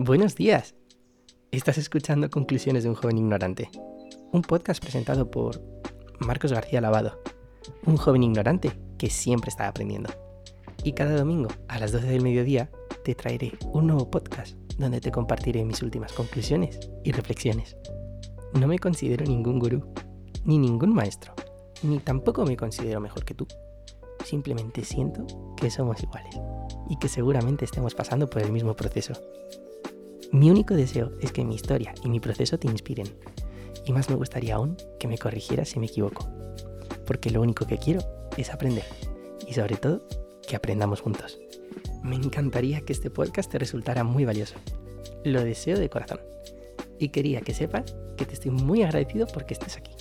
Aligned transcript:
Buenos 0.00 0.36
días. 0.36 0.76
Estás 1.50 1.76
escuchando 1.76 2.30
Conclusiones 2.30 2.84
de 2.84 2.88
un 2.88 2.94
joven 2.94 3.18
ignorante, 3.18 3.68
un 4.30 4.42
podcast 4.42 4.80
presentado 4.80 5.28
por 5.28 5.60
Marcos 6.20 6.52
García 6.52 6.80
Lavado, 6.80 7.20
un 7.84 7.96
joven 7.96 8.22
ignorante 8.22 8.70
que 8.96 9.10
siempre 9.10 9.48
está 9.48 9.66
aprendiendo. 9.66 10.08
Y 10.84 10.92
cada 10.92 11.16
domingo 11.16 11.48
a 11.66 11.80
las 11.80 11.90
12 11.90 12.06
del 12.06 12.22
mediodía 12.22 12.70
te 13.02 13.16
traeré 13.16 13.58
un 13.72 13.88
nuevo 13.88 14.08
podcast 14.08 14.56
donde 14.78 15.00
te 15.00 15.10
compartiré 15.10 15.64
mis 15.64 15.82
últimas 15.82 16.12
conclusiones 16.12 16.78
y 17.02 17.10
reflexiones. 17.10 17.76
No 18.52 18.68
me 18.68 18.78
considero 18.78 19.26
ningún 19.26 19.58
gurú, 19.58 19.92
ni 20.44 20.58
ningún 20.58 20.94
maestro, 20.94 21.34
ni 21.82 21.98
tampoco 21.98 22.44
me 22.46 22.56
considero 22.56 23.00
mejor 23.00 23.24
que 23.24 23.34
tú. 23.34 23.48
Simplemente 24.24 24.84
siento 24.84 25.26
que 25.56 25.70
somos 25.72 26.00
iguales 26.04 26.36
y 26.88 26.96
que 27.00 27.08
seguramente 27.08 27.64
estemos 27.64 27.96
pasando 27.96 28.30
por 28.30 28.42
el 28.42 28.52
mismo 28.52 28.76
proceso. 28.76 29.14
Mi 30.30 30.50
único 30.50 30.74
deseo 30.74 31.12
es 31.20 31.32
que 31.32 31.44
mi 31.44 31.54
historia 31.54 31.94
y 32.04 32.10
mi 32.10 32.20
proceso 32.20 32.58
te 32.58 32.68
inspiren. 32.68 33.06
Y 33.86 33.92
más 33.92 34.10
me 34.10 34.16
gustaría 34.16 34.56
aún 34.56 34.76
que 35.00 35.08
me 35.08 35.16
corrigieras 35.16 35.70
si 35.70 35.80
me 35.80 35.86
equivoco. 35.86 36.28
Porque 37.06 37.30
lo 37.30 37.40
único 37.40 37.66
que 37.66 37.78
quiero 37.78 38.00
es 38.36 38.50
aprender. 38.50 38.84
Y 39.46 39.54
sobre 39.54 39.76
todo, 39.76 40.02
que 40.46 40.54
aprendamos 40.54 41.00
juntos. 41.00 41.38
Me 42.02 42.16
encantaría 42.16 42.82
que 42.82 42.92
este 42.92 43.08
podcast 43.10 43.50
te 43.50 43.58
resultara 43.58 44.04
muy 44.04 44.26
valioso. 44.26 44.56
Lo 45.24 45.42
deseo 45.42 45.78
de 45.78 45.88
corazón. 45.88 46.20
Y 46.98 47.08
quería 47.08 47.40
que 47.40 47.54
sepas 47.54 47.96
que 48.18 48.26
te 48.26 48.34
estoy 48.34 48.50
muy 48.50 48.82
agradecido 48.82 49.26
porque 49.32 49.54
estés 49.54 49.78
aquí. 49.78 49.92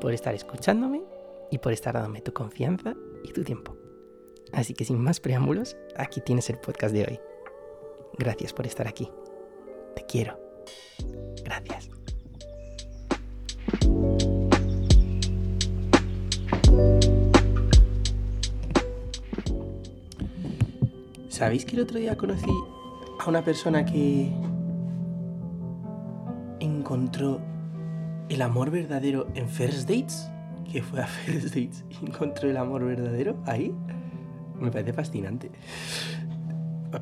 Por 0.00 0.12
estar 0.12 0.34
escuchándome 0.34 1.02
y 1.50 1.58
por 1.58 1.72
estar 1.72 1.94
dándome 1.94 2.20
tu 2.20 2.32
confianza 2.32 2.94
y 3.24 3.32
tu 3.32 3.42
tiempo. 3.42 3.76
Así 4.52 4.74
que 4.74 4.84
sin 4.84 4.98
más 4.98 5.18
preámbulos, 5.18 5.76
aquí 5.96 6.20
tienes 6.20 6.48
el 6.50 6.58
podcast 6.58 6.94
de 6.94 7.02
hoy. 7.02 7.20
Gracias 8.16 8.52
por 8.52 8.66
estar 8.66 8.86
aquí. 8.86 9.10
Te 9.96 10.04
quiero. 10.04 10.38
Gracias. 11.42 11.88
¿Sabéis 21.30 21.64
que 21.64 21.76
el 21.76 21.82
otro 21.82 21.98
día 21.98 22.14
conocí 22.16 22.44
a 23.20 23.28
una 23.28 23.42
persona 23.42 23.86
que 23.86 24.30
encontró 26.60 27.40
el 28.28 28.42
amor 28.42 28.70
verdadero 28.70 29.28
en 29.34 29.48
First 29.48 29.88
Dates? 29.88 30.30
Que 30.70 30.82
fue 30.82 31.00
a 31.00 31.06
First 31.06 31.54
Dates 31.54 31.84
y 31.88 32.06
encontró 32.06 32.50
el 32.50 32.58
amor 32.58 32.84
verdadero 32.84 33.42
ahí. 33.46 33.74
Me 34.60 34.70
parece 34.70 34.92
fascinante. 34.92 35.50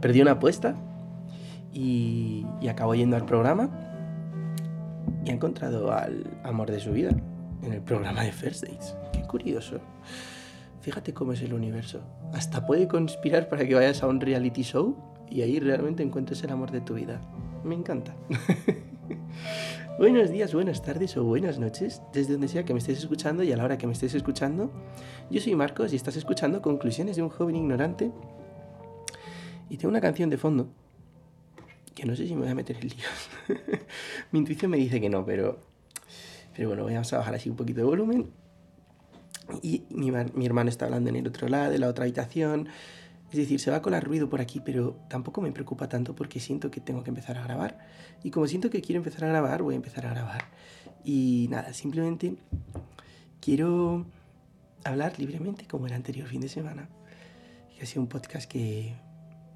Perdí 0.01 0.21
una 0.21 0.33
apuesta 0.33 0.77
y, 1.75 2.47
acabó 2.69 2.95
yendo 2.95 3.17
al 3.17 3.27
programa 3.27 3.69
y 5.25 5.31
ha 5.31 5.33
encontrado 5.33 5.93
al 5.93 6.25
amor 6.43 6.71
de 6.71 6.81
su 6.81 6.93
vida 6.93 7.11
en 7.63 7.73
el 7.73 7.83
programa 7.83 8.23
de 8.23 8.33
First 8.33 8.65
Dates. 8.65 8.97
Qué 9.13 9.23
curioso. 9.23 9.81
Fíjate 10.81 11.13
cómo 11.13 11.33
es 11.33 11.43
el 11.43 11.55
universo. 11.55 12.01
Hasta 12.33 12.67
puede 12.67 12.89
conspirar 12.89 13.49
para 13.49 13.67
que 13.67 13.75
vayas 13.75 14.03
a 14.03 14.07
un 14.07 14.21
reality 14.21 14.63
show 14.63 14.97
y 15.31 15.43
ahí 15.43 15.59
realmente 15.59 16.03
encuentres 16.03 16.43
el 16.45 16.51
amor 16.51 16.71
de 16.71 16.81
tu 16.81 16.95
vida. 16.95 17.21
Me 17.65 17.75
encanta. 17.75 18.15
Buenos 19.99 20.31
días, 20.31 20.53
buenas 20.53 20.83
tardes 20.83 21.17
o 21.17 21.23
buenas 21.23 21.61
noches, 21.61 22.03
desde 22.13 22.33
donde 22.33 22.49
sea 22.49 22.65
que 22.65 22.73
me 22.73 22.81
estés 22.81 22.99
escuchando 22.99 23.45
y 23.45 23.53
a 23.53 23.57
la 23.57 23.65
hora 23.65 23.79
que 23.79 23.87
me 23.87 23.93
estés 23.93 24.13
escuchando. 24.15 24.73
Yo 25.31 25.41
soy 25.41 25.55
Marcos 25.55 25.93
y 25.93 25.97
estás 25.97 26.17
escuchando 26.17 26.61
Conclusiones 26.61 27.15
de 27.15 27.23
un 27.23 27.29
joven 27.29 27.55
ignorante. 27.55 28.11
Y 29.71 29.77
tengo 29.77 29.91
una 29.91 30.01
canción 30.01 30.31
de 30.31 30.37
fondo 30.37 30.69
que 31.95 32.05
no 32.05 32.17
sé 32.17 32.27
si 32.27 32.35
me 32.35 32.43
voy 32.43 32.51
a 32.51 32.55
meter 32.55 32.77
en 32.77 32.89
líos. 32.89 33.31
Mi 34.33 34.41
intuición 34.41 34.71
me 34.71 34.77
dice 34.77 35.01
que 35.01 35.09
no, 35.09 35.25
pero, 35.25 35.59
pero 36.55 36.69
bueno, 36.69 36.85
vamos 36.85 37.13
a 37.13 37.19
bajar 37.19 37.35
así 37.35 37.49
un 37.49 37.57
poquito 37.57 37.81
de 37.81 37.87
volumen. 37.87 38.31
Y 39.63 39.85
mi, 39.91 40.11
mi 40.11 40.47
hermano 40.47 40.71
está 40.71 40.87
hablando 40.87 41.11
en 41.11 41.17
el 41.17 41.27
otro 41.27 41.49
lado, 41.49 41.71
de 41.71 41.79
la 41.79 41.89
otra 41.89 42.05
habitación. 42.05 42.69
Es 43.31 43.39
decir, 43.39 43.61
se 43.61 43.71
va 43.71 43.79
a 43.79 43.83
colar 43.83 44.05
ruido 44.05 44.31
por 44.31 44.41
aquí, 44.41 44.61
pero 44.61 44.97
tampoco 45.09 45.41
me 45.41 45.53
preocupa 45.53 45.89
tanto 45.89 46.15
porque 46.15 46.41
siento 46.41 46.71
que 46.71 46.81
tengo 46.81 47.03
que 47.03 47.11
empezar 47.11 47.37
a 47.37 47.43
grabar. 47.43 47.79
Y 48.23 48.31
como 48.31 48.47
siento 48.47 48.71
que 48.71 48.81
quiero 48.81 49.01
empezar 49.01 49.25
a 49.25 49.29
grabar, 49.29 49.63
voy 49.63 49.75
a 49.75 49.77
empezar 49.77 50.07
a 50.07 50.11
grabar. 50.11 50.45
Y 51.05 51.49
nada, 51.51 51.75
simplemente 51.75 52.37
quiero 53.41 54.07
hablar 54.85 55.19
libremente 55.19 55.67
como 55.67 55.87
el 55.87 55.93
anterior 55.93 56.27
fin 56.29 56.41
de 56.41 56.49
semana. 56.49 56.89
Que 57.77 57.83
ha 57.83 57.87
sido 57.87 58.03
un 58.03 58.09
podcast 58.09 58.51
que 58.51 58.95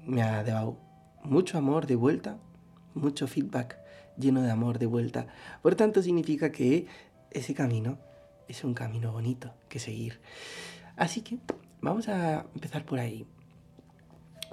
me 0.05 0.21
ha 0.21 0.43
dado 0.43 0.88
mucho 1.23 1.57
amor 1.57 1.87
de 1.87 1.95
vuelta, 1.95 2.37
mucho 2.93 3.27
feedback 3.27 3.77
lleno 4.17 4.41
de 4.41 4.51
amor 4.51 4.79
de 4.79 4.85
vuelta. 4.85 5.27
Por 5.61 5.75
tanto, 5.75 6.01
significa 6.01 6.51
que 6.51 6.87
ese 7.31 7.53
camino 7.53 7.97
es 8.47 8.63
un 8.63 8.73
camino 8.73 9.11
bonito 9.11 9.53
que 9.69 9.79
seguir. 9.79 10.19
Así 10.95 11.21
que 11.21 11.37
vamos 11.81 12.09
a 12.09 12.45
empezar 12.53 12.85
por 12.85 12.99
ahí. 12.99 13.25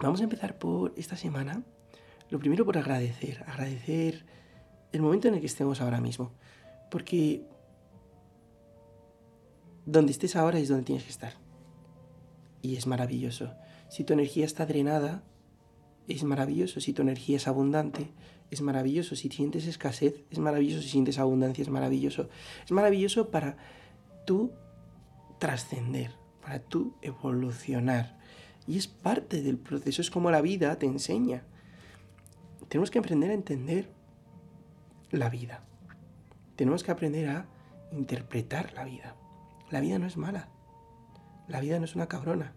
Vamos 0.00 0.20
a 0.20 0.24
empezar 0.24 0.58
por 0.58 0.92
esta 0.96 1.16
semana. 1.16 1.62
Lo 2.30 2.38
primero 2.38 2.64
por 2.64 2.78
agradecer, 2.78 3.44
agradecer 3.46 4.26
el 4.92 5.02
momento 5.02 5.28
en 5.28 5.34
el 5.34 5.40
que 5.40 5.46
estemos 5.46 5.80
ahora 5.80 6.00
mismo. 6.00 6.32
Porque 6.90 7.42
donde 9.86 10.12
estés 10.12 10.36
ahora 10.36 10.58
es 10.58 10.68
donde 10.68 10.84
tienes 10.84 11.04
que 11.04 11.10
estar. 11.10 11.34
Y 12.62 12.76
es 12.76 12.86
maravilloso. 12.86 13.54
Si 13.88 14.04
tu 14.04 14.12
energía 14.12 14.44
está 14.44 14.66
drenada, 14.66 15.22
es 16.08 16.24
maravilloso. 16.24 16.80
Si 16.80 16.92
tu 16.92 17.02
energía 17.02 17.36
es 17.36 17.48
abundante, 17.48 18.10
es 18.50 18.60
maravilloso. 18.62 19.16
Si 19.16 19.28
sientes 19.28 19.66
escasez, 19.66 20.24
es 20.30 20.38
maravilloso. 20.38 20.82
Si 20.82 20.88
sientes 20.88 21.18
abundancia, 21.18 21.62
es 21.62 21.70
maravilloso. 21.70 22.28
Es 22.64 22.72
maravilloso 22.72 23.30
para 23.30 23.56
tú 24.24 24.52
trascender, 25.38 26.12
para 26.42 26.60
tú 26.60 26.94
evolucionar. 27.02 28.18
Y 28.66 28.78
es 28.78 28.88
parte 28.88 29.42
del 29.42 29.58
proceso, 29.58 30.02
es 30.02 30.10
como 30.10 30.30
la 30.30 30.40
vida 30.40 30.76
te 30.78 30.86
enseña. 30.86 31.44
Tenemos 32.68 32.90
que 32.90 32.98
aprender 32.98 33.30
a 33.30 33.34
entender 33.34 33.88
la 35.10 35.28
vida. 35.28 35.62
Tenemos 36.56 36.82
que 36.82 36.90
aprender 36.90 37.28
a 37.28 37.46
interpretar 37.92 38.72
la 38.74 38.84
vida. 38.84 39.14
La 39.70 39.80
vida 39.80 39.98
no 39.98 40.06
es 40.06 40.16
mala. 40.16 40.48
La 41.46 41.60
vida 41.60 41.78
no 41.78 41.84
es 41.84 41.94
una 41.94 42.08
cabrona. 42.08 42.55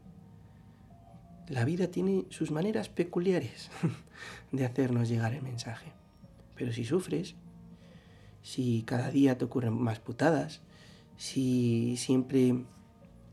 La 1.50 1.66
vida 1.66 1.88
tiene 1.88 2.26
sus 2.30 2.52
maneras 2.52 2.90
peculiares 2.90 3.72
de 4.52 4.66
hacernos 4.66 5.10
llegar 5.10 5.34
el 5.34 5.42
mensaje. 5.42 5.92
Pero 6.56 6.72
si 6.72 6.86
sufres, 6.86 7.36
si 8.44 8.84
cada 8.84 9.10
día 9.10 9.38
te 9.38 9.46
ocurren 9.46 9.74
más 9.74 10.00
putadas, 10.00 10.62
si 11.18 11.98
siempre 11.98 12.66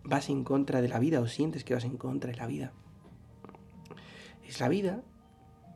vas 0.02 0.30
en 0.30 0.44
contra 0.44 0.80
de 0.80 0.88
la 0.88 0.98
vida 0.98 1.20
o 1.20 1.26
sientes 1.26 1.62
que 1.62 1.74
vas 1.74 1.84
en 1.84 1.98
contra 1.98 2.30
de 2.30 2.38
la 2.38 2.46
vida, 2.46 2.72
es 4.48 4.60
la 4.60 4.68
vida 4.68 5.02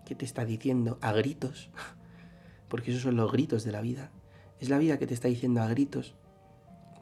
que 0.07 0.15
te 0.15 0.25
está 0.25 0.47
diciendo 0.47 0.99
a 1.03 1.12
gritos, 1.12 1.71
porque 2.69 2.91
esos 2.91 3.03
son 3.03 3.17
los 3.17 3.31
gritos 3.31 3.65
de 3.65 3.72
la 3.72 3.83
vida, 3.83 4.12
es 4.61 4.71
la 4.71 4.78
vida 4.78 4.99
que 4.99 5.07
te 5.07 5.15
está 5.15 5.28
diciendo 5.28 5.61
a 5.61 5.69
gritos, 5.69 6.15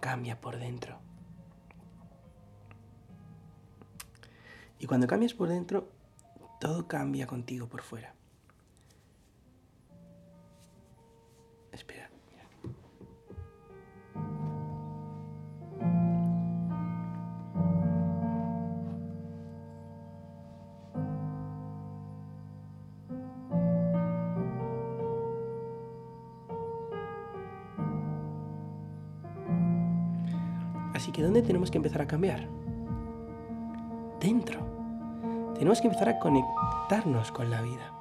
cambia 0.00 0.40
por 0.40 0.58
dentro. 0.58 1.07
Y 4.78 4.86
cuando 4.86 5.06
cambias 5.06 5.34
por 5.34 5.48
dentro, 5.48 5.88
todo 6.60 6.86
cambia 6.86 7.26
contigo 7.26 7.68
por 7.68 7.82
fuera. 7.82 8.14
Espera. 11.72 12.10
Así 30.94 31.12
que 31.12 31.22
¿dónde 31.22 31.42
tenemos 31.42 31.70
que 31.70 31.76
empezar 31.76 32.02
a 32.02 32.08
cambiar? 32.08 32.48
Dentro. 34.20 34.67
Tenemos 35.58 35.80
que 35.80 35.88
empezar 35.88 36.08
a 36.08 36.20
conectarnos 36.20 37.32
con 37.32 37.50
la 37.50 37.60
vida. 37.62 37.92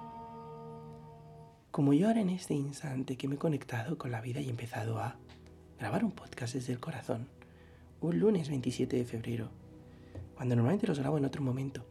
Como 1.72 1.92
yo 1.94 2.08
ahora 2.08 2.22
en 2.22 2.30
este 2.30 2.54
instante 2.54 3.18
que 3.18 3.28
me 3.28 3.34
he 3.34 3.40
conectado 3.40 3.98
con 3.98 4.12
la 4.12 4.22
vida 4.22 4.40
y 4.40 4.46
he 4.46 4.52
empezado 4.52 5.00
a 5.00 5.16
grabar 5.80 6.06
un 6.06 6.12
podcast 6.12 6.54
desde 6.54 6.74
el 6.74 6.80
corazón, 6.80 7.28
un 8.00 8.20
lunes 8.20 8.50
27 8.50 8.96
de 8.96 9.06
febrero, 9.06 9.50
cuando 10.36 10.56
normalmente 10.56 10.86
los 10.86 11.00
grabo 11.00 11.18
en 11.18 11.26
otro 11.26 11.42
momento. 11.42 11.84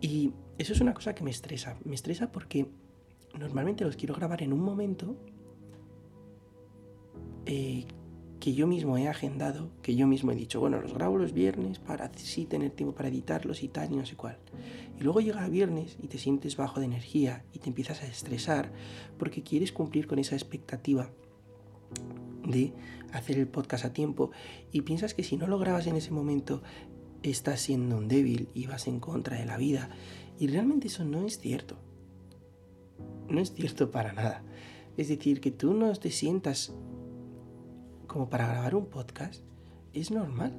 Y 0.00 0.32
eso 0.58 0.72
es 0.72 0.80
una 0.80 0.94
cosa 0.94 1.14
que 1.14 1.22
me 1.22 1.30
estresa. 1.30 1.76
Me 1.84 1.94
estresa 1.94 2.32
porque 2.32 2.66
normalmente 3.38 3.84
los 3.84 3.94
quiero 3.94 4.16
grabar 4.16 4.42
en 4.42 4.52
un 4.52 4.60
momento 4.60 5.14
eh, 7.46 7.86
que 8.40 8.54
yo 8.54 8.66
mismo 8.66 8.96
he 8.96 9.08
agendado, 9.08 9.70
que 9.82 9.96
yo 9.96 10.06
mismo 10.06 10.32
he 10.32 10.36
dicho, 10.36 10.60
bueno, 10.60 10.80
los 10.80 10.94
grabo 10.94 11.18
los 11.18 11.32
viernes 11.32 11.78
para 11.78 12.06
así 12.06 12.44
tener 12.44 12.70
tiempo 12.70 12.94
para 12.94 13.08
editarlos 13.08 13.62
y 13.62 13.68
tal 13.68 13.92
y 13.92 13.96
no 13.96 14.06
sé 14.06 14.16
cuál. 14.16 14.38
Y 14.98 15.02
luego 15.02 15.20
llega 15.20 15.44
el 15.44 15.50
viernes 15.50 15.96
y 16.02 16.08
te 16.08 16.18
sientes 16.18 16.56
bajo 16.56 16.80
de 16.80 16.86
energía 16.86 17.44
y 17.52 17.58
te 17.58 17.68
empiezas 17.68 18.02
a 18.02 18.06
estresar 18.06 18.72
porque 19.18 19.42
quieres 19.42 19.72
cumplir 19.72 20.06
con 20.06 20.18
esa 20.18 20.36
expectativa 20.36 21.10
de 22.46 22.72
hacer 23.12 23.38
el 23.38 23.48
podcast 23.48 23.84
a 23.84 23.92
tiempo 23.92 24.30
y 24.72 24.82
piensas 24.82 25.14
que 25.14 25.24
si 25.24 25.36
no 25.36 25.46
lo 25.46 25.58
grabas 25.58 25.86
en 25.86 25.96
ese 25.96 26.10
momento 26.10 26.62
estás 27.22 27.60
siendo 27.60 27.96
un 27.96 28.08
débil 28.08 28.48
y 28.54 28.66
vas 28.66 28.86
en 28.86 29.00
contra 29.00 29.36
de 29.36 29.46
la 29.46 29.56
vida. 29.56 29.90
Y 30.38 30.46
realmente 30.46 30.86
eso 30.86 31.04
no 31.04 31.26
es 31.26 31.38
cierto. 31.38 31.76
No 33.28 33.40
es 33.40 33.52
cierto 33.52 33.90
para 33.90 34.12
nada. 34.12 34.42
Es 34.96 35.08
decir, 35.08 35.40
que 35.40 35.50
tú 35.50 35.74
no 35.74 35.92
te 35.94 36.10
sientas 36.10 36.72
como 38.08 38.28
para 38.28 38.48
grabar 38.48 38.74
un 38.74 38.86
podcast 38.86 39.44
es 39.92 40.10
normal 40.10 40.52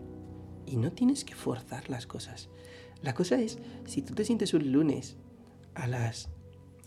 y 0.66 0.78
no 0.78 0.94
tienes 0.94 1.25
que 1.25 1.36
forzar 1.36 1.90
las 1.90 2.07
cosas. 2.07 2.50
La 3.01 3.13
cosa 3.13 3.36
es, 3.42 3.60
si 3.86 4.01
tú 4.01 4.13
te 4.13 4.24
sientes 4.24 4.54
un 4.54 4.72
lunes 4.72 5.18
a 5.74 5.88
las 5.88 6.30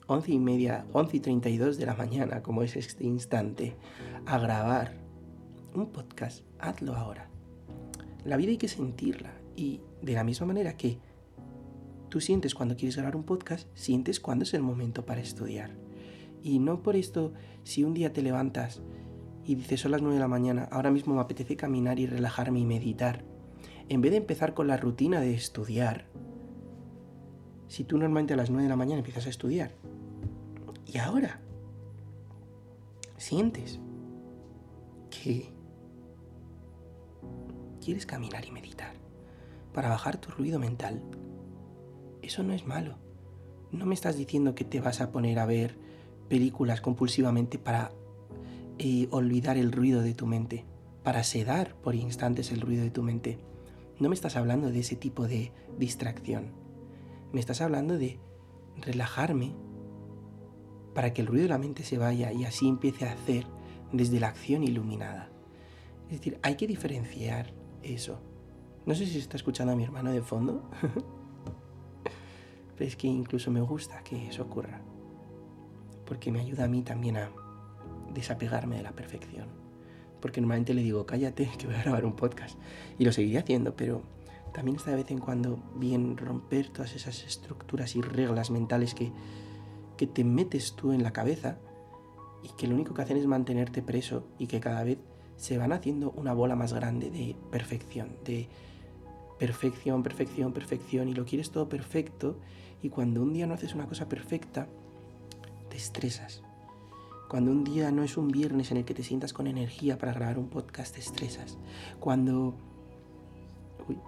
once 0.06 0.32
y 0.32 0.38
media, 0.38 0.86
once 0.92 1.16
y 1.16 1.20
treinta 1.20 1.48
y 1.48 1.58
dos 1.58 1.76
de 1.76 1.86
la 1.86 1.94
mañana, 1.94 2.42
como 2.42 2.62
es 2.62 2.76
este 2.76 3.04
instante, 3.04 3.76
a 4.24 4.38
grabar 4.38 4.94
un 5.74 5.90
podcast, 5.90 6.44
hazlo 6.58 6.94
ahora. 6.94 7.28
La 8.24 8.36
vida 8.36 8.50
hay 8.50 8.58
que 8.58 8.68
sentirla 8.68 9.32
y 9.56 9.80
de 10.00 10.12
la 10.12 10.24
misma 10.24 10.46
manera 10.46 10.76
que 10.76 10.98
tú 12.08 12.20
sientes 12.20 12.54
cuando 12.54 12.76
quieres 12.76 12.96
grabar 12.96 13.16
un 13.16 13.24
podcast, 13.24 13.66
sientes 13.74 14.20
cuando 14.20 14.44
es 14.44 14.54
el 14.54 14.62
momento 14.62 15.04
para 15.04 15.20
estudiar. 15.20 15.70
Y 16.42 16.58
no 16.58 16.82
por 16.82 16.94
esto, 16.94 17.32
si 17.64 17.84
un 17.84 17.94
día 17.94 18.12
te 18.12 18.22
levantas 18.22 18.82
y 19.44 19.54
dices 19.56 19.80
son 19.80 19.92
las 19.92 20.02
9 20.02 20.14
de 20.14 20.20
la 20.20 20.28
mañana, 20.28 20.68
ahora 20.70 20.90
mismo 20.90 21.14
me 21.14 21.20
apetece 21.20 21.56
caminar 21.56 21.98
y 21.98 22.06
relajarme 22.06 22.60
y 22.60 22.64
meditar, 22.64 23.24
en 23.88 24.00
vez 24.00 24.12
de 24.12 24.18
empezar 24.18 24.54
con 24.54 24.68
la 24.68 24.76
rutina 24.76 25.20
de 25.20 25.34
estudiar, 25.34 26.06
si 27.68 27.84
tú 27.84 27.98
normalmente 27.98 28.34
a 28.34 28.36
las 28.36 28.50
9 28.50 28.64
de 28.64 28.68
la 28.68 28.76
mañana 28.76 28.98
empiezas 28.98 29.26
a 29.26 29.30
estudiar, 29.30 29.72
y 30.86 30.98
ahora 30.98 31.40
sientes 33.16 33.80
que 35.10 35.50
quieres 37.82 38.06
caminar 38.06 38.44
y 38.44 38.50
meditar 38.50 38.94
para 39.72 39.88
bajar 39.88 40.18
tu 40.18 40.30
ruido 40.30 40.58
mental, 40.58 41.02
eso 42.20 42.42
no 42.42 42.52
es 42.52 42.66
malo. 42.66 42.96
No 43.70 43.86
me 43.86 43.94
estás 43.94 44.16
diciendo 44.16 44.54
que 44.54 44.64
te 44.64 44.80
vas 44.80 45.00
a 45.00 45.10
poner 45.10 45.38
a 45.38 45.46
ver 45.46 45.78
películas 46.28 46.80
compulsivamente 46.80 47.58
para 47.58 47.92
eh, 48.78 49.08
olvidar 49.10 49.56
el 49.56 49.72
ruido 49.72 50.02
de 50.02 50.14
tu 50.14 50.26
mente, 50.26 50.64
para 51.02 51.24
sedar 51.24 51.74
por 51.76 51.94
instantes 51.94 52.52
el 52.52 52.60
ruido 52.60 52.82
de 52.82 52.90
tu 52.90 53.02
mente. 53.02 53.38
No 53.98 54.08
me 54.08 54.14
estás 54.14 54.36
hablando 54.36 54.70
de 54.70 54.80
ese 54.80 54.96
tipo 54.96 55.28
de 55.28 55.52
distracción. 55.78 56.52
Me 57.32 57.40
estás 57.40 57.60
hablando 57.60 57.98
de 57.98 58.18
relajarme 58.80 59.54
para 60.94 61.12
que 61.12 61.22
el 61.22 61.26
ruido 61.26 61.44
de 61.44 61.48
la 61.48 61.58
mente 61.58 61.84
se 61.84 61.98
vaya 61.98 62.32
y 62.32 62.44
así 62.44 62.68
empiece 62.68 63.06
a 63.06 63.12
hacer 63.12 63.46
desde 63.92 64.20
la 64.20 64.28
acción 64.28 64.62
iluminada. 64.62 65.30
Es 66.06 66.18
decir, 66.18 66.38
hay 66.42 66.56
que 66.56 66.66
diferenciar 66.66 67.54
eso. 67.82 68.20
No 68.84 68.94
sé 68.94 69.06
si 69.06 69.12
se 69.12 69.18
está 69.20 69.36
escuchando 69.36 69.72
a 69.72 69.76
mi 69.76 69.84
hermano 69.84 70.10
de 70.10 70.22
fondo, 70.22 70.68
pero 72.76 72.88
es 72.88 72.96
que 72.96 73.06
incluso 73.06 73.50
me 73.50 73.60
gusta 73.60 74.02
que 74.02 74.28
eso 74.28 74.42
ocurra, 74.42 74.82
porque 76.04 76.32
me 76.32 76.40
ayuda 76.40 76.64
a 76.64 76.68
mí 76.68 76.82
también 76.82 77.16
a 77.16 77.30
desapegarme 78.14 78.76
de 78.76 78.82
la 78.82 78.92
perfección. 78.92 79.46
Porque 80.20 80.40
normalmente 80.40 80.74
le 80.74 80.82
digo, 80.82 81.06
cállate, 81.06 81.50
que 81.58 81.66
voy 81.66 81.76
a 81.76 81.82
grabar 81.82 82.04
un 82.04 82.14
podcast. 82.14 82.58
Y 82.98 83.04
lo 83.04 83.12
seguiré 83.12 83.38
haciendo, 83.38 83.74
pero 83.74 84.02
también 84.52 84.76
está 84.76 84.90
de 84.90 84.98
vez 84.98 85.10
en 85.10 85.18
cuando 85.18 85.58
bien 85.76 86.16
romper 86.16 86.68
todas 86.68 86.94
esas 86.94 87.24
estructuras 87.24 87.96
y 87.96 88.02
reglas 88.02 88.50
mentales 88.50 88.94
que, 88.94 89.12
que 89.96 90.06
te 90.06 90.24
metes 90.24 90.74
tú 90.76 90.92
en 90.92 91.02
la 91.02 91.12
cabeza 91.12 91.58
y 92.42 92.48
que 92.56 92.66
lo 92.66 92.74
único 92.74 92.94
que 92.94 93.02
hacen 93.02 93.16
es 93.16 93.26
mantenerte 93.26 93.82
preso 93.82 94.26
y 94.38 94.46
que 94.46 94.60
cada 94.60 94.84
vez 94.84 94.98
se 95.36 95.58
van 95.58 95.72
haciendo 95.72 96.12
una 96.12 96.34
bola 96.34 96.54
más 96.54 96.72
grande 96.72 97.10
de 97.10 97.34
perfección, 97.50 98.16
de 98.24 98.48
perfección, 99.38 100.02
perfección, 100.02 100.52
perfección, 100.52 101.08
y 101.08 101.14
lo 101.14 101.24
quieres 101.24 101.50
todo 101.50 101.68
perfecto, 101.68 102.38
y 102.80 102.90
cuando 102.90 103.22
un 103.22 103.32
día 103.32 103.46
no 103.46 103.54
haces 103.54 103.74
una 103.74 103.86
cosa 103.86 104.08
perfecta, 104.08 104.68
te 105.68 105.76
estresas. 105.76 106.42
Cuando 107.32 107.50
un 107.50 107.64
día 107.64 107.90
no 107.90 108.02
es 108.02 108.18
un 108.18 108.28
viernes 108.28 108.72
en 108.72 108.76
el 108.76 108.84
que 108.84 108.92
te 108.92 109.02
sientas 109.02 109.32
con 109.32 109.46
energía 109.46 109.96
para 109.96 110.12
grabar 110.12 110.38
un 110.38 110.50
podcast, 110.50 110.94
te 110.94 111.00
estresas. 111.00 111.56
Cuando... 111.98 112.54
Uy. 113.88 113.98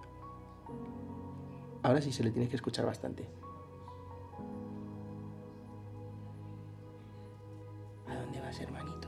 Ahora 1.81 2.03
sí 2.03 2.11
se 2.11 2.23
le 2.23 2.29
tiene 2.29 2.47
que 2.47 2.55
escuchar 2.55 2.85
bastante. 2.85 3.27
¿A 8.07 8.13
dónde 8.13 8.39
vas, 8.41 8.59
hermanito? 8.59 9.07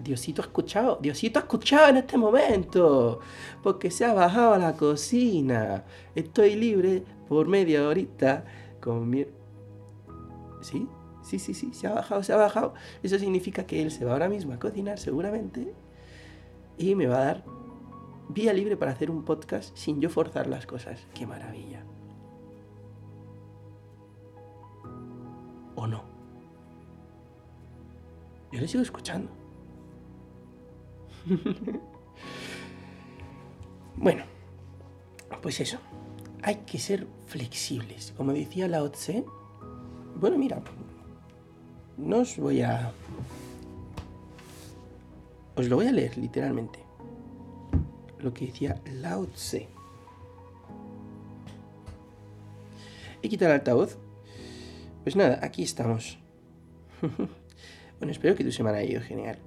Diosito 0.00 0.40
ha 0.40 0.46
escuchado, 0.46 0.98
Diosito 1.02 1.40
ha 1.40 1.42
escuchado 1.42 1.88
en 1.88 1.98
este 1.98 2.16
momento, 2.16 3.20
porque 3.62 3.90
se 3.90 4.06
ha 4.06 4.14
bajado 4.14 4.54
a 4.54 4.58
la 4.58 4.72
cocina. 4.72 5.84
Estoy 6.14 6.56
libre 6.56 7.04
por 7.28 7.48
media 7.48 7.86
horita 7.86 8.46
con 8.80 9.10
mi... 9.10 9.26
¿Sí? 10.60 10.88
Sí, 11.22 11.38
sí, 11.38 11.54
sí, 11.54 11.74
se 11.74 11.86
ha 11.86 11.92
bajado, 11.92 12.22
se 12.22 12.32
ha 12.32 12.36
bajado. 12.36 12.74
Eso 13.02 13.18
significa 13.18 13.66
que 13.66 13.82
él 13.82 13.90
se 13.90 14.04
va 14.04 14.12
ahora 14.12 14.28
mismo 14.28 14.52
a 14.52 14.58
cocinar 14.58 14.98
seguramente 14.98 15.74
y 16.78 16.94
me 16.94 17.06
va 17.06 17.20
a 17.20 17.24
dar 17.24 17.44
vía 18.28 18.52
libre 18.52 18.76
para 18.76 18.92
hacer 18.92 19.10
un 19.10 19.24
podcast 19.24 19.76
sin 19.76 20.00
yo 20.00 20.10
forzar 20.10 20.46
las 20.46 20.66
cosas. 20.66 21.06
¡Qué 21.14 21.26
maravilla! 21.26 21.84
¿O 25.74 25.86
no? 25.86 26.04
Yo 28.52 28.60
le 28.60 28.68
sigo 28.68 28.82
escuchando. 28.82 29.30
bueno, 33.96 34.24
pues 35.42 35.60
eso. 35.60 35.78
Hay 36.42 36.56
que 36.66 36.78
ser 36.78 37.06
flexibles. 37.26 38.12
Como 38.16 38.32
decía 38.32 38.68
Lao 38.68 38.90
Tse, 38.90 39.24
bueno, 40.20 40.38
mira, 40.38 40.60
no 41.96 42.18
os 42.18 42.36
voy 42.36 42.62
a... 42.62 42.92
Os 45.56 45.68
lo 45.68 45.76
voy 45.76 45.86
a 45.86 45.92
leer 45.92 46.16
literalmente. 46.18 46.78
Lo 48.20 48.32
que 48.32 48.46
decía 48.46 48.80
Lao 48.94 49.26
Tse. 49.26 49.68
He 53.22 53.28
quitado 53.28 53.52
el 53.52 53.58
altavoz. 53.58 53.98
Pues 55.02 55.16
nada, 55.16 55.40
aquí 55.42 55.62
estamos. 55.62 56.18
bueno, 57.98 58.12
espero 58.12 58.34
que 58.36 58.44
tu 58.44 58.52
semana 58.52 58.78
haya 58.78 58.92
ido 58.92 59.02
genial. 59.02 59.38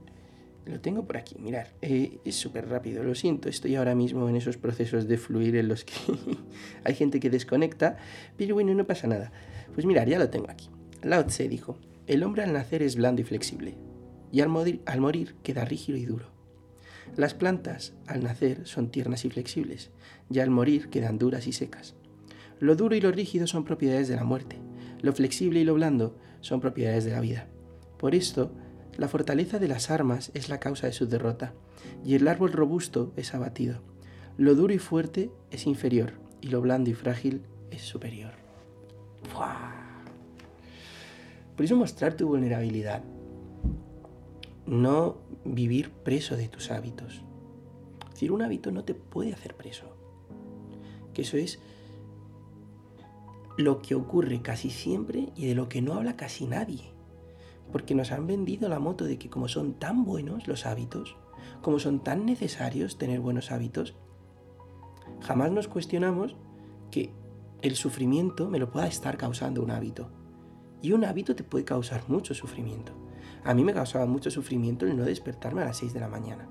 Lo 0.65 0.79
tengo 0.79 1.05
por 1.05 1.17
aquí, 1.17 1.35
mirar. 1.39 1.73
Eh, 1.81 2.19
es 2.23 2.35
súper 2.35 2.69
rápido, 2.69 3.03
lo 3.03 3.15
siento. 3.15 3.49
Estoy 3.49 3.75
ahora 3.75 3.95
mismo 3.95 4.29
en 4.29 4.35
esos 4.35 4.57
procesos 4.57 5.07
de 5.07 5.17
fluir 5.17 5.55
en 5.55 5.67
los 5.67 5.83
que 5.83 5.93
hay 6.83 6.93
gente 6.93 7.19
que 7.19 7.29
desconecta, 7.29 7.97
pero 8.37 8.53
bueno, 8.53 8.73
no 8.73 8.85
pasa 8.85 9.07
nada. 9.07 9.31
Pues 9.73 9.85
mirar, 9.85 10.07
ya 10.07 10.19
lo 10.19 10.29
tengo 10.29 10.49
aquí. 10.49 10.69
Lao 11.01 11.25
Tse 11.25 11.47
dijo, 11.47 11.77
el 12.05 12.23
hombre 12.23 12.43
al 12.43 12.53
nacer 12.53 12.83
es 12.83 12.95
blando 12.95 13.21
y 13.21 13.23
flexible, 13.23 13.75
y 14.31 14.41
al 14.41 14.49
morir, 14.49 14.81
al 14.85 15.01
morir 15.01 15.35
queda 15.43 15.65
rígido 15.65 15.97
y 15.97 16.05
duro. 16.05 16.27
Las 17.15 17.33
plantas 17.33 17.93
al 18.05 18.23
nacer 18.23 18.67
son 18.67 18.91
tiernas 18.91 19.25
y 19.25 19.29
flexibles, 19.29 19.89
y 20.29 20.39
al 20.39 20.51
morir 20.51 20.89
quedan 20.89 21.17
duras 21.17 21.47
y 21.47 21.53
secas. 21.53 21.95
Lo 22.59 22.75
duro 22.75 22.95
y 22.95 23.01
lo 23.01 23.11
rígido 23.11 23.47
son 23.47 23.65
propiedades 23.65 24.07
de 24.07 24.15
la 24.15 24.23
muerte, 24.23 24.57
lo 25.01 25.11
flexible 25.13 25.59
y 25.59 25.63
lo 25.63 25.73
blando 25.73 26.15
son 26.41 26.61
propiedades 26.61 27.03
de 27.03 27.11
la 27.11 27.19
vida. 27.19 27.47
Por 27.97 28.13
esto, 28.13 28.51
la 28.97 29.07
fortaleza 29.07 29.57
de 29.57 29.67
las 29.67 29.89
armas 29.89 30.31
es 30.33 30.49
la 30.49 30.59
causa 30.59 30.87
de 30.87 30.93
su 30.93 31.07
derrota, 31.07 31.53
y 32.03 32.15
el 32.15 32.27
árbol 32.27 32.51
robusto 32.51 33.13
es 33.15 33.33
abatido. 33.33 33.81
Lo 34.37 34.55
duro 34.55 34.73
y 34.73 34.79
fuerte 34.79 35.31
es 35.49 35.65
inferior, 35.65 36.13
y 36.41 36.47
lo 36.47 36.61
blando 36.61 36.89
y 36.89 36.93
frágil 36.93 37.41
es 37.71 37.81
superior. 37.81 38.33
Por 41.55 41.65
eso 41.65 41.75
mostrar 41.75 42.15
tu 42.15 42.27
vulnerabilidad. 42.27 43.03
No 44.65 45.17
vivir 45.45 45.91
preso 45.91 46.35
de 46.35 46.47
tus 46.47 46.71
hábitos. 46.71 47.21
Es 48.07 48.13
decir, 48.13 48.31
un 48.31 48.41
hábito 48.41 48.71
no 48.71 48.83
te 48.83 48.93
puede 48.93 49.33
hacer 49.33 49.55
preso. 49.55 49.95
Que 51.13 51.23
eso 51.23 51.37
es 51.37 51.59
lo 53.57 53.81
que 53.81 53.95
ocurre 53.95 54.41
casi 54.41 54.69
siempre 54.69 55.29
y 55.35 55.47
de 55.47 55.55
lo 55.55 55.69
que 55.69 55.81
no 55.81 55.93
habla 55.93 56.15
casi 56.15 56.45
nadie 56.45 56.90
porque 57.71 57.95
nos 57.95 58.11
han 58.11 58.27
vendido 58.27 58.69
la 58.69 58.79
moto 58.79 59.05
de 59.05 59.17
que 59.17 59.29
como 59.29 59.47
son 59.47 59.73
tan 59.73 60.05
buenos 60.05 60.47
los 60.47 60.65
hábitos, 60.65 61.15
como 61.61 61.79
son 61.79 61.99
tan 62.01 62.25
necesarios 62.25 62.97
tener 62.97 63.19
buenos 63.19 63.51
hábitos, 63.51 63.95
jamás 65.21 65.51
nos 65.51 65.67
cuestionamos 65.67 66.35
que 66.89 67.13
el 67.61 67.75
sufrimiento 67.75 68.49
me 68.49 68.59
lo 68.59 68.71
pueda 68.71 68.87
estar 68.87 69.17
causando 69.17 69.61
un 69.61 69.71
hábito. 69.71 70.09
Y 70.81 70.93
un 70.93 71.05
hábito 71.05 71.35
te 71.35 71.43
puede 71.43 71.63
causar 71.63 72.03
mucho 72.07 72.33
sufrimiento. 72.33 72.93
A 73.43 73.53
mí 73.53 73.63
me 73.63 73.73
causaba 73.73 74.05
mucho 74.05 74.31
sufrimiento 74.31 74.85
el 74.85 74.97
no 74.97 75.03
despertarme 75.03 75.61
a 75.61 75.65
las 75.65 75.77
6 75.77 75.93
de 75.93 75.99
la 75.99 76.07
mañana. 76.07 76.49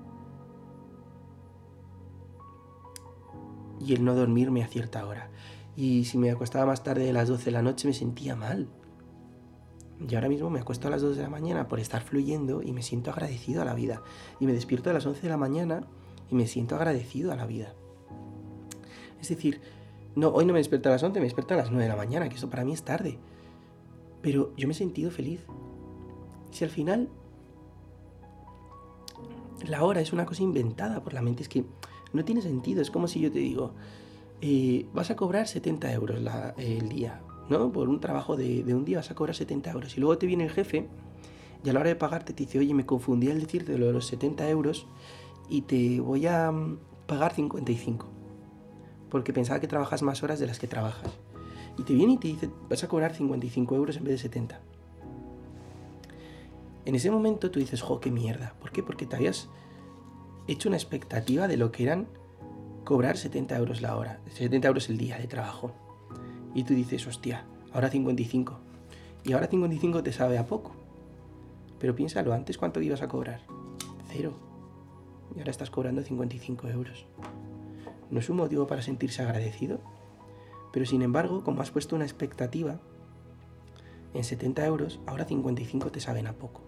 Y 3.79 3.93
el 3.93 4.05
no 4.05 4.15
dormirme 4.15 4.63
a 4.63 4.67
cierta 4.67 5.05
hora. 5.05 5.29
Y 5.75 6.05
si 6.05 6.17
me 6.17 6.31
acostaba 6.31 6.65
más 6.65 6.83
tarde 6.83 7.05
de 7.05 7.13
las 7.13 7.27
12 7.27 7.45
de 7.45 7.51
la 7.51 7.61
noche 7.61 7.87
me 7.87 7.93
sentía 7.93 8.35
mal. 8.35 8.69
Y 10.09 10.15
ahora 10.15 10.29
mismo 10.29 10.49
me 10.49 10.59
acuesto 10.59 10.87
a 10.87 10.91
las 10.91 11.01
2 11.01 11.15
de 11.15 11.23
la 11.23 11.29
mañana 11.29 11.67
por 11.67 11.79
estar 11.79 12.01
fluyendo 12.01 12.63
y 12.63 12.71
me 12.71 12.81
siento 12.81 13.11
agradecido 13.11 13.61
a 13.61 13.65
la 13.65 13.73
vida. 13.73 14.01
Y 14.39 14.45
me 14.45 14.53
despierto 14.53 14.89
a 14.89 14.93
las 14.93 15.05
11 15.05 15.21
de 15.21 15.29
la 15.29 15.37
mañana 15.37 15.83
y 16.29 16.35
me 16.35 16.47
siento 16.47 16.75
agradecido 16.75 17.31
a 17.31 17.35
la 17.35 17.45
vida. 17.45 17.73
Es 19.21 19.29
decir, 19.29 19.61
no, 20.15 20.29
hoy 20.29 20.45
no 20.45 20.53
me 20.53 20.59
despierto 20.59 20.89
a 20.89 20.93
las 20.93 21.03
11, 21.03 21.19
me 21.19 21.25
despierto 21.25 21.53
a 21.53 21.57
las 21.57 21.69
9 21.69 21.83
de 21.83 21.89
la 21.89 21.95
mañana, 21.95 22.29
que 22.29 22.35
eso 22.35 22.49
para 22.49 22.65
mí 22.65 22.73
es 22.73 22.83
tarde. 22.83 23.19
Pero 24.21 24.53
yo 24.57 24.67
me 24.67 24.73
he 24.73 24.77
sentido 24.77 25.11
feliz. 25.11 25.41
Si 26.51 26.63
al 26.63 26.69
final 26.69 27.09
la 29.67 29.83
hora 29.83 30.01
es 30.01 30.11
una 30.13 30.25
cosa 30.25 30.41
inventada 30.41 31.03
por 31.03 31.13
la 31.13 31.21
mente, 31.21 31.43
es 31.43 31.49
que 31.49 31.65
no 32.13 32.25
tiene 32.25 32.41
sentido. 32.41 32.81
Es 32.81 32.89
como 32.89 33.07
si 33.07 33.21
yo 33.21 33.31
te 33.31 33.39
digo, 33.39 33.73
eh, 34.41 34.87
vas 34.93 35.11
a 35.11 35.15
cobrar 35.15 35.47
70 35.47 35.93
euros 35.93 36.19
el 36.57 36.89
día. 36.89 37.21
¿No? 37.51 37.71
Por 37.71 37.89
un 37.89 37.99
trabajo 37.99 38.37
de, 38.37 38.63
un 38.73 38.85
día 38.85 38.97
vas 38.97 39.11
a 39.11 39.15
cobrar 39.15 39.35
70 39.35 39.71
euros. 39.71 39.97
Y 39.97 39.99
luego 39.99 40.17
te 40.17 40.25
viene 40.25 40.45
el 40.45 40.49
jefe 40.49 40.87
y 41.63 41.69
a 41.69 41.73
la 41.73 41.81
hora 41.81 41.89
de 41.89 41.95
pagarte 41.95 42.33
te 42.33 42.45
dice, 42.45 42.57
oye, 42.57 42.73
me 42.73 42.85
confundí 42.85 43.29
al 43.29 43.39
decirte 43.39 43.77
lo 43.77 43.85
de 43.87 43.93
los 43.93 44.07
70 44.07 44.49
euros 44.49 44.87
y 45.49 45.63
te 45.63 45.99
voy 45.99 46.25
a 46.25 46.51
mm, 46.51 46.79
pagar 47.05 47.35
55. 47.35 48.07
Porque 49.09 49.33
pensaba 49.33 49.59
que 49.59 49.67
trabajas 49.67 50.01
más 50.01 50.23
horas 50.23 50.39
de 50.39 50.47
las 50.47 50.57
que 50.57 50.67
trabajas. 50.67 51.11
Y 51.77 51.83
te 51.83 51.93
viene 51.93 52.13
y 52.13 52.17
te 52.17 52.29
dice, 52.29 52.49
vas 52.69 52.83
a 52.83 52.87
cobrar 52.87 53.13
55 53.13 53.75
euros 53.75 53.97
en 53.97 54.05
vez 54.05 54.13
de 54.13 54.17
70. 54.17 54.61
En 56.85 56.95
ese 56.95 57.11
momento 57.11 57.51
tú 57.51 57.59
dices, 57.59 57.81
jo, 57.81 57.99
qué 57.99 58.11
mierda. 58.11 58.55
¿Por 58.59 58.71
qué? 58.71 58.81
Porque 58.81 59.05
te 59.05 59.17
habías 59.17 59.49
hecho 60.47 60.69
una 60.69 60.77
expectativa 60.77 61.47
de 61.49 61.57
lo 61.57 61.71
que 61.71 61.83
eran 61.83 62.07
cobrar 62.85 63.17
70 63.17 63.57
euros 63.57 63.81
la 63.81 63.97
hora, 63.97 64.21
70 64.29 64.67
euros 64.67 64.89
el 64.89 64.97
día 64.97 65.17
de 65.17 65.27
trabajo. 65.27 65.73
Y 66.53 66.63
tú 66.63 66.73
dices, 66.73 67.07
hostia, 67.07 67.45
ahora 67.73 67.89
55. 67.89 68.59
Y 69.23 69.33
ahora 69.33 69.47
55 69.47 70.03
te 70.03 70.13
sabe 70.13 70.37
a 70.37 70.45
poco. 70.45 70.71
Pero 71.79 71.95
piénsalo, 71.95 72.33
antes 72.33 72.57
cuánto 72.57 72.81
ibas 72.81 73.01
a 73.01 73.07
cobrar? 73.07 73.41
Cero. 74.09 74.33
Y 75.35 75.39
ahora 75.39 75.51
estás 75.51 75.69
cobrando 75.69 76.01
55 76.01 76.67
euros. 76.67 77.05
¿No 78.09 78.19
es 78.19 78.29
un 78.29 78.37
motivo 78.37 78.67
para 78.67 78.81
sentirse 78.81 79.21
agradecido? 79.21 79.79
Pero 80.73 80.85
sin 80.85 81.01
embargo, 81.01 81.43
como 81.43 81.61
has 81.61 81.71
puesto 81.71 81.95
una 81.95 82.05
expectativa 82.05 82.79
en 84.13 84.23
70 84.23 84.65
euros, 84.65 84.99
ahora 85.05 85.25
55 85.25 85.91
te 85.91 85.99
saben 85.99 86.27
a 86.27 86.33
poco. 86.33 86.61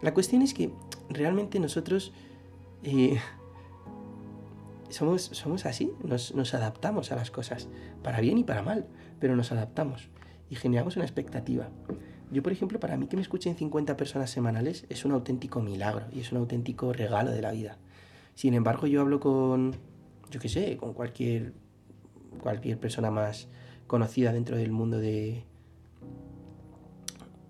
La 0.00 0.12
cuestión 0.14 0.42
es 0.42 0.52
que 0.52 0.70
realmente 1.08 1.60
nosotros 1.60 2.12
eh, 2.82 3.20
somos, 4.92 5.22
somos 5.22 5.66
así, 5.66 5.92
nos, 6.04 6.54
adaptamos 6.54 7.12
a 7.12 7.16
las 7.16 7.30
cosas, 7.30 7.68
para 8.02 8.20
bien 8.20 8.38
y 8.38 8.44
para 8.44 8.62
mal, 8.62 8.86
pero 9.18 9.36
nos 9.36 9.52
adaptamos 9.52 10.08
y 10.50 10.56
generamos 10.56 10.96
una 10.96 11.04
expectativa. 11.04 11.68
Yo, 12.30 12.42
por 12.42 12.52
ejemplo, 12.52 12.80
para 12.80 12.96
mí 12.96 13.06
que 13.06 13.16
me 13.16 13.22
escuchen 13.22 13.56
50 13.56 13.96
personas 13.96 14.30
semanales 14.30 14.86
es 14.88 15.04
un 15.04 15.12
auténtico 15.12 15.60
milagro 15.60 16.06
y 16.12 16.20
es 16.20 16.32
un 16.32 16.38
auténtico 16.38 16.92
regalo 16.92 17.30
de 17.30 17.42
la 17.42 17.52
vida. 17.52 17.78
Sin 18.34 18.54
embargo, 18.54 18.86
yo 18.86 19.02
hablo 19.02 19.20
con, 19.20 19.76
yo 20.30 20.40
qué 20.40 20.48
sé, 20.48 20.76
con 20.76 20.94
cualquier, 20.94 21.52
cualquier 22.40 22.78
persona 22.78 23.10
más 23.10 23.48
conocida 23.86 24.32
dentro 24.32 24.56
del 24.56 24.72
mundo 24.72 24.98
de, 24.98 25.44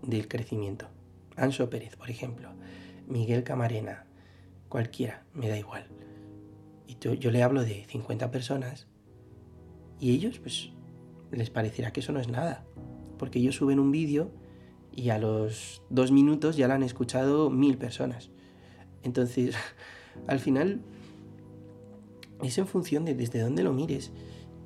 del 0.03 0.27
crecimiento. 0.27 0.87
Anso 1.37 1.71
Pérez, 1.71 1.97
por 1.97 2.11
ejemplo, 2.11 2.51
Miguel 3.07 3.45
Camarena, 3.45 4.05
cualquiera, 4.69 5.25
me 5.35 5.49
da 5.49 5.57
igual 5.57 5.87
yo, 7.11 7.31
le 7.31 7.43
hablo 7.43 7.65
de 7.65 7.85
50 7.89 8.31
personas 8.31 8.87
y 9.99 10.13
ellos 10.13 10.39
pues 10.39 10.71
les 11.31 11.51
parecerá 11.51 11.93
que 11.93 12.01
eso 12.01 12.13
no 12.13 12.21
es 12.21 12.29
nada, 12.29 12.65
porque 13.19 13.39
ellos 13.39 13.57
suben 13.57 13.81
un 13.81 13.91
vídeo 13.91 14.31
y 14.95 15.11
a 15.11 15.19
los 15.19 15.83
dos 15.91 16.13
minutos 16.13 16.57
ya 16.57 16.69
lo 16.69 16.75
han 16.75 16.83
escuchado 16.83 17.51
mil 17.51 17.79
personas. 17.79 18.31
Entonces, 19.03 19.57
al 20.27 20.39
final 20.39 20.83
es 22.43 22.59
en 22.59 22.67
función 22.67 23.05
de 23.05 23.15
desde 23.15 23.41
dónde 23.41 23.63
lo 23.63 23.73
mires 23.73 24.13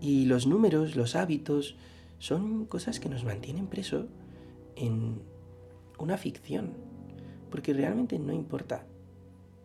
y 0.01 0.27
los 0.27 0.47
números, 0.47 0.97
los 0.97 1.17
hábitos, 1.17 1.77
son 2.19 2.67
cosas 2.67 3.01
que 3.01 3.09
nos 3.09 3.25
mantienen 3.25 3.67
preso 3.67 4.09
en 4.75 5.23
una 5.99 6.17
ficción, 6.17 6.75
porque 7.51 7.73
realmente 7.73 8.19
no 8.19 8.33
importa 8.33 8.87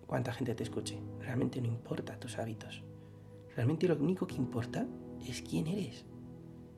cuánta 0.08 0.34
gente 0.34 0.56
te 0.56 0.64
escuche. 0.64 0.98
Realmente 1.32 1.62
no 1.62 1.70
importa 1.70 2.20
tus 2.20 2.38
hábitos. 2.38 2.84
Realmente 3.56 3.88
lo 3.88 3.96
único 3.96 4.28
que 4.28 4.36
importa 4.36 4.86
es 5.26 5.42
quién 5.42 5.66
eres. 5.66 6.06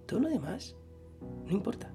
Todo 0.06 0.20
lo 0.20 0.30
demás 0.30 0.76
no 1.48 1.54
importa. 1.54 1.92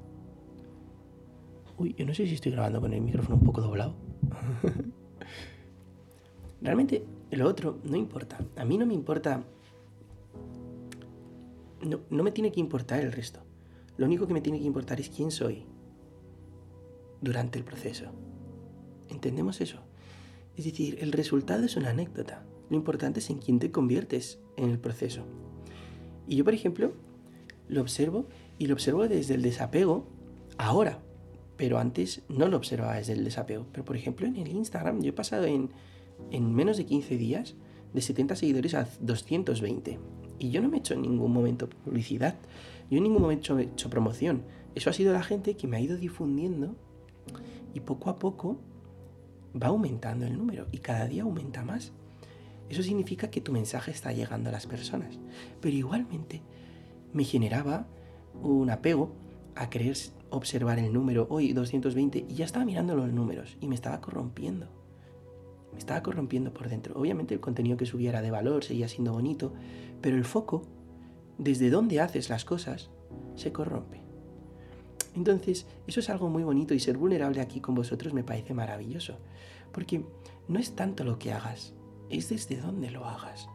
Uy, 1.77 1.95
yo 1.97 2.05
no 2.05 2.12
sé 2.12 2.27
si 2.27 2.35
estoy 2.35 2.50
grabando 2.50 2.81
con 2.81 2.93
el 2.93 3.00
micrófono 3.00 3.37
un 3.37 3.45
poco 3.45 3.61
doblado. 3.61 3.95
Realmente 6.61 7.07
lo 7.31 7.47
otro 7.47 7.79
no 7.85 7.97
importa. 7.97 8.45
A 8.57 8.65
mí 8.65 8.77
no 8.77 8.87
me 8.87 8.95
importa... 8.95 9.45
No, 11.87 12.00
no 12.11 12.25
me 12.25 12.33
tiene 12.33 12.50
que 12.50 12.59
importar 12.59 12.99
el 12.99 13.12
resto. 13.12 13.38
Lo 13.99 14.07
único 14.07 14.27
que 14.27 14.35
me 14.35 14.41
tiene 14.41 14.59
que 14.59 14.67
importar 14.67 14.99
es 14.99 15.11
quién 15.11 15.31
soy 15.31 15.65
durante 17.21 17.57
el 17.57 17.65
proceso. 17.65 18.07
¿Entendemos 19.09 19.61
eso? 19.61 19.88
Es 20.59 20.65
decir, 20.65 20.99
el 21.00 21.12
resultado 21.12 21.65
es 21.65 21.77
una 21.77 21.91
anécdota. 21.91 22.45
Lo 22.69 22.77
importante 22.77 23.21
es 23.21 23.31
en 23.31 23.38
quién 23.38 23.61
te 23.61 23.71
conviertes 23.71 24.41
en 24.57 24.71
el 24.71 24.81
proceso. 24.81 25.23
Y 26.27 26.35
yo, 26.35 26.45
por 26.45 26.53
ejemplo, 26.53 26.95
lo 27.69 27.81
observo 27.81 28.27
y 28.59 28.67
lo 28.67 28.75
observo 28.75 29.07
desde 29.07 29.35
el 29.35 29.43
desapego 29.43 30.09
ahora, 30.59 30.99
pero 31.57 31.79
antes 31.79 32.23
no 32.29 32.49
lo 32.49 32.57
observaba 32.57 32.97
desde 32.97 33.12
el 33.12 33.23
desapego. 33.23 33.67
Pero, 33.71 33.85
por 33.85 33.97
ejemplo, 33.97 34.27
en 34.27 34.35
el 34.35 34.49
Instagram 34.49 35.00
yo 35.00 35.11
he 35.11 35.12
pasado 35.12 35.45
en, 35.45 35.71
en 36.33 36.53
menos 36.53 36.77
de 36.77 36.87
15 36.87 37.17
días 37.17 37.55
de 37.95 38.00
70 38.00 38.35
seguidores 38.35 38.75
a 38.75 38.88
220. 39.00 40.00
Y 40.41 40.50
yo 40.50 40.61
no 40.61 40.69
me 40.69 40.79
he 40.79 40.81
hecho 40.81 40.95
en 40.95 41.03
ningún 41.03 41.33
momento 41.33 41.71
publicidad, 41.71 42.35
yo 42.91 42.97
en 42.97 43.05
ningún 43.05 43.23
momento 43.23 43.57
he 43.61 43.62
hecho 43.62 43.91
promoción. 43.91 44.43
Eso 44.75 44.91
ha 44.91 44.93
sido 44.93 45.12
la 45.12 45.23
gente 45.23 45.57
que 45.57 45.69
me 45.69 45.77
ha 45.77 45.81
ido 45.81 45.97
difundiendo 45.97 46.75
y 47.75 47.81
poco 47.81 48.11
a 48.11 48.19
poco 48.19 48.59
va 49.62 49.69
aumentando 49.69 50.27
el 50.27 50.37
número 50.37 50.67
y 50.73 50.79
cada 50.79 51.07
día 51.07 51.23
aumenta 51.23 51.65
más. 51.65 51.93
Eso 52.69 52.83
significa 52.83 53.31
que 53.31 53.41
tu 53.41 53.53
mensaje 53.53 53.91
está 53.91 54.12
llegando 54.12 54.50
a 54.50 54.53
las 54.53 54.67
personas. 54.67 55.19
Pero 55.61 55.77
igualmente 55.77 56.43
me 57.12 57.25
generaba 57.25 57.87
un 58.43 58.71
apego 58.71 59.12
a 59.55 59.71
querer 59.71 59.97
observar 60.31 60.79
el 60.79 60.93
número 60.93 61.27
hoy 61.31 61.53
220 61.53 62.27
y 62.29 62.35
ya 62.35 62.45
estaba 62.45 62.65
mirando 62.65 62.95
los 62.95 63.12
números 63.12 63.57
y 63.61 63.69
me 63.69 63.75
estaba 63.75 64.00
corrompiendo. 64.00 64.69
Me 65.73 65.79
estaba 65.79 66.03
corrompiendo 66.03 66.53
por 66.53 66.69
dentro. 66.69 66.99
Obviamente 66.99 67.35
el 67.35 67.41
contenido 67.41 67.77
que 67.77 67.87
subiera 67.87 68.23
de 68.23 68.31
valor 68.31 68.65
seguía 68.65 68.88
siendo 68.88 69.12
bonito, 69.12 69.53
pero 70.00 70.17
el 70.17 70.25
foco, 70.25 70.62
desde 71.38 71.71
donde 71.71 72.00
haces 72.00 72.29
las 72.29 72.45
cosas, 72.45 72.91
se 73.37 73.53
corrompe. 73.53 74.08
Entonces, 75.19 75.67
eso 75.89 75.99
es 75.99 76.11
algo 76.11 76.29
muy 76.29 76.45
bonito 76.45 76.75
y 76.75 76.79
ser 76.79 76.97
vulnerable 76.97 77.41
aquí 77.41 77.61
con 77.61 77.75
vosotros 77.75 78.15
me 78.15 78.23
parece 78.23 78.55
maravilloso, 78.55 79.17
porque 79.73 80.05
no 80.47 80.61
es 80.61 80.77
tanto 80.77 81.03
lo 81.03 81.19
que 81.19 81.33
hagas, 81.33 81.75
es 82.09 82.29
desde 82.29 82.57
dónde 82.57 82.93
lo 82.93 83.05
hagas. 83.05 83.49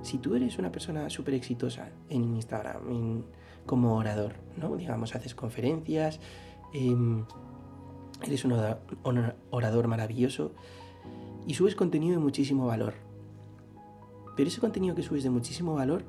Si 0.00 0.16
tú 0.16 0.34
eres 0.36 0.58
una 0.58 0.72
persona 0.72 1.10
súper 1.10 1.34
exitosa 1.34 1.90
en 2.08 2.34
Instagram, 2.34 3.24
como 3.66 3.94
orador, 3.96 4.36
¿no? 4.56 4.74
Digamos, 4.74 5.14
haces 5.14 5.34
conferencias, 5.34 6.18
em, 6.72 7.26
eres 8.24 8.46
un 8.46 8.54
orador 9.50 9.88
maravilloso 9.88 10.54
y 11.46 11.52
subes 11.52 11.74
contenido 11.74 12.14
de 12.14 12.22
muchísimo 12.24 12.66
valor. 12.66 12.94
Pero 14.34 14.48
ese 14.48 14.60
contenido 14.60 14.94
que 14.94 15.02
subes 15.02 15.24
de 15.24 15.30
muchísimo 15.30 15.74
valor 15.74 16.04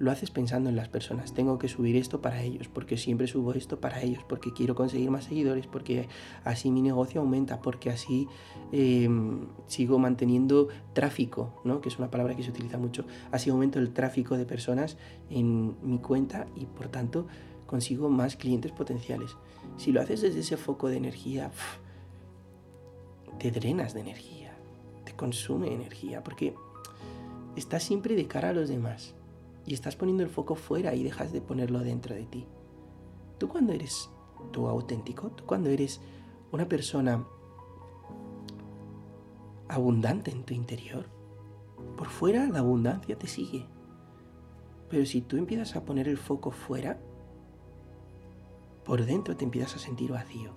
lo 0.00 0.10
haces 0.10 0.30
pensando 0.30 0.70
en 0.70 0.76
las 0.76 0.88
personas. 0.88 1.34
Tengo 1.34 1.58
que 1.58 1.68
subir 1.68 1.94
esto 1.94 2.22
para 2.22 2.42
ellos, 2.42 2.68
porque 2.68 2.96
siempre 2.96 3.26
subo 3.26 3.52
esto 3.52 3.80
para 3.80 4.00
ellos, 4.00 4.24
porque 4.26 4.50
quiero 4.50 4.74
conseguir 4.74 5.10
más 5.10 5.24
seguidores, 5.24 5.66
porque 5.66 6.08
así 6.42 6.70
mi 6.70 6.80
negocio 6.80 7.20
aumenta, 7.20 7.60
porque 7.60 7.90
así 7.90 8.26
em, 8.72 9.46
sigo 9.66 9.98
manteniendo 9.98 10.68
tráfico, 10.94 11.60
¿no? 11.64 11.82
que 11.82 11.90
es 11.90 11.98
una 11.98 12.10
palabra 12.10 12.34
que 12.34 12.42
se 12.42 12.50
utiliza 12.50 12.78
mucho. 12.78 13.04
Así 13.30 13.50
aumento 13.50 13.78
el 13.78 13.92
tráfico 13.92 14.38
de 14.38 14.46
personas 14.46 14.96
en 15.28 15.76
mi 15.82 15.98
cuenta 15.98 16.46
y 16.56 16.64
por 16.64 16.88
tanto 16.88 17.26
consigo 17.66 18.08
más 18.08 18.36
clientes 18.36 18.72
potenciales. 18.72 19.36
Si 19.76 19.92
lo 19.92 20.00
haces 20.00 20.22
desde 20.22 20.40
ese 20.40 20.56
foco 20.56 20.88
de 20.88 20.96
energía, 20.96 21.50
te 23.38 23.50
drenas 23.50 23.92
de 23.92 24.00
energía, 24.00 24.56
te 25.04 25.12
consume 25.12 25.74
energía, 25.74 26.24
porque 26.24 26.54
estás 27.54 27.82
siempre 27.82 28.16
de 28.16 28.26
cara 28.26 28.48
a 28.48 28.52
los 28.54 28.70
demás 28.70 29.14
y 29.70 29.74
estás 29.74 29.94
poniendo 29.94 30.24
el 30.24 30.28
foco 30.28 30.56
fuera 30.56 30.96
y 30.96 31.04
dejas 31.04 31.32
de 31.32 31.40
ponerlo 31.40 31.78
dentro 31.78 32.12
de 32.16 32.26
ti. 32.26 32.44
Tú 33.38 33.46
cuando 33.46 33.72
eres 33.72 34.10
tú 34.50 34.66
auténtico, 34.66 35.28
tú 35.30 35.46
cuando 35.46 35.70
eres 35.70 36.00
una 36.50 36.68
persona 36.68 37.24
abundante 39.68 40.32
en 40.32 40.42
tu 40.42 40.54
interior, 40.54 41.06
por 41.96 42.08
fuera 42.08 42.48
la 42.48 42.58
abundancia 42.58 43.16
te 43.16 43.28
sigue. 43.28 43.64
Pero 44.88 45.06
si 45.06 45.20
tú 45.20 45.36
empiezas 45.36 45.76
a 45.76 45.84
poner 45.84 46.08
el 46.08 46.18
foco 46.18 46.50
fuera, 46.50 46.98
por 48.84 49.04
dentro 49.06 49.36
te 49.36 49.44
empiezas 49.44 49.76
a 49.76 49.78
sentir 49.78 50.10
vacío. 50.10 50.50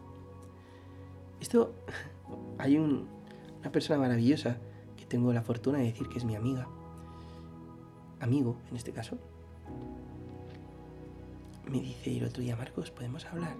Esto, 1.39 1.75
hay 2.57 2.77
una 2.77 3.71
persona 3.71 3.99
maravillosa 3.99 4.57
que 4.97 5.05
tengo 5.05 5.31
la 5.33 5.43
fortuna 5.43 5.77
de 5.77 5.83
decir 5.83 6.09
que 6.09 6.17
es 6.17 6.25
mi 6.25 6.35
amiga, 6.35 6.67
amigo 8.23 8.57
en 8.69 8.75
este 8.75 8.91
caso, 8.91 9.17
me 11.69 11.79
dice 11.79 12.17
el 12.17 12.25
otro 12.25 12.41
día, 12.41 12.55
Marcos, 12.55 12.91
¿podemos 12.91 13.25
hablar? 13.25 13.55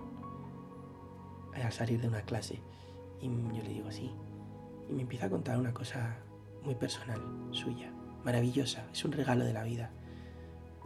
Al 1.54 1.72
salir 1.72 2.02
de 2.02 2.08
una 2.08 2.22
clase. 2.24 2.62
Y 3.22 3.28
yo 3.28 3.64
le 3.64 3.70
digo, 3.70 3.92
sí. 3.92 4.12
Y 4.90 4.94
me 4.94 5.04
empieza 5.04 5.28
a 5.28 5.30
contar 5.30 5.58
una 5.58 5.74
cosa 5.74 6.18
muy 6.64 6.76
personal, 6.76 7.22
suya, 7.52 7.92
maravillosa, 8.24 8.88
es 8.92 9.06
un 9.06 9.12
regalo 9.12 9.46
de 9.46 9.54
la 9.54 9.64
vida. 9.64 9.92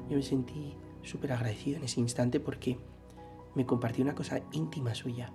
Yo 0.10 0.18
me 0.18 0.24
sentí 0.24 0.76
súper 1.02 1.34
agradecido 1.34 1.78
en 1.78 1.84
ese 1.84 2.00
instante 2.00 2.40
porque 2.40 2.80
me 3.56 3.66
compartió 3.66 4.04
una 4.04 4.16
cosa 4.16 4.42
íntima 4.52 4.94
suya. 4.94 5.32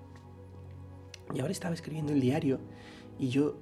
Y 1.34 1.40
ahora 1.40 1.52
estaba 1.52 1.74
escribiendo 1.74 2.12
el 2.12 2.20
diario 2.20 2.60
y 3.18 3.28
yo 3.28 3.56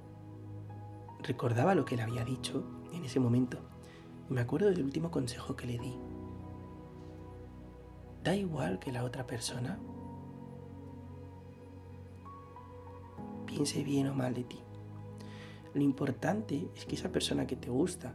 recordaba 1.23 1.75
lo 1.75 1.85
que 1.85 1.95
le 1.95 2.03
había 2.03 2.25
dicho 2.25 2.63
en 2.93 3.05
ese 3.05 3.19
momento. 3.19 3.70
Me 4.29 4.41
acuerdo 4.41 4.69
del 4.69 4.83
último 4.83 5.11
consejo 5.11 5.55
que 5.55 5.67
le 5.67 5.79
di. 5.79 5.97
Da 8.23 8.35
igual 8.35 8.79
que 8.79 8.91
la 8.91 9.03
otra 9.03 9.25
persona 9.25 9.79
piense 13.45 13.83
bien 13.83 14.07
o 14.07 14.13
mal 14.13 14.33
de 14.33 14.43
ti. 14.43 14.59
Lo 15.73 15.81
importante 15.81 16.69
es 16.75 16.85
que 16.85 16.95
esa 16.95 17.11
persona 17.11 17.47
que 17.47 17.55
te 17.55 17.69
gusta 17.69 18.13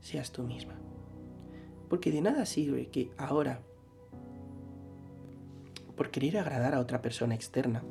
seas 0.00 0.32
tú 0.32 0.42
misma. 0.42 0.74
Porque 1.88 2.10
de 2.10 2.20
nada 2.20 2.46
sirve 2.46 2.88
que 2.88 3.10
ahora, 3.16 3.62
por 5.96 6.10
querer 6.10 6.38
agradar 6.38 6.74
a 6.74 6.80
otra 6.80 7.02
persona 7.02 7.34
externa, 7.34 7.82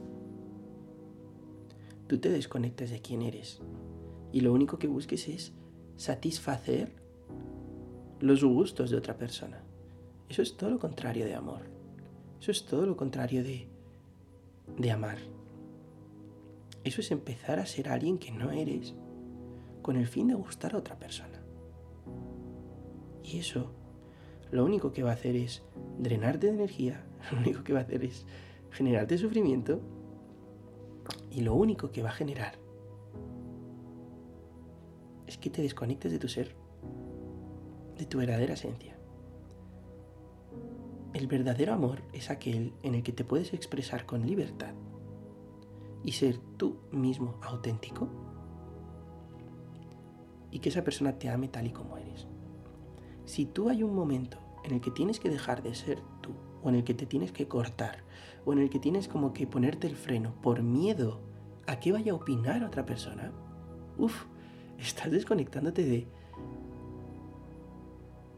tú 2.08 2.20
te 2.20 2.30
desconectes 2.30 2.90
de 2.90 3.02
quién 3.02 3.22
eres 3.22 3.62
y 4.32 4.42
lo 4.42 4.54
único 4.54 4.78
que 4.78 4.88
busques 4.88 5.28
es 5.28 5.54
satisfacer 5.98 6.92
los 8.20 8.44
gustos 8.44 8.89
de 8.92 8.98
otra 8.98 9.18
persona. 9.18 9.62
Eso 10.30 10.42
es 10.42 10.56
todo 10.56 10.70
lo 10.70 10.80
contrario 10.80 11.25
de 11.25 11.36
amor. 11.36 11.62
Eso 12.39 12.51
es 12.51 12.66
todo 12.66 12.86
lo 12.86 12.96
contrario 12.96 13.44
de, 13.44 13.68
de 14.77 14.92
amar. 14.92 15.18
Eso 16.84 17.01
es 17.01 17.12
empezar 17.12 17.60
a 17.60 17.66
ser 17.66 17.89
alguien 17.89 18.18
que 18.18 18.32
no 18.32 18.51
eres 18.51 18.94
con 19.82 19.98
el 19.98 20.08
fin 20.08 20.27
de 20.27 20.36
gustar 20.36 20.75
a 20.75 20.77
otra 20.77 20.98
persona. 20.98 21.42
Y 23.24 23.39
eso 23.39 23.72
lo 24.51 24.63
único 24.63 24.94
que 24.94 25.04
va 25.04 25.12
a 25.12 25.16
hacer 25.16 25.36
es 25.36 25.63
drenarte 25.98 26.48
de 26.48 26.54
energía, 26.54 27.06
lo 27.32 27.39
único 27.39 27.63
que 27.63 27.74
va 27.74 27.80
a 27.80 27.84
hacer 27.84 28.04
es 28.06 28.25
generarte 28.72 29.18
sufrimiento 29.18 29.82
y 31.32 31.42
lo 31.42 31.56
único 31.56 31.92
que 31.92 32.04
va 32.04 32.10
a 32.10 32.13
generar 32.13 32.67
que 35.39 35.50
te 35.50 35.62
desconectes 35.62 36.12
de 36.12 36.20
tu 36.20 36.27
ser, 36.27 36.56
de 37.98 38.06
tu 38.06 38.17
verdadera 38.17 38.53
esencia. 38.53 38.98
El 41.13 41.27
verdadero 41.27 41.74
amor 41.74 42.01
es 42.13 42.29
aquel 42.29 42.74
en 42.84 42.96
el 42.96 43.03
que 43.03 43.12
te 43.12 43.24
puedes 43.24 43.53
expresar 43.53 44.06
con 44.06 44.25
libertad 44.25 44.74
y 46.03 46.12
ser 46.12 46.38
tú 46.58 46.77
mismo 46.91 47.39
auténtico 47.41 48.08
y 50.51 50.60
que 50.60 50.70
esa 50.70 50.84
persona 50.84 51.17
te 51.17 51.29
ame 51.29 51.48
tal 51.48 51.67
y 51.67 51.72
como 51.72 51.98
eres. 51.98 52.27
Si 53.25 53.46
tú 53.46 53.70
hay 53.70 53.84
un 53.84 53.96
momento 53.96 54.38
en 54.63 54.73
el 54.73 54.82
que 54.82 54.91
tienes 54.91 55.19
que 55.19 55.30
dejar 55.30 55.63
de 55.63 55.76
ser 55.76 56.02
tú 56.21 56.34
o 56.62 56.69
en 56.69 56.76
el 56.76 56.84
que 56.84 56.93
te 56.93 57.06
tienes 57.06 57.32
que 57.32 57.47
cortar 57.47 58.04
o 58.45 58.54
en 58.54 58.60
el 58.60 58.69
que 58.69 58.80
tienes 58.80 59.08
como 59.08 59.34
que 59.34 59.47
ponerte 59.47 59.88
el 59.88 59.95
freno 59.95 60.34
por 60.41 60.62
miedo 60.63 61.19
a 61.67 61.80
que 61.80 61.91
vaya 61.91 62.13
a 62.13 62.15
opinar 62.15 62.63
otra 62.63 62.86
persona, 62.86 63.34
uff, 63.97 64.26
estás 64.78 65.12
desconectándote 65.12 65.84
de 65.84 66.08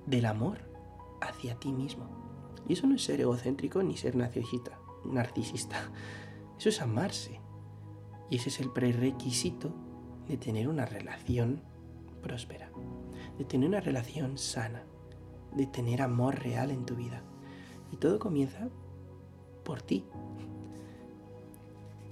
del 0.06 0.25
amor 0.25 0.60
hacia 1.21 1.56
ti 1.56 1.71
mismo. 1.71 2.10
Y 2.67 2.73
eso 2.73 2.88
no 2.88 2.95
es 2.95 3.04
ser 3.04 3.21
egocéntrico 3.21 3.84
ni 3.84 3.95
ser 3.95 4.15
narcisista, 4.15 4.80
narcisista. 5.06 5.91
Eso 6.58 6.69
es 6.69 6.82
amarse. 6.82 7.39
Y 8.30 8.38
ese 8.38 8.49
es 8.49 8.60
el 8.60 8.71
prerequisito 8.71 9.71
de 10.28 10.38
tener 10.38 10.67
una 10.67 10.86
relación 10.86 11.62
próspera, 12.21 12.71
de 13.38 13.45
tener 13.45 13.69
una 13.69 13.80
relación 13.80 14.38
sana, 14.38 14.84
de 15.56 15.65
tener 15.65 16.02
amor 16.02 16.39
real 16.39 16.71
en 16.71 16.86
tu 16.86 16.95
vida. 16.95 17.23
Y 17.91 17.97
todo 17.97 18.19
comienza 18.19 18.69
por 19.63 19.82
ti. 19.82 20.04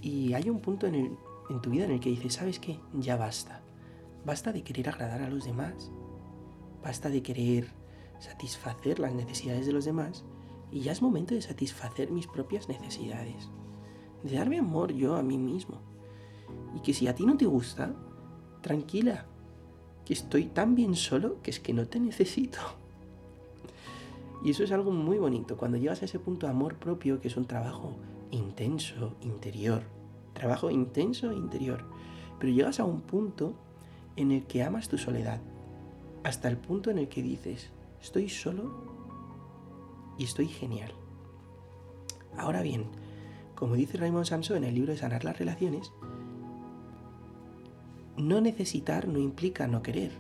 Y 0.02 0.34
hay 0.34 0.50
un 0.50 0.60
punto 0.60 0.88
en, 0.88 1.18
tu 1.62 1.70
vida 1.70 1.86
en 1.86 1.92
el 1.92 2.00
que 2.00 2.10
dices, 2.10 2.36
¿sabes 2.36 2.60
qué? 2.60 2.80
Ya 2.94 3.18
basta. 3.18 3.62
Basta 4.28 4.52
de 4.52 4.62
querer 4.62 4.90
agradar 4.90 5.22
a 5.22 5.30
los 5.30 5.46
demás. 5.46 5.90
Basta 6.84 7.08
de 7.08 7.24
querer 7.24 7.72
satisfacer 8.20 9.00
las 9.00 9.13
necesidades 9.13 9.66
de 9.66 9.72
los 9.72 9.86
demás. 9.86 10.26
Y 10.70 10.82
ya 10.82 10.92
es 10.92 11.02
momento 11.02 11.34
de 11.34 11.42
satisfacer 11.42 12.12
mis 12.12 12.28
propias 12.28 12.68
necesidades. 12.68 13.50
De 14.24 14.36
darme 14.36 14.60
amor 14.60 14.92
yo 14.92 15.16
a 15.16 15.24
mí 15.24 15.38
mismo 15.38 15.80
y 16.76 16.82
que 16.82 16.94
si 16.94 17.08
a 17.08 17.16
ti 17.16 17.26
no 17.26 17.38
te 17.38 17.46
gusta, 17.46 17.96
tranquila, 18.62 19.26
que 20.06 20.12
estoy 20.12 20.48
tan 20.48 20.76
bien 20.76 20.94
solo 20.96 21.42
que 21.42 21.52
es 21.52 21.62
que 21.62 21.72
no 21.72 21.88
te 21.88 22.02
necesito. 22.02 22.60
Y 24.44 24.52
eso 24.52 24.66
es 24.66 24.74
algo 24.74 24.92
muy 24.92 25.20
bonito, 25.20 25.56
cuando 25.56 25.78
llegas 25.78 26.02
a 26.02 26.06
ese 26.06 26.20
punto 26.20 26.48
de 26.48 26.52
amor 26.52 26.76
propio, 26.76 27.22
que 27.22 27.30
es 27.30 27.38
un 27.38 27.46
trabajo 27.46 27.96
intenso, 28.32 29.16
interior, 29.22 29.84
trabajo 30.34 30.70
intenso 30.70 31.32
interior, 31.32 31.86
pero 32.40 32.52
llegas 32.52 32.82
a 32.82 32.84
un 32.84 33.00
punto 33.00 33.56
en 34.17 34.32
el 34.32 34.43
que 34.45 34.63
amas 34.63 34.89
tu 34.89 34.97
soledad, 34.97 35.39
hasta 36.23 36.49
el 36.49 36.58
punto 36.58 36.91
en 36.91 36.97
el 36.97 37.08
que 37.08 37.21
dices, 37.21 37.69
estoy 38.01 38.27
solo 38.27 38.84
y 40.17 40.25
estoy 40.25 40.47
genial. 40.47 40.91
Ahora 42.38 42.62
bien, 42.62 42.86
como 43.56 43.75
dice 43.75 43.97
Raymond 43.97 44.25
Samson 44.25 44.58
en 44.58 44.63
el 44.65 44.75
libro 44.75 44.91
de 44.91 44.99
Sanar 44.99 45.23
las 45.23 45.39
Relaciones, 45.39 45.91
no 48.17 48.41
necesitar 48.41 49.08
no 49.08 49.19
implica 49.19 49.67
no 49.67 49.82
querer, 49.82 50.12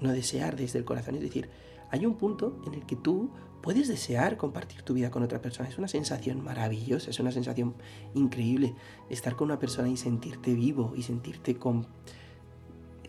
no 0.00 0.10
desear 0.12 0.56
desde 0.56 0.78
el 0.78 0.84
corazón. 0.84 1.14
Es 1.14 1.20
decir, 1.20 1.48
hay 1.90 2.06
un 2.06 2.16
punto 2.16 2.60
en 2.66 2.74
el 2.74 2.86
que 2.86 2.96
tú 2.96 3.30
puedes 3.62 3.88
desear 3.88 4.36
compartir 4.36 4.82
tu 4.82 4.94
vida 4.94 5.10
con 5.10 5.22
otra 5.22 5.40
persona. 5.40 5.68
Es 5.68 5.78
una 5.78 5.88
sensación 5.88 6.42
maravillosa, 6.42 7.10
es 7.10 7.20
una 7.20 7.32
sensación 7.32 7.74
increíble 8.14 8.74
estar 9.08 9.36
con 9.36 9.46
una 9.46 9.58
persona 9.58 9.88
y 9.88 9.96
sentirte 9.96 10.54
vivo 10.54 10.92
y 10.96 11.02
sentirte 11.02 11.56
con, 11.56 11.86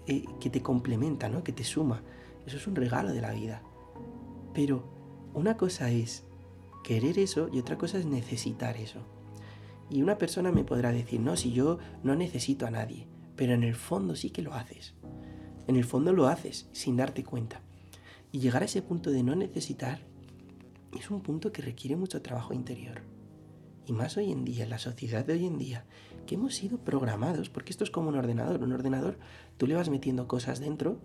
que 0.06 0.50
te 0.50 0.62
complementa, 0.62 1.30
¿no? 1.30 1.44
que 1.44 1.52
te 1.52 1.64
suma. 1.64 2.04
Eso 2.46 2.58
es 2.58 2.68
un 2.68 2.76
regalo 2.76 3.12
de 3.12 3.22
la 3.22 3.32
vida. 3.32 3.62
Pero 4.54 4.84
una 5.34 5.58
cosa 5.58 5.90
es 5.92 6.24
querer 6.84 7.20
eso 7.20 7.50
y 7.52 7.60
otra 7.60 7.78
cosa 7.78 7.98
es 7.98 8.06
necesitar 8.06 8.78
eso. 8.78 9.00
Y 9.90 10.02
una 10.02 10.18
persona 10.18 10.52
me 10.52 10.64
podrá 10.64 10.92
decir, 10.92 11.20
no, 11.20 11.36
si 11.36 11.52
yo 11.52 11.80
no 12.04 12.16
necesito 12.16 12.66
a 12.66 12.72
nadie 12.72 13.08
pero 13.36 13.54
en 13.54 13.64
el 13.64 13.76
fondo 13.76 14.16
sí 14.16 14.30
que 14.30 14.42
lo 14.42 14.54
haces. 14.54 14.94
En 15.68 15.76
el 15.76 15.84
fondo 15.84 16.14
lo 16.14 16.28
haces 16.28 16.68
sin 16.72 16.98
darte 16.98 17.24
cuenta. 17.24 17.62
Y 18.32 18.40
llegar 18.40 18.62
a 18.62 18.66
ese 18.66 18.82
punto 18.82 19.12
de 19.12 19.24
no 19.24 19.36
necesitar 19.36 20.00
es 20.98 21.10
un 21.10 21.22
punto 21.22 21.52
que 21.52 21.62
requiere 21.62 21.96
mucho 21.96 22.22
trabajo 22.22 22.54
interior. 22.54 23.02
Y 23.86 23.94
más 23.94 24.18
hoy 24.18 24.32
en 24.32 24.46
día, 24.46 24.64
en 24.64 24.70
la 24.70 24.80
sociedad 24.80 25.26
de 25.26 25.34
hoy 25.34 25.46
en 25.46 25.58
día, 25.58 25.86
que 26.26 26.36
hemos 26.36 26.56
sido 26.56 26.78
programados, 26.78 27.50
porque 27.50 27.72
esto 27.72 27.84
es 27.84 27.92
como 27.92 28.10
un 28.10 28.16
ordenador. 28.16 28.62
Un 28.64 28.74
ordenador, 28.74 29.18
tú 29.58 29.68
le 29.68 29.76
vas 29.76 29.90
metiendo 29.90 30.28
cosas 30.28 30.60
dentro 30.60 31.00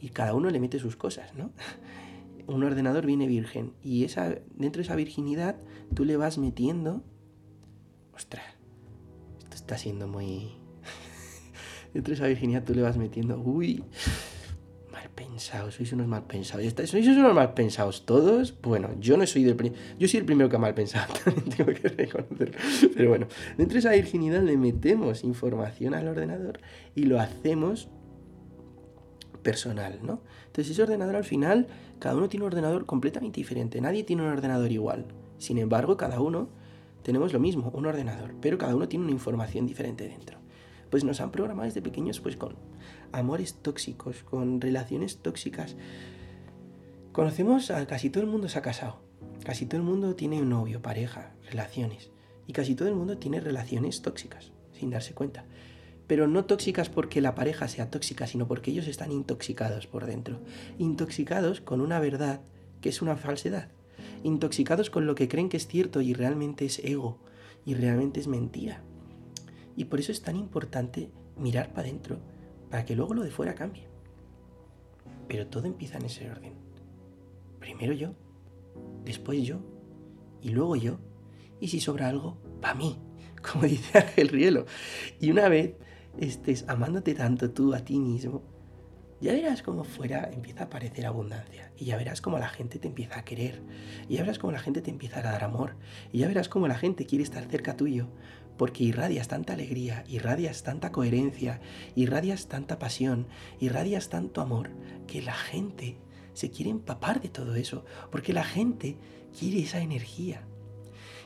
y 0.00 0.10
cada 0.10 0.34
uno 0.34 0.50
le 0.50 0.60
mete 0.60 0.78
sus 0.78 0.96
cosas, 0.96 1.34
¿no? 1.34 1.52
Un 2.48 2.64
ordenador 2.64 3.06
viene 3.06 3.28
virgen 3.28 3.72
y 3.84 4.02
esa, 4.02 4.30
dentro 4.56 4.80
de 4.80 4.82
esa 4.82 4.96
virginidad 4.96 5.56
tú 5.94 6.04
le 6.04 6.16
vas 6.16 6.38
metiendo... 6.38 7.04
Ostras, 8.12 8.42
esto 9.38 9.54
está 9.54 9.78
siendo 9.78 10.08
muy, 10.08 10.50
dentro 11.94 12.10
de 12.10 12.16
esa 12.16 12.26
virginidad 12.26 12.64
tú 12.64 12.74
le 12.74 12.82
vas 12.82 12.96
metiendo, 12.96 13.38
uy, 13.40 13.84
pensados, 15.22 15.74
sois 15.74 15.92
unos 15.92 16.06
mal 16.06 16.24
pensados. 16.26 16.64
¿Sois 16.90 17.06
unos 17.06 17.34
mal 17.34 17.54
pensados 17.54 18.04
todos? 18.04 18.54
Bueno, 18.60 18.90
yo 18.98 19.16
no 19.16 19.26
soy 19.26 19.44
del 19.44 19.56
yo 19.98 20.08
soy 20.08 20.20
el 20.20 20.26
primero 20.26 20.48
que 20.48 20.56
ha 20.56 20.58
mal 20.58 20.74
pensado, 20.74 21.12
tengo 21.56 21.72
que 21.72 21.88
reconocerlo. 21.88 22.58
Pero 22.94 23.08
bueno, 23.08 23.26
dentro 23.56 23.74
de 23.74 23.78
esa 23.78 23.92
virginidad 23.92 24.42
le 24.42 24.56
metemos 24.56 25.24
información 25.24 25.94
al 25.94 26.08
ordenador 26.08 26.58
y 26.94 27.04
lo 27.04 27.20
hacemos 27.20 27.88
personal, 29.42 30.00
¿no? 30.02 30.20
Entonces 30.46 30.72
ese 30.72 30.82
ordenador 30.82 31.16
al 31.16 31.24
final, 31.24 31.66
cada 31.98 32.16
uno 32.16 32.28
tiene 32.28 32.44
un 32.44 32.52
ordenador 32.52 32.86
completamente 32.86 33.40
diferente, 33.40 33.80
nadie 33.80 34.04
tiene 34.04 34.22
un 34.22 34.28
ordenador 34.28 34.70
igual. 34.70 35.06
Sin 35.38 35.58
embargo, 35.58 35.96
cada 35.96 36.20
uno 36.20 36.48
tenemos 37.02 37.32
lo 37.32 37.40
mismo, 37.40 37.70
un 37.74 37.86
ordenador, 37.86 38.34
pero 38.40 38.58
cada 38.58 38.74
uno 38.74 38.88
tiene 38.88 39.04
una 39.04 39.12
información 39.12 39.66
diferente 39.66 40.08
dentro. 40.08 40.38
Pues 40.90 41.04
nos 41.04 41.20
han 41.20 41.30
programado 41.30 41.66
desde 41.66 41.80
pequeños 41.80 42.20
pues 42.20 42.36
con 42.36 42.54
amores 43.12 43.54
tóxicos, 43.54 44.22
con 44.22 44.60
relaciones 44.60 45.18
tóxicas. 45.18 45.76
Conocemos 47.12 47.70
a 47.70 47.86
casi 47.86 48.10
todo 48.10 48.24
el 48.24 48.30
mundo 48.30 48.48
se 48.48 48.58
ha 48.58 48.62
casado, 48.62 49.00
casi 49.44 49.66
todo 49.66 49.80
el 49.80 49.86
mundo 49.86 50.14
tiene 50.14 50.40
un 50.40 50.48
novio, 50.48 50.82
pareja, 50.82 51.32
relaciones, 51.50 52.10
y 52.46 52.52
casi 52.52 52.74
todo 52.74 52.88
el 52.88 52.94
mundo 52.94 53.18
tiene 53.18 53.40
relaciones 53.40 54.02
tóxicas, 54.02 54.52
sin 54.72 54.90
darse 54.90 55.14
cuenta. 55.14 55.44
Pero 56.06 56.26
no 56.26 56.44
tóxicas 56.44 56.88
porque 56.88 57.20
la 57.20 57.34
pareja 57.34 57.68
sea 57.68 57.90
tóxica, 57.90 58.26
sino 58.26 58.48
porque 58.48 58.70
ellos 58.70 58.88
están 58.88 59.12
intoxicados 59.12 59.86
por 59.86 60.06
dentro, 60.06 60.40
intoxicados 60.78 61.60
con 61.60 61.80
una 61.80 62.00
verdad 62.00 62.40
que 62.80 62.88
es 62.88 63.02
una 63.02 63.16
falsedad 63.16 63.68
intoxicados 64.22 64.90
con 64.90 65.06
lo 65.06 65.14
que 65.14 65.28
creen 65.28 65.48
que 65.48 65.56
es 65.56 65.66
cierto 65.66 66.00
y 66.00 66.14
realmente 66.14 66.64
es 66.64 66.78
ego 66.84 67.18
y 67.64 67.74
realmente 67.74 68.20
es 68.20 68.28
mentira. 68.28 68.82
Y 69.76 69.86
por 69.86 70.00
eso 70.00 70.12
es 70.12 70.22
tan 70.22 70.36
importante 70.36 71.10
mirar 71.36 71.72
para 71.72 71.88
adentro 71.88 72.18
para 72.72 72.86
que 72.86 72.96
luego 72.96 73.12
lo 73.12 73.22
de 73.22 73.30
fuera 73.30 73.54
cambie. 73.54 73.86
Pero 75.28 75.46
todo 75.48 75.66
empieza 75.66 75.98
en 75.98 76.06
ese 76.06 76.30
orden. 76.30 76.54
Primero 77.60 77.92
yo, 77.92 78.14
después 79.04 79.42
yo, 79.42 79.60
y 80.40 80.48
luego 80.48 80.76
yo, 80.76 80.98
y 81.60 81.68
si 81.68 81.80
sobra 81.80 82.08
algo, 82.08 82.38
para 82.62 82.74
mí, 82.74 82.98
como 83.52 83.64
dice 83.64 83.98
Ángel 83.98 84.28
Rielo. 84.28 84.64
Y 85.20 85.30
una 85.30 85.50
vez 85.50 85.74
estés 86.18 86.64
amándote 86.66 87.14
tanto 87.14 87.50
tú 87.50 87.74
a 87.74 87.80
ti 87.80 87.98
mismo, 87.98 88.42
ya 89.20 89.34
verás 89.34 89.62
cómo 89.62 89.84
fuera 89.84 90.30
empieza 90.32 90.62
a 90.62 90.64
aparecer 90.64 91.04
abundancia. 91.04 91.70
Y 91.76 91.84
ya 91.84 91.98
verás 91.98 92.22
cómo 92.22 92.38
la 92.38 92.48
gente 92.48 92.78
te 92.78 92.88
empieza 92.88 93.18
a 93.18 93.24
querer. 93.24 93.62
Y 94.08 94.14
ya 94.14 94.22
verás 94.22 94.38
cómo 94.38 94.52
la 94.52 94.60
gente 94.60 94.80
te 94.80 94.90
empieza 94.90 95.20
a 95.20 95.22
dar 95.22 95.44
amor. 95.44 95.76
Y 96.10 96.20
ya 96.20 96.26
verás 96.26 96.48
cómo 96.48 96.68
la 96.68 96.74
gente 96.74 97.04
quiere 97.04 97.22
estar 97.22 97.44
cerca 97.44 97.76
tuyo. 97.76 98.08
Porque 98.56 98.84
irradias 98.84 99.28
tanta 99.28 99.54
alegría, 99.54 100.04
irradias 100.08 100.62
tanta 100.62 100.92
coherencia, 100.92 101.60
irradias 101.94 102.48
tanta 102.48 102.78
pasión, 102.78 103.26
irradias 103.60 104.08
tanto 104.08 104.40
amor, 104.40 104.70
que 105.06 105.22
la 105.22 105.34
gente 105.34 105.98
se 106.34 106.50
quiere 106.50 106.70
empapar 106.70 107.20
de 107.20 107.28
todo 107.28 107.54
eso. 107.54 107.84
Porque 108.10 108.32
la 108.32 108.44
gente 108.44 108.96
quiere 109.38 109.60
esa 109.60 109.80
energía. 109.80 110.46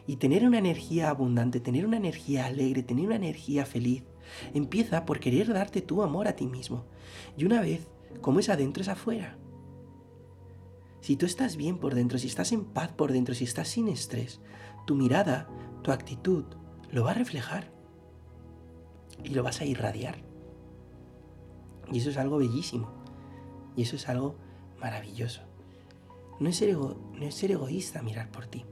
Y 0.06 0.16
tener 0.16 0.46
una 0.46 0.58
energía 0.58 1.10
abundante, 1.10 1.60
tener 1.60 1.84
una 1.84 1.96
energía 1.96 2.46
alegre, 2.46 2.82
tener 2.82 3.06
una 3.06 3.16
energía 3.16 3.66
feliz, 3.66 4.04
Empieza 4.54 5.04
por 5.04 5.20
querer 5.20 5.52
darte 5.52 5.82
tu 5.82 6.02
amor 6.02 6.28
a 6.28 6.36
ti 6.36 6.46
mismo. 6.46 6.84
Y 7.36 7.44
una 7.44 7.60
vez, 7.60 7.86
como 8.20 8.40
es 8.40 8.48
adentro, 8.48 8.82
es 8.82 8.88
afuera. 8.88 9.38
Si 11.00 11.16
tú 11.16 11.26
estás 11.26 11.56
bien 11.56 11.78
por 11.78 11.94
dentro, 11.94 12.18
si 12.18 12.26
estás 12.26 12.52
en 12.52 12.64
paz 12.64 12.92
por 12.92 13.12
dentro, 13.12 13.34
si 13.34 13.44
estás 13.44 13.68
sin 13.68 13.88
estrés, 13.88 14.40
tu 14.86 14.94
mirada, 14.94 15.48
tu 15.82 15.92
actitud, 15.92 16.44
lo 16.90 17.04
va 17.04 17.12
a 17.12 17.14
reflejar. 17.14 17.70
Y 19.24 19.30
lo 19.30 19.42
vas 19.42 19.60
a 19.60 19.64
irradiar. 19.64 20.16
Y 21.90 21.98
eso 21.98 22.10
es 22.10 22.16
algo 22.16 22.38
bellísimo. 22.38 22.90
Y 23.76 23.82
eso 23.82 23.96
es 23.96 24.08
algo 24.08 24.36
maravilloso. 24.80 25.42
No 26.38 26.48
es 26.48 26.56
ser, 26.56 26.76
no 26.76 26.96
es 27.20 27.34
ser 27.34 27.52
egoísta 27.52 28.02
mirar 28.02 28.30
por 28.30 28.46
ti. 28.46 28.64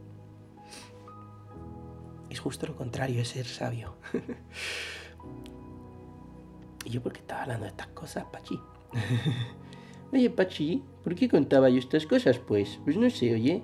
Es 2.29 2.40
justo 2.40 2.66
lo 2.66 2.77
contrario, 2.77 3.22
es 3.22 3.29
ser 3.29 3.46
sabio. 3.46 3.96
¿Y 6.85 6.90
yo 6.90 7.03
por 7.03 7.12
qué 7.12 7.20
estaba 7.20 7.42
hablando 7.42 7.64
de 7.64 7.70
estas 7.70 7.88
cosas, 7.88 8.24
Pachi? 8.24 8.61
oye, 10.12 10.31
Pachi, 10.31 10.83
¿por 11.03 11.14
qué 11.14 11.29
contaba 11.29 11.70
yo 11.70 11.79
estas 11.79 12.07
cosas, 12.07 12.38
pues? 12.38 12.81
Pues 12.85 12.96
no 12.96 13.09
sé, 13.09 13.33
oye. 13.33 13.62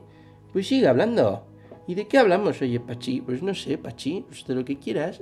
Pues 0.52 0.66
sigue 0.66 0.88
hablando. 0.88 1.46
¿Y 1.90 1.96
de 1.96 2.06
qué 2.06 2.18
hablamos, 2.18 2.62
oye, 2.62 2.78
Pachi? 2.78 3.20
Pues 3.20 3.42
no 3.42 3.52
sé, 3.52 3.76
Pachi, 3.76 4.24
pues 4.28 4.46
de 4.46 4.54
lo 4.54 4.64
que 4.64 4.78
quieras. 4.78 5.20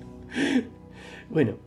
bueno, 1.30 1.58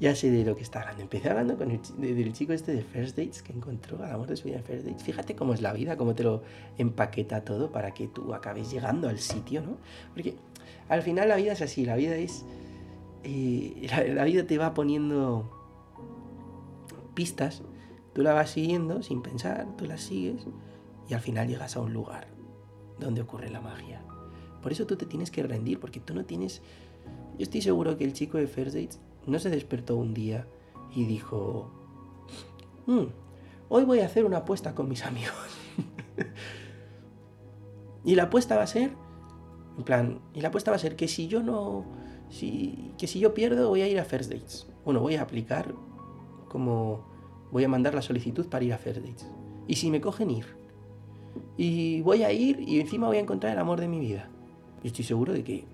ya 0.00 0.16
sé 0.16 0.28
de 0.28 0.44
lo 0.44 0.56
que 0.56 0.64
está 0.64 0.80
hablando. 0.80 1.02
Empecé 1.02 1.30
hablando 1.30 1.56
con 1.56 1.70
el, 1.70 1.80
del 2.00 2.32
chico 2.32 2.52
este 2.52 2.72
de 2.72 2.82
First 2.82 3.16
Dates 3.16 3.44
que 3.44 3.52
encontró 3.52 4.02
al 4.02 4.10
amor 4.10 4.26
de 4.26 4.36
su 4.36 4.48
vida 4.48 4.56
en 4.56 4.64
First 4.64 4.86
Dates. 4.86 5.04
Fíjate 5.04 5.36
cómo 5.36 5.54
es 5.54 5.62
la 5.62 5.72
vida, 5.72 5.96
cómo 5.96 6.16
te 6.16 6.24
lo 6.24 6.42
empaqueta 6.78 7.44
todo 7.44 7.70
para 7.70 7.94
que 7.94 8.08
tú 8.08 8.34
acabes 8.34 8.72
llegando 8.72 9.08
al 9.08 9.20
sitio, 9.20 9.60
¿no? 9.60 9.76
Porque 10.12 10.34
al 10.88 11.02
final 11.02 11.28
la 11.28 11.36
vida 11.36 11.52
es 11.52 11.62
así, 11.62 11.84
la 11.84 11.94
vida 11.94 12.16
es 12.16 12.44
la, 13.22 14.24
vida 14.24 14.48
te 14.48 14.58
va 14.58 14.74
poniendo 14.74 15.48
pistas, 17.14 17.62
tú 18.14 18.24
la 18.24 18.32
vas 18.32 18.50
siguiendo 18.50 19.00
sin 19.04 19.22
pensar, 19.22 19.68
tú 19.76 19.84
las 19.84 20.00
sigues 20.00 20.44
y 21.08 21.14
al 21.14 21.20
final 21.20 21.46
llegas 21.46 21.76
a 21.76 21.82
un 21.82 21.92
lugar 21.92 22.35
donde 22.98 23.20
ocurre 23.20 23.50
la 23.50 23.60
magia. 23.60 24.02
Por 24.62 24.72
eso 24.72 24.86
tú 24.86 24.96
te 24.96 25.06
tienes 25.06 25.30
que 25.30 25.42
rendir, 25.42 25.78
porque 25.78 26.00
tú 26.00 26.14
no 26.14 26.24
tienes... 26.24 26.62
Yo 27.38 27.42
estoy 27.42 27.62
seguro 27.62 27.96
que 27.96 28.04
el 28.04 28.12
chico 28.12 28.38
de 28.38 28.46
First 28.46 28.74
Dates 28.74 29.00
no 29.26 29.38
se 29.38 29.50
despertó 29.50 29.96
un 29.96 30.14
día 30.14 30.46
y 30.94 31.04
dijo, 31.04 31.70
mm, 32.86 33.04
hoy 33.68 33.84
voy 33.84 34.00
a 34.00 34.06
hacer 34.06 34.24
una 34.24 34.38
apuesta 34.38 34.74
con 34.74 34.88
mis 34.88 35.04
amigos. 35.04 35.34
y 38.04 38.14
la 38.14 38.24
apuesta 38.24 38.56
va 38.56 38.62
a 38.62 38.66
ser, 38.66 38.92
en 39.76 39.84
plan, 39.84 40.20
y 40.32 40.40
la 40.40 40.48
apuesta 40.48 40.70
va 40.70 40.76
a 40.76 40.80
ser 40.80 40.96
que 40.96 41.08
si 41.08 41.28
yo 41.28 41.42
no 41.42 41.84
si, 42.28 42.92
que 42.98 43.06
si 43.06 43.20
yo 43.20 43.34
pierdo 43.34 43.68
voy 43.68 43.82
a 43.82 43.88
ir 43.88 43.98
a 43.98 44.04
First 44.04 44.32
Dates. 44.32 44.66
Bueno, 44.84 45.00
voy 45.00 45.16
a 45.16 45.22
aplicar 45.22 45.74
como 46.48 47.06
voy 47.50 47.64
a 47.64 47.68
mandar 47.68 47.94
la 47.94 48.02
solicitud 48.02 48.46
para 48.46 48.64
ir 48.64 48.72
a 48.72 48.78
First 48.78 49.00
Dates. 49.00 49.28
Y 49.66 49.76
si 49.76 49.90
me 49.90 50.00
cogen 50.00 50.30
ir. 50.30 50.55
Y 51.56 52.02
voy 52.02 52.22
a 52.22 52.32
ir 52.32 52.60
y 52.60 52.80
encima 52.80 53.06
voy 53.06 53.16
a 53.16 53.20
encontrar 53.20 53.52
el 53.52 53.58
amor 53.58 53.80
de 53.80 53.88
mi 53.88 53.98
vida. 53.98 54.28
Y 54.82 54.88
estoy 54.88 55.04
seguro 55.04 55.32
de 55.32 55.42
que 55.42 55.64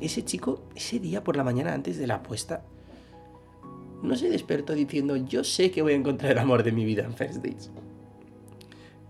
ese 0.00 0.24
chico, 0.24 0.62
ese 0.74 0.98
día 0.98 1.22
por 1.22 1.36
la 1.36 1.44
mañana 1.44 1.72
antes 1.72 1.96
de 1.98 2.06
la 2.06 2.16
apuesta, 2.16 2.64
no 4.02 4.16
se 4.16 4.30
despertó 4.30 4.72
diciendo 4.72 5.16
yo 5.16 5.44
sé 5.44 5.70
que 5.70 5.82
voy 5.82 5.92
a 5.92 5.96
encontrar 5.96 6.32
el 6.32 6.38
amor 6.38 6.62
de 6.62 6.72
mi 6.72 6.84
vida 6.84 7.04
en 7.04 7.14
First 7.14 7.36
Dates. 7.36 7.70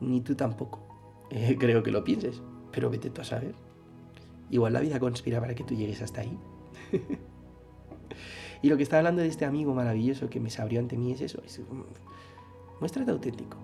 Ni 0.01 0.21
tú 0.21 0.35
tampoco. 0.35 0.81
Eh, 1.31 1.57
creo 1.59 1.83
que 1.83 1.91
lo 1.91 2.05
pienses, 2.05 2.43
pero 2.73 2.91
vete 2.91 3.11
tú 3.11 3.21
a 3.21 3.25
saber. 3.25 3.55
Igual 4.51 4.73
la 4.73 4.81
vida 4.81 4.99
conspira 4.99 5.41
para 5.41 5.55
que 5.55 5.65
tú 5.65 5.75
llegues 5.75 6.03
hasta 6.03 6.23
ahí. 6.23 6.37
y 8.63 8.69
lo 8.69 8.77
que 8.77 8.83
está 8.83 8.99
hablando 8.99 9.23
de 9.23 9.29
este 9.29 9.45
amigo 9.45 9.75
maravilloso 9.75 10.29
que 10.29 10.41
me 10.41 10.51
se 10.51 10.61
abrió 10.61 10.81
ante 10.81 10.97
mí 10.97 11.13
es 11.13 11.21
eso. 11.21 11.41
Es, 11.47 11.61
mm, 11.61 12.81
muéstrate 12.81 13.13
auténtico. 13.13 13.57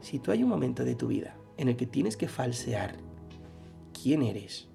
Si 0.00 0.18
tú 0.18 0.30
hay 0.32 0.42
un 0.42 0.48
momento 0.48 0.82
de 0.82 0.94
tu 0.94 1.08
vida 1.08 1.36
en 1.60 1.68
el 1.68 1.76
que 1.76 1.86
tienes 1.86 2.16
que 2.16 2.26
falsear 2.26 2.96
quién 3.92 4.22
eres 4.22 4.66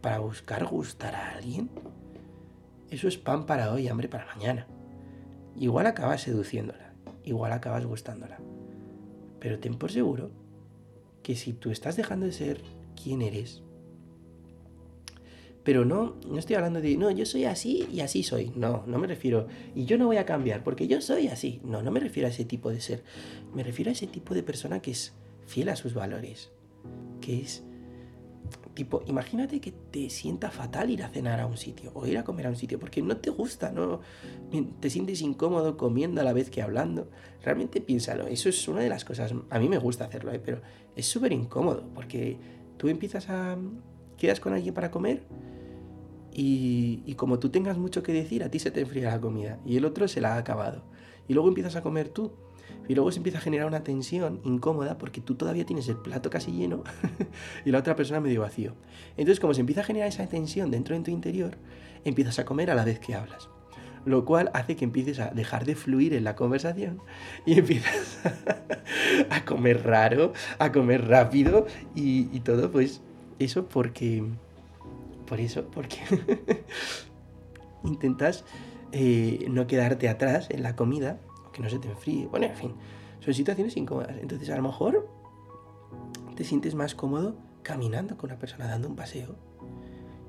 para 0.00 0.18
buscar 0.18 0.64
gustar 0.64 1.14
a 1.14 1.32
alguien, 1.32 1.70
eso 2.90 3.06
es 3.06 3.18
pan 3.18 3.44
para 3.44 3.70
hoy, 3.70 3.86
hambre 3.88 4.08
para 4.08 4.24
mañana. 4.24 4.66
Igual 5.58 5.86
acabas 5.86 6.22
seduciéndola, 6.22 6.94
igual 7.22 7.52
acabas 7.52 7.84
gustándola. 7.84 8.38
Pero 9.40 9.58
ten 9.58 9.74
por 9.74 9.92
seguro 9.92 10.30
que 11.22 11.36
si 11.36 11.52
tú 11.52 11.70
estás 11.70 11.96
dejando 11.96 12.24
de 12.24 12.32
ser 12.32 12.62
quien 12.96 13.20
eres 13.20 13.62
pero 15.64 15.84
no, 15.84 16.16
no 16.28 16.38
estoy 16.38 16.56
hablando 16.56 16.80
de, 16.80 16.96
no, 16.96 17.10
yo 17.10 17.24
soy 17.24 17.44
así 17.44 17.86
y 17.92 18.00
así 18.00 18.22
soy. 18.22 18.52
No, 18.56 18.82
no 18.86 18.98
me 18.98 19.06
refiero, 19.06 19.46
y 19.74 19.84
yo 19.84 19.96
no 19.96 20.06
voy 20.06 20.16
a 20.16 20.26
cambiar 20.26 20.64
porque 20.64 20.88
yo 20.88 21.00
soy 21.00 21.28
así. 21.28 21.60
No, 21.62 21.82
no 21.82 21.92
me 21.92 22.00
refiero 22.00 22.26
a 22.26 22.30
ese 22.30 22.44
tipo 22.44 22.70
de 22.70 22.80
ser. 22.80 23.04
Me 23.54 23.62
refiero 23.62 23.90
a 23.90 23.92
ese 23.92 24.08
tipo 24.08 24.34
de 24.34 24.42
persona 24.42 24.82
que 24.82 24.90
es 24.90 25.14
fiel 25.46 25.68
a 25.68 25.76
sus 25.76 25.94
valores. 25.94 26.50
Que 27.20 27.40
es, 27.40 27.62
tipo, 28.74 29.02
imagínate 29.06 29.60
que 29.60 29.72
te 29.72 30.10
sienta 30.10 30.50
fatal 30.50 30.90
ir 30.90 31.02
a 31.02 31.08
cenar 31.08 31.40
a 31.40 31.46
un 31.46 31.56
sitio 31.56 31.92
o 31.94 32.06
ir 32.06 32.18
a 32.18 32.24
comer 32.24 32.46
a 32.46 32.50
un 32.50 32.56
sitio 32.56 32.78
porque 32.78 33.02
no 33.02 33.16
te 33.16 33.30
gusta, 33.30 33.70
no 33.70 34.00
te 34.80 34.90
sientes 34.90 35.20
incómodo 35.20 35.76
comiendo 35.76 36.20
a 36.20 36.24
la 36.24 36.32
vez 36.32 36.50
que 36.50 36.62
hablando. 36.62 37.10
Realmente 37.42 37.80
piénsalo, 37.80 38.26
eso 38.26 38.48
es 38.48 38.68
una 38.68 38.80
de 38.80 38.88
las 38.88 39.04
cosas, 39.04 39.32
a 39.50 39.58
mí 39.58 39.68
me 39.68 39.78
gusta 39.78 40.04
hacerlo, 40.04 40.32
¿eh? 40.32 40.40
pero 40.44 40.60
es 40.96 41.06
súper 41.06 41.32
incómodo 41.32 41.88
porque 41.94 42.38
tú 42.76 42.88
empiezas 42.88 43.28
a... 43.28 43.56
quedas 44.16 44.40
con 44.40 44.52
alguien 44.54 44.74
para 44.74 44.90
comer 44.90 45.22
y, 46.34 47.14
como 47.16 47.38
tú 47.38 47.50
tengas 47.50 47.76
mucho 47.76 48.02
que 48.02 48.12
decir, 48.12 48.42
a 48.42 48.50
ti 48.50 48.58
se 48.58 48.70
te 48.70 48.80
enfría 48.80 49.10
la 49.10 49.20
comida 49.20 49.58
y 49.66 49.76
el 49.76 49.84
otro 49.84 50.08
se 50.08 50.20
la 50.20 50.34
ha 50.34 50.38
acabado. 50.38 50.82
Y 51.28 51.34
luego 51.34 51.48
empiezas 51.48 51.76
a 51.76 51.82
comer 51.82 52.08
tú. 52.08 52.32
Y 52.88 52.94
luego 52.94 53.12
se 53.12 53.18
empieza 53.18 53.38
a 53.38 53.40
generar 53.40 53.66
una 53.66 53.84
tensión 53.84 54.40
incómoda 54.44 54.98
porque 54.98 55.20
tú 55.20 55.34
todavía 55.34 55.64
tienes 55.64 55.88
el 55.88 55.96
plato 55.96 56.30
casi 56.30 56.52
lleno 56.52 56.82
y 57.64 57.70
la 57.70 57.78
otra 57.78 57.94
persona 57.96 58.20
medio 58.20 58.40
vacío. 58.40 58.74
Entonces, 59.16 59.40
como 59.40 59.54
se 59.54 59.60
empieza 59.60 59.82
a 59.82 59.84
generar 59.84 60.08
esa 60.08 60.26
tensión 60.26 60.70
dentro 60.70 60.96
de 60.96 61.02
tu 61.02 61.10
interior, 61.10 61.56
empiezas 62.04 62.38
a 62.38 62.44
comer 62.44 62.70
a 62.70 62.74
la 62.74 62.84
vez 62.84 62.98
que 62.98 63.14
hablas. 63.14 63.48
Lo 64.04 64.24
cual 64.24 64.50
hace 64.52 64.74
que 64.74 64.84
empieces 64.84 65.20
a 65.20 65.30
dejar 65.30 65.64
de 65.64 65.76
fluir 65.76 66.12
en 66.14 66.24
la 66.24 66.34
conversación 66.34 67.00
y 67.46 67.52
empiezas 67.58 68.18
a 69.30 69.44
comer 69.44 69.84
raro, 69.84 70.32
a 70.58 70.72
comer 70.72 71.06
rápido 71.06 71.66
y, 71.94 72.28
y 72.36 72.40
todo, 72.40 72.70
pues 72.70 73.00
eso 73.38 73.66
porque 73.66 74.24
por 75.26 75.40
eso, 75.40 75.64
porque 75.72 75.98
intentas 77.84 78.44
eh, 78.92 79.46
no 79.48 79.66
quedarte 79.66 80.08
atrás 80.08 80.48
en 80.50 80.62
la 80.62 80.76
comida, 80.76 81.20
que 81.52 81.62
no 81.62 81.68
se 81.68 81.78
te 81.78 81.88
enfríe. 81.88 82.26
Bueno, 82.26 82.46
en 82.46 82.54
fin, 82.54 82.74
son 83.20 83.34
situaciones 83.34 83.76
incómodas. 83.76 84.16
Entonces, 84.18 84.50
a 84.50 84.56
lo 84.56 84.62
mejor 84.62 85.08
te 86.36 86.44
sientes 86.44 86.74
más 86.74 86.94
cómodo 86.94 87.36
caminando 87.62 88.16
con 88.16 88.30
una 88.30 88.38
persona 88.38 88.66
dando 88.66 88.88
un 88.88 88.96
paseo, 88.96 89.36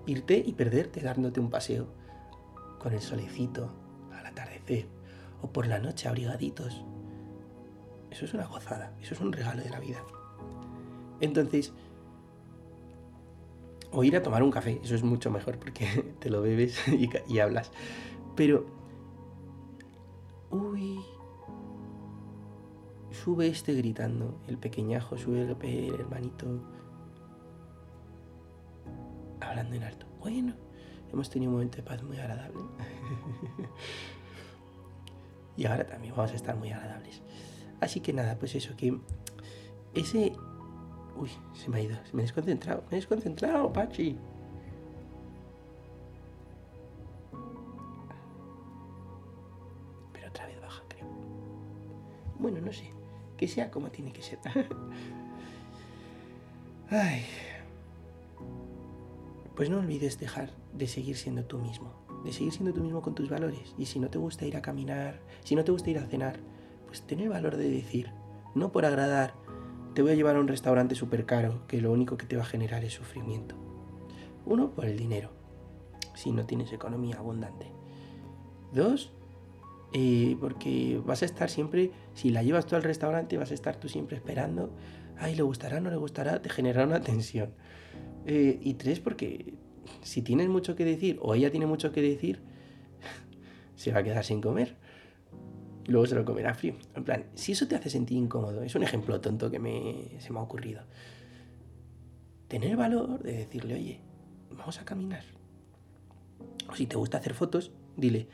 irte 0.05 0.41
y 0.45 0.53
perderte 0.53 1.01
dándote 1.01 1.39
un 1.39 1.49
paseo 1.49 1.87
con 2.79 2.93
el 2.93 3.01
solecito 3.01 3.73
al 4.11 4.25
atardecer 4.25 4.87
o 5.41 5.51
por 5.51 5.67
la 5.67 5.79
noche 5.79 6.07
abrigaditos. 6.07 6.83
Eso 8.11 8.25
es 8.25 8.33
una 8.33 8.45
gozada, 8.45 8.93
eso 9.01 9.13
es 9.13 9.21
un 9.21 9.31
regalo 9.31 9.63
de 9.63 9.69
la 9.69 9.79
vida. 9.79 10.03
Entonces, 11.19 11.73
o 13.91 14.03
ir 14.03 14.15
a 14.15 14.23
tomar 14.23 14.43
un 14.43 14.51
café, 14.51 14.79
eso 14.83 14.95
es 14.95 15.03
mucho 15.03 15.31
mejor 15.31 15.57
porque 15.57 16.15
te 16.19 16.29
lo 16.29 16.41
bebes 16.41 16.77
y, 17.27 17.39
hablas. 17.39 17.71
Pero, 18.35 18.65
uy, 20.49 20.99
sube 23.11 23.47
este 23.47 23.73
gritando, 23.73 24.39
el 24.47 24.57
pequeñajo, 24.57 25.17
sube 25.17 25.41
el, 25.41 25.93
hermanito 25.93 26.61
hablando 29.41 29.75
en 29.75 29.83
alto. 29.83 30.05
Bueno, 30.19 30.55
hemos 31.11 31.29
tenido 31.29 31.51
un 31.51 31.57
momento 31.57 31.77
de 31.77 31.83
paz 31.83 32.01
muy 32.03 32.17
agradable. 32.17 32.59
y 35.57 35.65
ahora 35.65 35.85
también 35.85 36.15
vamos 36.15 36.31
a 36.31 36.35
estar 36.35 36.55
muy 36.55 36.71
agradables. 36.71 37.21
Así 37.81 37.99
que 37.99 38.13
nada, 38.13 38.39
pues 38.39 38.55
eso, 38.55 38.75
que 38.75 38.99
ese 39.93 40.33
Uy, 41.15 41.29
se 41.53 41.69
me 41.69 41.77
ha 41.77 41.81
ido, 41.81 41.95
se 42.05 42.15
me 42.15 42.23
he 42.23 42.25
desconcentrado, 42.25 42.83
me 42.89 42.97
he 42.97 42.99
desconcentrado, 42.99 43.71
Pachi. 43.71 44.17
Bueno, 52.43 52.59
no 52.59 52.73
sé, 52.73 52.91
que 53.37 53.47
sea 53.47 53.71
como 53.71 53.89
tiene 53.89 54.11
que 54.11 54.21
ser. 54.21 54.37
Ay. 56.89 57.23
Pues 59.55 59.69
no 59.69 59.77
olvides 59.77 60.19
dejar 60.19 60.49
de 60.73 60.87
seguir 60.87 61.15
siendo 61.15 61.45
tú 61.45 61.57
mismo, 61.57 61.93
de 62.25 62.33
seguir 62.33 62.51
siendo 62.51 62.73
tú 62.73 62.81
mismo 62.81 63.01
con 63.01 63.15
tus 63.15 63.29
valores. 63.29 63.73
Y 63.77 63.85
si 63.85 63.97
no 63.97 64.09
te 64.09 64.17
gusta 64.17 64.45
ir 64.45 64.57
a 64.57 64.61
caminar, 64.61 65.21
si 65.45 65.55
no 65.55 65.63
te 65.63 65.71
gusta 65.71 65.89
ir 65.89 65.99
a 65.99 66.05
cenar, 66.05 66.41
pues 66.85 67.03
ten 67.03 67.21
el 67.21 67.29
valor 67.29 67.55
de 67.55 67.69
decir, 67.69 68.11
no 68.55 68.73
por 68.73 68.83
agradar, 68.83 69.35
te 69.93 70.01
voy 70.01 70.11
a 70.11 70.15
llevar 70.15 70.35
a 70.35 70.41
un 70.41 70.49
restaurante 70.49 70.95
súper 70.95 71.25
caro 71.25 71.65
que 71.67 71.79
lo 71.79 71.93
único 71.93 72.17
que 72.17 72.25
te 72.25 72.35
va 72.35 72.43
a 72.43 72.47
generar 72.47 72.83
es 72.83 72.91
sufrimiento. 72.91 73.55
Uno, 74.45 74.71
por 74.71 74.83
el 74.83 74.97
dinero, 74.97 75.29
si 76.13 76.33
no 76.33 76.45
tienes 76.45 76.73
economía 76.73 77.19
abundante. 77.19 77.71
Dos, 78.73 79.13
eh, 79.93 80.35
porque 80.39 81.01
vas 81.05 81.21
a 81.21 81.25
estar 81.25 81.49
siempre, 81.49 81.91
si 82.13 82.29
la 82.29 82.43
llevas 82.43 82.65
tú 82.65 82.75
al 82.75 82.83
restaurante, 82.83 83.37
vas 83.37 83.51
a 83.51 83.53
estar 83.53 83.75
tú 83.77 83.89
siempre 83.89 84.17
esperando, 84.17 84.75
ay, 85.17 85.35
le 85.35 85.43
gustará, 85.43 85.79
no 85.79 85.89
le 85.89 85.97
gustará, 85.97 86.41
te 86.41 86.49
genera 86.49 86.83
una 86.83 87.01
tensión. 87.01 87.53
Eh, 88.25 88.59
y 88.61 88.73
tres, 88.75 88.99
porque 88.99 89.53
si 90.01 90.21
tienes 90.21 90.49
mucho 90.49 90.75
que 90.75 90.85
decir 90.85 91.19
o 91.21 91.35
ella 91.35 91.51
tiene 91.51 91.65
mucho 91.65 91.91
que 91.91 92.01
decir, 92.01 92.41
se 93.75 93.91
va 93.91 93.99
a 93.99 94.03
quedar 94.03 94.23
sin 94.23 94.41
comer 94.41 94.75
luego 95.87 96.05
se 96.05 96.15
lo 96.15 96.25
comerá 96.25 96.53
frío. 96.53 96.75
En 96.95 97.03
plan, 97.03 97.25
si 97.35 97.51
eso 97.51 97.67
te 97.67 97.75
hace 97.75 97.89
sentir 97.89 98.17
incómodo, 98.17 98.63
es 98.63 98.75
un 98.75 98.83
ejemplo 98.83 99.19
tonto 99.21 99.49
que 99.51 99.59
me, 99.59 100.19
se 100.19 100.31
me 100.31 100.39
ha 100.39 100.41
ocurrido. 100.41 100.81
Tener 102.47 102.77
valor 102.77 103.21
de 103.23 103.33
decirle, 103.33 103.75
oye, 103.75 104.01
vamos 104.51 104.79
a 104.79 104.85
caminar. 104.85 105.23
O 106.69 106.75
si 106.75 106.85
te 106.85 106.95
gusta 106.95 107.17
hacer 107.17 107.33
fotos, 107.33 107.71
dile, 107.97 108.27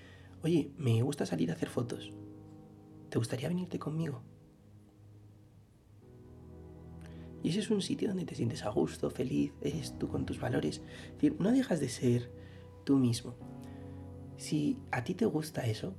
oye, 0.43 0.71
me 0.77 1.01
gusta 1.01 1.25
salir 1.25 1.49
a 1.49 1.53
hacer 1.53 1.69
fotos. 1.69 2.11
¿Te 3.09 3.17
gustaría 3.17 3.47
venirte 3.47 3.79
conmigo? 3.79 4.21
Y 7.41 7.49
ese 7.49 7.59
es 7.59 7.69
un 7.69 7.81
sitio 7.81 8.09
donde 8.09 8.25
te 8.25 8.35
sientes 8.35 8.63
a 8.63 8.69
gusto, 8.69 9.09
feliz, 9.09 9.53
eres 9.61 9.97
tú 9.97 10.09
con 10.09 10.25
tus 10.25 10.39
valores. 10.39 10.81
Es 11.05 11.13
decir, 11.13 11.35
no 11.39 11.51
dejas 11.51 11.79
de 11.79 11.89
ser 11.89 12.31
tú 12.83 12.97
mismo. 12.97 13.35
Si 14.37 14.77
a 14.91 15.03
ti 15.03 15.15
te 15.15 15.25
gusta 15.25 15.65
eso, 15.65 15.95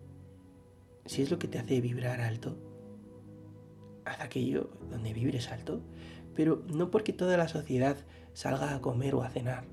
si 1.07 1.22
es 1.22 1.31
lo 1.31 1.38
que 1.38 1.48
te 1.48 1.59
hace 1.59 1.81
vibrar 1.81 2.20
alto, 2.20 2.59
haz 4.05 4.20
aquello 4.20 4.70
donde 4.90 5.14
vibres 5.14 5.50
alto, 5.50 5.83
pero 6.35 6.62
no 6.72 6.90
porque 6.90 7.12
toda 7.12 7.37
la 7.37 7.48
sociedad 7.48 7.96
salga 8.33 8.74
a 8.74 8.81
comer 8.81 9.14
o 9.14 9.22
a 9.22 9.31
cenar, 9.31 9.64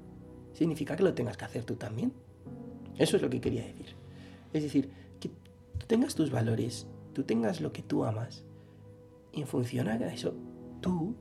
significa 0.53 0.95
que 0.95 1.03
lo 1.03 1.13
tengas 1.13 1.38
que 1.38 1.45
hacer 1.45 1.65
tú 1.65 1.75
también. 1.75 2.13
Eso 2.97 3.17
es 3.17 3.21
lo 3.21 3.30
que 3.30 3.41
quería 3.41 3.63
decir. 3.63 3.97
Es 4.54 4.64
decir, 4.64 4.90
que 5.20 5.30
tú 5.30 5.88
tengas 5.88 6.16
tus 6.16 6.32
valores, 6.32 6.88
tú 7.14 7.24
tengas 7.24 7.62
lo 7.62 7.72
que 7.74 7.82
tú 7.82 8.04
amas, 8.04 8.44
y 9.32 9.42
en 9.42 9.48
función 9.48 9.88
a 9.88 9.96
eso, 10.14 10.34
tú 10.82 11.16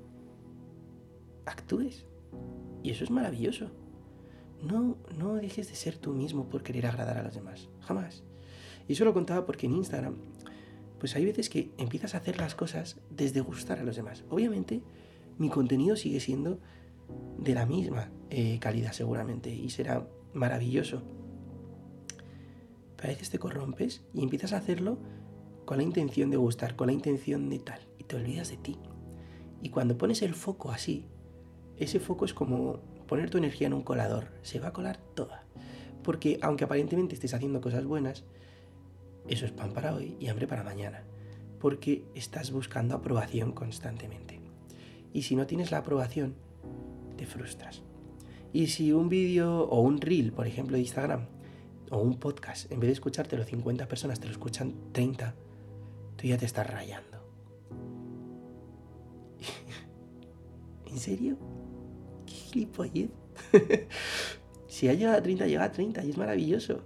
actúes. 1.44 2.06
Y 2.82 2.90
eso 2.90 3.04
es 3.04 3.10
maravilloso. 3.10 3.70
No, 4.62 4.96
no 5.18 5.34
dejes 5.34 5.68
de 5.68 5.74
ser 5.74 5.96
tú 5.96 6.12
mismo 6.12 6.48
por 6.48 6.62
querer 6.62 6.86
agradar 6.86 7.18
a 7.18 7.22
los 7.22 7.34
demás. 7.34 7.68
Jamás. 7.80 8.22
Y 8.88 8.92
eso 8.92 9.04
lo 9.04 9.12
contaba 9.12 9.44
porque 9.44 9.66
en 9.66 9.74
Instagram, 9.74 10.16
pues 10.98 11.16
hay 11.16 11.24
veces 11.24 11.50
que 11.50 11.70
empiezas 11.78 12.14
a 12.14 12.18
hacer 12.18 12.38
las 12.38 12.54
cosas 12.54 12.96
desde 13.10 13.40
gustar 13.40 13.80
a 13.80 13.84
los 13.84 13.96
demás. 13.96 14.24
Obviamente, 14.30 14.82
mi 15.38 15.48
contenido 15.50 15.96
sigue 15.96 16.20
siendo 16.20 16.58
de 17.38 17.54
la 17.54 17.66
misma 17.66 18.10
eh, 18.30 18.58
calidad 18.60 18.92
seguramente 18.92 19.54
y 19.54 19.70
será 19.70 20.08
maravilloso. 20.32 21.02
A 23.06 23.10
veces 23.10 23.30
te 23.30 23.38
corrompes 23.38 24.02
y 24.14 24.24
empiezas 24.24 24.52
a 24.52 24.56
hacerlo 24.56 24.98
con 25.64 25.76
la 25.76 25.84
intención 25.84 26.28
de 26.28 26.38
gustar, 26.38 26.74
con 26.74 26.88
la 26.88 26.92
intención 26.92 27.48
de 27.48 27.60
tal, 27.60 27.78
y 28.00 28.02
te 28.02 28.16
olvidas 28.16 28.48
de 28.48 28.56
ti. 28.56 28.80
Y 29.62 29.68
cuando 29.68 29.96
pones 29.96 30.22
el 30.22 30.34
foco 30.34 30.72
así, 30.72 31.06
ese 31.76 32.00
foco 32.00 32.24
es 32.24 32.34
como 32.34 32.80
poner 33.06 33.30
tu 33.30 33.38
energía 33.38 33.68
en 33.68 33.74
un 33.74 33.82
colador, 33.82 34.32
se 34.42 34.58
va 34.58 34.68
a 34.68 34.72
colar 34.72 34.98
toda. 35.14 35.44
Porque 36.02 36.40
aunque 36.42 36.64
aparentemente 36.64 37.14
estés 37.14 37.32
haciendo 37.32 37.60
cosas 37.60 37.84
bueas, 37.84 38.24
eso 39.28 39.46
es 39.46 39.52
pan 39.52 39.72
para 39.72 39.94
hoy 39.94 40.16
y 40.18 40.26
hambre 40.26 40.48
para 40.48 40.64
mañana, 40.64 41.04
porque 41.60 42.04
estás 42.16 42.50
buscando 42.50 42.96
aprobación 42.96 43.52
constantemente. 43.52 44.40
Y 45.12 45.22
si 45.22 45.36
no 45.36 45.46
tienes 45.46 45.70
la 45.70 45.78
aprobación, 45.78 46.34
te 47.16 47.24
frustras. 47.24 47.82
Y 48.52 48.66
si 48.66 48.90
un 48.90 49.08
vídeo 49.08 49.62
o 49.62 49.80
un 49.80 50.00
reel, 50.00 50.32
por 50.32 50.48
ejemplo, 50.48 50.74
de 50.74 50.82
Instagram, 50.82 51.35
o 51.90 51.98
un 51.98 52.18
podcast, 52.18 52.70
en 52.70 52.80
vez 52.80 52.88
de 52.88 52.94
escuchártelo 52.94 53.44
50 53.44 53.86
personas, 53.88 54.20
te 54.20 54.26
lo 54.26 54.32
escuchan 54.32 54.74
30, 54.92 55.34
tú 56.16 56.26
ya 56.26 56.36
te 56.36 56.46
estás 56.46 56.66
rayando. 56.66 57.24
¿En 60.86 60.98
serio? 60.98 61.36
¿Qué 62.26 62.32
gilipollez? 62.32 63.10
si 64.66 64.88
ha 64.88 64.94
llegado 64.94 65.18
a 65.18 65.22
30, 65.22 65.46
llega 65.46 65.64
a 65.64 65.72
30 65.72 66.04
y 66.04 66.10
es 66.10 66.16
maravilloso. 66.16 66.82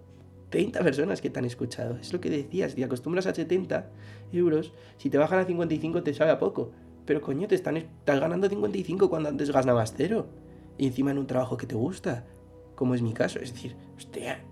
30 0.51 0.81
personas 0.83 1.21
que 1.21 1.31
te 1.31 1.39
han 1.39 1.45
escuchado. 1.45 1.97
Es 1.97 2.13
lo 2.13 2.21
que 2.21 2.29
decías, 2.29 2.75
te 2.75 2.85
acostumbras 2.85 3.27
a 3.27 3.35
70 3.35 3.89
euros, 4.33 4.73
si 4.99 5.09
te 5.09 5.19
bajan 5.19 5.39
a 5.39 5.45
55 5.45 6.03
te 6.03 6.13
sabe 6.13 6.33
a 6.33 6.39
poco. 6.39 6.73
Pero 7.07 7.23
coño, 7.23 7.49
te 7.49 7.55
están, 7.55 7.77
estás 7.77 8.21
ganando 8.21 8.49
55 8.49 9.09
cuando 9.09 9.29
antes 9.29 9.51
ganabas 9.51 9.95
cero. 9.97 10.29
Y 10.77 10.87
encima 10.87 11.11
en 11.11 11.19
un 11.19 11.27
trabajo 11.27 11.57
que 11.57 11.67
te 11.67 11.75
gusta, 11.75 12.27
como 12.75 12.95
es 12.95 13.03
mi 13.03 13.13
caso. 13.13 13.39
Es 13.39 13.53
decir, 13.53 13.77
hostia, 13.97 14.45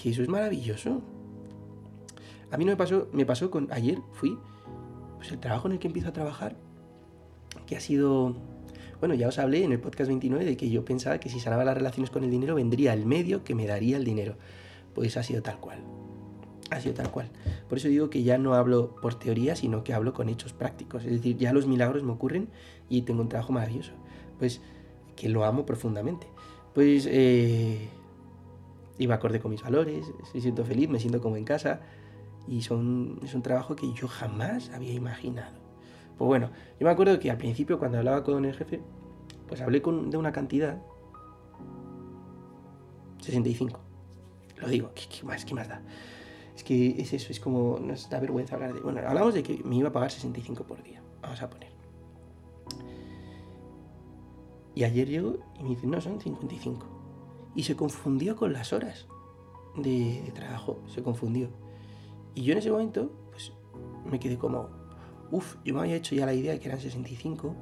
que 0.00 0.10
eso 0.10 0.22
es 0.22 0.28
maravilloso. 0.28 1.02
A 2.50 2.56
mí 2.56 2.64
no 2.64 2.72
me 2.72 2.76
pasó, 2.76 3.08
me 3.12 3.26
pasó 3.26 3.50
con, 3.50 3.68
ayer 3.72 3.98
fui, 4.12 4.38
pues 5.16 5.32
el 5.32 5.38
trabajo 5.38 5.68
en 5.68 5.74
el 5.74 5.78
que 5.78 5.88
empiezo 5.88 6.08
a 6.08 6.12
trabajar, 6.12 6.56
que 7.66 7.76
ha 7.76 7.80
sido 7.80 8.36
bueno, 9.00 9.14
ya 9.14 9.28
os 9.28 9.38
hablé 9.38 9.62
en 9.62 9.70
el 9.70 9.78
podcast 9.78 10.08
29 10.08 10.44
de 10.44 10.56
que 10.56 10.70
yo 10.70 10.84
pensaba 10.84 11.20
que 11.20 11.28
si 11.28 11.38
sanaba 11.38 11.64
las 11.64 11.76
relaciones 11.76 12.10
con 12.10 12.24
el 12.24 12.30
dinero 12.30 12.56
vendría 12.56 12.92
el 12.94 13.06
medio 13.06 13.44
que 13.44 13.54
me 13.54 13.64
daría 13.64 13.96
el 13.96 14.04
dinero 14.04 14.34
pues 14.98 15.16
ha 15.16 15.22
sido 15.22 15.42
tal 15.42 15.60
cual. 15.60 15.78
Ha 16.70 16.80
sido 16.80 16.94
tal 16.94 17.12
cual. 17.12 17.30
Por 17.68 17.78
eso 17.78 17.86
digo 17.86 18.10
que 18.10 18.24
ya 18.24 18.36
no 18.36 18.54
hablo 18.54 18.96
por 19.00 19.14
teoría, 19.14 19.54
sino 19.54 19.84
que 19.84 19.94
hablo 19.94 20.12
con 20.12 20.28
hechos 20.28 20.52
prácticos. 20.52 21.04
Es 21.04 21.12
decir, 21.12 21.36
ya 21.36 21.52
los 21.52 21.68
milagros 21.68 22.02
me 22.02 22.10
ocurren 22.10 22.48
y 22.88 23.02
tengo 23.02 23.22
un 23.22 23.28
trabajo 23.28 23.52
maravilloso. 23.52 23.92
Pues 24.40 24.60
que 25.14 25.28
lo 25.28 25.44
amo 25.44 25.64
profundamente. 25.64 26.26
Pues 26.74 27.06
eh, 27.08 27.88
iba 28.98 29.14
acorde 29.14 29.40
con 29.40 29.50
mis 29.50 29.62
valores, 29.62 30.12
me 30.34 30.40
siento 30.40 30.64
feliz, 30.64 30.88
me 30.88 30.98
siento 30.98 31.20
como 31.20 31.36
en 31.36 31.44
casa 31.44 31.80
y 32.46 32.62
son, 32.62 33.20
es 33.22 33.34
un 33.34 33.42
trabajo 33.42 33.76
que 33.76 33.92
yo 33.92 34.08
jamás 34.08 34.70
había 34.70 34.92
imaginado. 34.92 35.56
Pues 36.16 36.26
bueno, 36.26 36.50
yo 36.80 36.86
me 36.86 36.90
acuerdo 36.90 37.18
que 37.20 37.30
al 37.30 37.38
principio 37.38 37.78
cuando 37.78 37.98
hablaba 37.98 38.24
con 38.24 38.44
el 38.44 38.54
jefe, 38.54 38.80
pues 39.46 39.60
hablé 39.60 39.82
con, 39.82 40.10
de 40.10 40.16
una 40.16 40.32
cantidad 40.32 40.82
65. 43.20 43.80
Lo 44.60 44.68
digo, 44.68 44.90
¿qué, 44.94 45.24
más, 45.24 45.44
¿qué 45.44 45.54
más 45.54 45.68
da? 45.68 45.82
Es 46.56 46.64
que 46.64 47.00
es 47.00 47.12
eso, 47.12 47.30
es 47.30 47.38
como, 47.38 47.78
nos 47.78 48.10
da 48.10 48.18
vergüenza 48.18 48.56
hablar 48.56 48.74
de... 48.74 48.80
Bueno, 48.80 49.00
hablamos 49.06 49.34
de 49.34 49.44
que 49.44 49.62
me 49.64 49.76
iba 49.76 49.90
a 49.90 49.92
pagar 49.92 50.10
65 50.10 50.64
por 50.64 50.82
día, 50.82 51.00
vamos 51.22 51.40
a 51.40 51.48
poner. 51.48 51.68
Y 54.74 54.84
ayer 54.84 55.08
llegó 55.08 55.38
y 55.58 55.62
me 55.62 55.70
dice, 55.70 55.86
no, 55.86 56.00
son 56.00 56.20
55. 56.20 56.97
Y 57.54 57.64
se 57.64 57.76
confundió 57.76 58.36
con 58.36 58.52
las 58.52 58.72
horas 58.72 59.08
de, 59.76 60.30
trabajo, 60.34 60.78
se 60.86 61.02
confundió. 61.02 61.48
Y 62.34 62.42
yo 62.42 62.52
en 62.52 62.58
ese 62.58 62.70
momento, 62.70 63.10
pues 63.30 63.52
me 64.04 64.18
quedé 64.18 64.38
como, 64.38 64.68
uff, 65.30 65.56
yo 65.64 65.74
me 65.74 65.80
había 65.80 65.96
hecho 65.96 66.14
ya 66.14 66.26
la 66.26 66.34
idea 66.34 66.52
de 66.52 66.60
que 66.60 66.68
eran 66.68 66.80
65, 66.80 67.54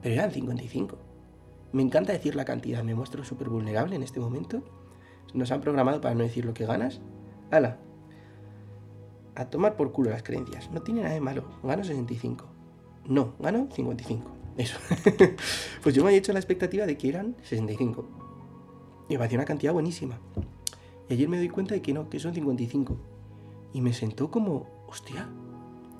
pero 0.00 0.14
eran 0.14 0.30
55. 0.30 0.96
Me 1.72 1.82
encanta 1.82 2.12
decir 2.12 2.36
la 2.36 2.44
cantidad, 2.44 2.82
me 2.84 2.94
muestro 2.94 3.24
súper 3.24 3.48
vulnerable 3.48 3.96
en 3.96 4.02
este 4.02 4.20
momento. 4.20 4.62
Nos 5.34 5.50
han 5.50 5.60
programado 5.60 6.00
para 6.00 6.14
no 6.14 6.22
decir 6.22 6.44
lo 6.44 6.52
que 6.52 6.66
ganas. 6.66 7.00
¡Hala! 7.50 7.78
A 9.34 9.46
tomar 9.46 9.76
por 9.76 9.92
culo 9.92 10.10
las 10.10 10.22
creencias. 10.22 10.70
No 10.70 10.82
tiene 10.82 11.02
nada 11.02 11.14
de 11.14 11.20
malo. 11.20 11.44
Gano 11.62 11.82
65. 11.82 12.44
No, 13.08 13.34
gano 13.38 13.68
55. 13.72 14.30
Eso. 14.58 14.78
pues 15.82 15.94
yo 15.94 16.02
me 16.02 16.10
había 16.10 16.18
hecho 16.18 16.34
la 16.34 16.38
expectativa 16.38 16.84
de 16.84 16.98
que 16.98 17.08
eran 17.08 17.36
65. 17.42 18.21
Y 19.08 19.14
me 19.14 19.18
pareció 19.18 19.38
una 19.38 19.44
cantidad 19.44 19.72
buenísima. 19.72 20.18
Y 21.08 21.14
ayer 21.14 21.28
me 21.28 21.38
doy 21.38 21.48
cuenta 21.48 21.74
de 21.74 21.82
que 21.82 21.92
no, 21.92 22.08
que 22.08 22.18
son 22.18 22.34
55. 22.34 22.96
Y 23.74 23.80
me 23.80 23.92
sentó 23.92 24.30
como, 24.30 24.66
hostia, 24.86 25.28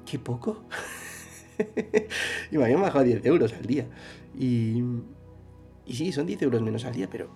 qué 0.04 0.18
poco. 0.18 0.62
y 2.50 2.56
me 2.56 2.64
habían 2.64 2.80
bajado 2.80 3.04
10 3.04 3.24
euros 3.26 3.52
al 3.52 3.66
día. 3.66 3.86
Y, 4.38 4.82
y 5.86 5.94
sí, 5.94 6.12
son 6.12 6.26
10 6.26 6.42
euros 6.42 6.62
menos 6.62 6.84
al 6.84 6.94
día, 6.94 7.08
pero 7.10 7.28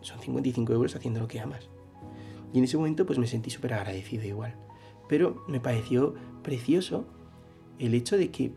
son 0.00 0.20
55 0.20 0.72
euros 0.72 0.94
haciendo 0.94 1.20
lo 1.20 1.28
que 1.28 1.40
amas. 1.40 1.68
Y 2.52 2.58
en 2.58 2.64
ese 2.64 2.76
momento 2.76 3.04
pues 3.06 3.18
me 3.18 3.26
sentí 3.26 3.50
súper 3.50 3.74
agradecido 3.74 4.24
igual. 4.24 4.54
Pero 5.08 5.44
me 5.48 5.60
pareció 5.60 6.14
precioso 6.42 7.06
el 7.78 7.94
hecho 7.94 8.16
de 8.16 8.30
que, 8.30 8.52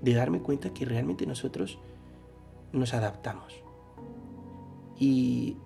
de 0.00 0.14
darme 0.14 0.40
cuenta 0.40 0.72
que 0.72 0.84
realmente 0.84 1.26
nosotros 1.26 1.78
nos 2.72 2.94
adaptamos. 2.94 3.61
Y 5.02 5.56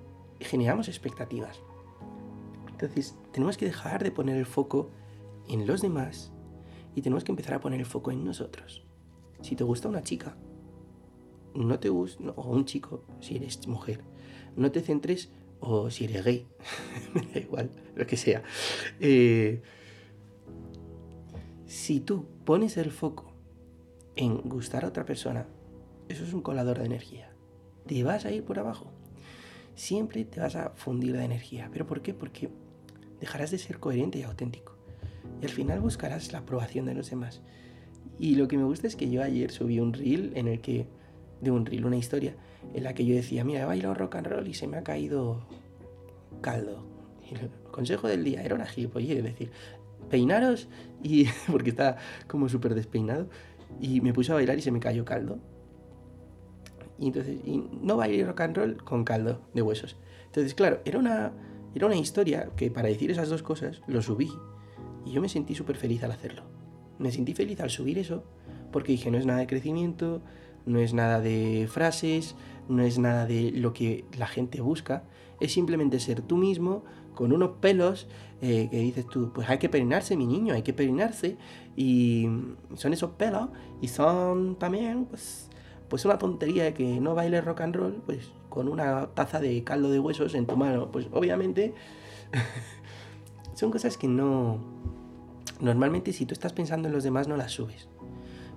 generamos 0.41 0.89
expectativas. 0.89 1.61
Entonces, 2.71 3.19
tenemos 3.33 3.59
que 3.59 3.67
dejar 3.67 4.03
de 4.03 4.11
poner 4.11 4.39
el 4.39 4.47
foco 4.47 4.89
en 5.47 5.67
los 5.67 5.83
demás 5.83 6.33
y 6.95 7.03
tenemos 7.03 7.23
que 7.23 7.33
empezar 7.33 7.53
a 7.53 7.61
poner 7.61 7.81
el 7.81 7.85
foco 7.85 8.11
en 8.11 8.25
nosotros. 8.25 8.83
Si 9.43 9.55
te 9.55 9.63
gusta 9.63 9.91
una 9.91 10.03
chica, 10.03 10.39
no 11.55 11.79
te 11.79 11.91
gusta, 11.91 12.33
o 12.37 12.51
un 12.51 12.65
chico, 12.65 13.05
si 13.21 13.37
eres 13.37 13.69
mujer, 13.69 14.01
no 14.57 14.73
te 14.73 14.81
centres, 14.81 15.31
o 15.61 15.91
si 15.91 16.05
eres 16.05 16.25
gay, 16.25 16.47
me 17.15 17.21
da 17.21 17.39
igual, 17.39 17.71
lo 17.95 18.07
que 18.07 18.17
sea. 18.17 18.43
Eh, 19.01 19.61
si 21.67 22.01
tú 22.01 22.25
pones 22.47 22.79
el 22.79 22.91
foco 22.91 23.35
en 24.17 24.37
gustar 24.49 24.87
a 24.87 24.89
otra 24.89 25.05
persona, 25.05 25.47
eso 26.09 26.25
es 26.25 26.33
un 26.33 26.41
colador 26.41 26.79
de 26.79 26.87
energía. 26.87 27.31
Te 27.87 28.03
vas 28.03 28.25
a 28.25 28.31
ir 28.31 28.43
por 28.43 28.59
abajo. 28.59 28.96
Siempre 29.77 30.25
te 30.25 30.41
vas 30.41 30.57
a 30.57 30.71
fundir 30.71 31.17
de 31.17 31.23
energía. 31.23 31.69
¿Pero 31.73 31.87
por 31.87 32.03
qué? 32.03 32.13
Porque 32.13 32.49
dejarás 33.21 33.53
de 33.53 33.59
ser 33.59 33.79
coherente 33.79 34.19
y 34.19 34.23
auténtico. 34.23 34.75
Y 35.41 35.45
al 35.45 35.53
final 35.53 35.81
buscarás 35.81 36.33
la 36.33 36.39
aprobación 36.39 36.87
de 36.87 36.95
los 36.95 37.11
demás. 37.11 37.43
Y 38.19 38.37
lo 38.37 38.49
que 38.49 38.57
me 38.57 38.65
gusta 38.65 38.87
es 38.87 38.97
que 38.97 39.11
yo 39.11 39.23
ayer 39.23 39.51
subí 39.51 39.79
un 39.79 39.93
reel 39.93 40.33
en 40.35 40.49
el 40.49 40.61
que, 40.61 40.87
de 41.41 41.51
un 41.51 41.67
reel, 41.67 41.85
una 41.85 41.97
historia, 41.97 42.35
en 42.75 42.83
la 42.83 42.95
que 42.95 43.05
yo 43.05 43.15
decía, 43.15 43.45
mira, 43.45 43.63
he 43.63 43.65
bailado 43.65 43.95
rock 43.95 44.17
and 44.17 44.27
roll 44.27 44.49
y 44.49 44.55
se 44.55 44.67
me 44.67 44.79
ha 44.79 44.83
caído 44.83 45.47
caldo. 46.41 46.87
Y 47.31 47.35
el 47.35 47.51
consejo 47.71 48.09
del 48.09 48.25
día 48.25 48.43
era 48.43 48.55
una 48.55 48.67
gilipollez, 48.67 49.19
es 49.19 49.25
decir, 49.25 49.51
peinaros 50.09 50.69
y, 51.03 51.27
porque 51.51 51.71
está 51.71 51.99
como 52.27 52.49
súper 52.49 52.75
despeinado, 52.75 53.29
y 53.81 54.01
me 54.01 54.15
puse 54.15 54.33
a 54.33 54.37
bailar 54.37 54.59
y 54.59 54.63
se 54.63 54.71
me 54.71 54.81
cayó 54.81 55.05
caldo. 55.05 55.39
Y 56.99 57.09
entonces, 57.09 57.39
y 57.45 57.63
no 57.83 57.97
bailé 57.97 58.25
rock 58.25 58.41
and 58.41 58.57
roll 58.57 58.77
con 58.85 59.05
caldo 59.05 59.41
de 59.55 59.63
huesos. 59.63 59.97
Entonces, 60.27 60.55
claro, 60.55 60.81
era 60.85 60.99
una, 60.99 61.33
era 61.75 61.87
una 61.87 61.97
historia 61.97 62.51
que 62.57 62.71
para 62.71 62.89
decir 62.89 63.11
esas 63.11 63.29
dos 63.29 63.43
cosas 63.43 63.83
lo 63.87 64.01
subí 64.03 64.31
y 65.05 65.13
yo 65.13 65.21
me 65.21 65.29
sentí 65.29 65.55
súper 65.55 65.77
feliz 65.77 66.03
al 66.05 66.13
hacerlo. 66.13 66.43
Me 66.99 67.13
sentí 67.13 67.35
feliz 67.35 67.61
al 67.61 67.71
subir 67.71 67.99
eso 67.99 68.25
porque 68.73 68.93
dije, 68.93 69.11
no 69.11 69.19
es 69.19 69.27
nada 69.27 69.41
de 69.41 69.47
crecimiento, 69.47 70.23
no 70.67 70.81
es 70.81 70.93
nada 70.95 71.21
de 71.21 71.69
frases, 71.71 72.35
no 72.69 72.83
es 72.83 72.99
nada 72.99 73.27
de 73.27 73.53
lo 73.53 73.73
que 73.73 74.05
la 74.19 74.27
gente 74.27 74.61
busca, 74.61 75.05
es 75.41 75.53
simplemente 75.53 76.01
ser 76.01 76.23
tú 76.23 76.37
mismo 76.37 76.85
con 77.15 77.33
unos 77.33 77.53
pelos 77.61 78.09
eh, 78.43 78.69
que 78.71 78.79
dices 78.79 79.07
tú, 79.07 79.33
pues 79.33 79.49
hay 79.49 79.59
que 79.59 79.69
peinarse, 79.69 80.17
mi 80.17 80.27
niño, 80.27 80.55
hay 80.55 80.63
que 80.63 80.73
peinarse, 80.73 81.37
y 81.77 82.29
son 82.75 82.93
esos 82.93 83.13
pelos, 83.13 83.49
y 83.81 83.89
son 83.89 84.57
también, 84.57 85.07
pues, 85.07 85.46
pues 85.89 86.05
una 86.05 86.19
tontería 86.19 86.65
de 86.65 86.75
que 86.75 87.01
no 87.01 87.15
baile 87.15 87.41
rock 87.41 87.61
and 87.61 87.77
roll, 87.77 88.03
pues 88.05 88.31
con 88.49 88.69
una 88.69 89.09
taza 89.09 89.41
de 89.41 89.63
caldo 89.65 89.91
de 89.91 90.01
huesos 90.01 90.35
en 90.35 90.47
tu 90.47 90.57
mano. 90.57 90.91
Pues 90.91 91.09
obviamente 91.13 91.75
son 93.55 93.71
cosas 93.71 93.97
que 93.97 94.09
no... 94.09 94.59
Normalmente 95.61 96.13
si 96.13 96.27
tú 96.27 96.35
estás 96.35 96.53
pensando 96.53 96.89
en 96.89 96.95
los 96.95 97.05
demás 97.05 97.29
no 97.29 97.37
las 97.37 97.53
subes. 97.53 97.89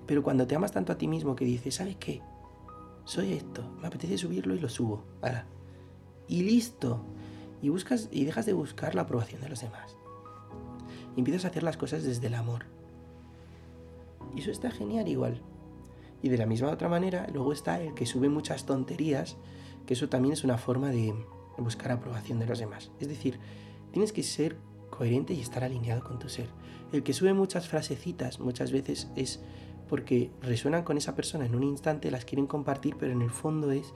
Pero 0.06 0.24
cuando 0.24 0.48
te 0.48 0.56
amas 0.56 0.72
tanto 0.72 0.92
a 0.92 0.98
ti 0.98 1.08
mismo 1.08 1.36
que 1.36 1.46
dices, 1.46 1.76
¿sabes 1.76 1.96
qué? 1.98 2.22
Soy 3.06 3.34
esto, 3.34 3.64
me 3.80 3.88
apetece 3.88 4.18
subirlo 4.18 4.56
y 4.56 4.60
lo 4.60 4.70
subo. 4.70 5.04
Y 6.28 6.44
listo. 6.44 7.02
Y 7.62 7.70
buscas 7.70 8.10
y 8.12 8.26
dejas 8.26 8.46
de 8.46 8.54
buscar 8.54 8.96
la 8.96 9.02
aprobación 9.02 9.42
de 9.42 9.50
los 9.50 9.62
demás. 9.62 9.96
Y 11.16 11.20
empiezas 11.20 11.46
a 11.46 11.50
hacer 11.50 11.64
las 11.64 11.78
cosas 11.78 12.04
desde 12.04 12.28
el 12.28 12.36
amor. 12.36 12.66
Y 14.36 14.40
eso 14.42 14.52
está 14.52 14.72
genial 14.72 15.08
igual. 15.08 15.42
Y 16.22 16.30
de 16.30 16.38
la 16.38 16.46
misma 16.46 16.70
otra 16.70 16.90
manera, 16.90 17.28
luego 17.34 17.54
está 17.54 17.82
el 17.82 17.94
que 17.94 18.06
sube 18.06 18.30
muchas 18.30 18.66
tonterías, 18.66 19.38
que 19.86 19.94
eso 19.94 20.10
también 20.10 20.34
es 20.34 20.44
una 20.44 20.58
forma 20.58 20.90
de 20.90 21.14
buscar 21.58 21.92
aprobación 21.92 22.40
de 22.40 22.46
los 22.46 22.60
demás. 22.60 22.92
Es 23.00 23.08
decir, 23.08 23.40
tienes 23.92 24.14
que 24.14 24.24
ser 24.24 24.58
coherente 24.90 25.34
y 25.34 25.40
estar 25.40 25.64
alineado 25.64 26.04
con 26.04 26.20
tu 26.20 26.30
ser. 26.30 26.48
El 26.92 27.04
que 27.04 27.14
sube 27.14 27.34
muchas 27.34 27.68
frasecitas 27.68 28.40
muchas 28.40 28.72
veces 28.72 29.08
es 29.16 29.40
porque 29.88 30.32
resuenan 30.42 30.84
con 30.84 30.98
esa 30.98 31.16
persona 31.16 31.46
en 31.46 31.56
un 31.56 31.64
instante, 31.64 32.12
las 32.12 32.26
quieren 32.26 32.48
compartir, 32.48 32.96
pero 33.00 33.12
en 33.12 33.22
el 33.22 33.32
fondo 33.32 33.72
es, 33.72 33.94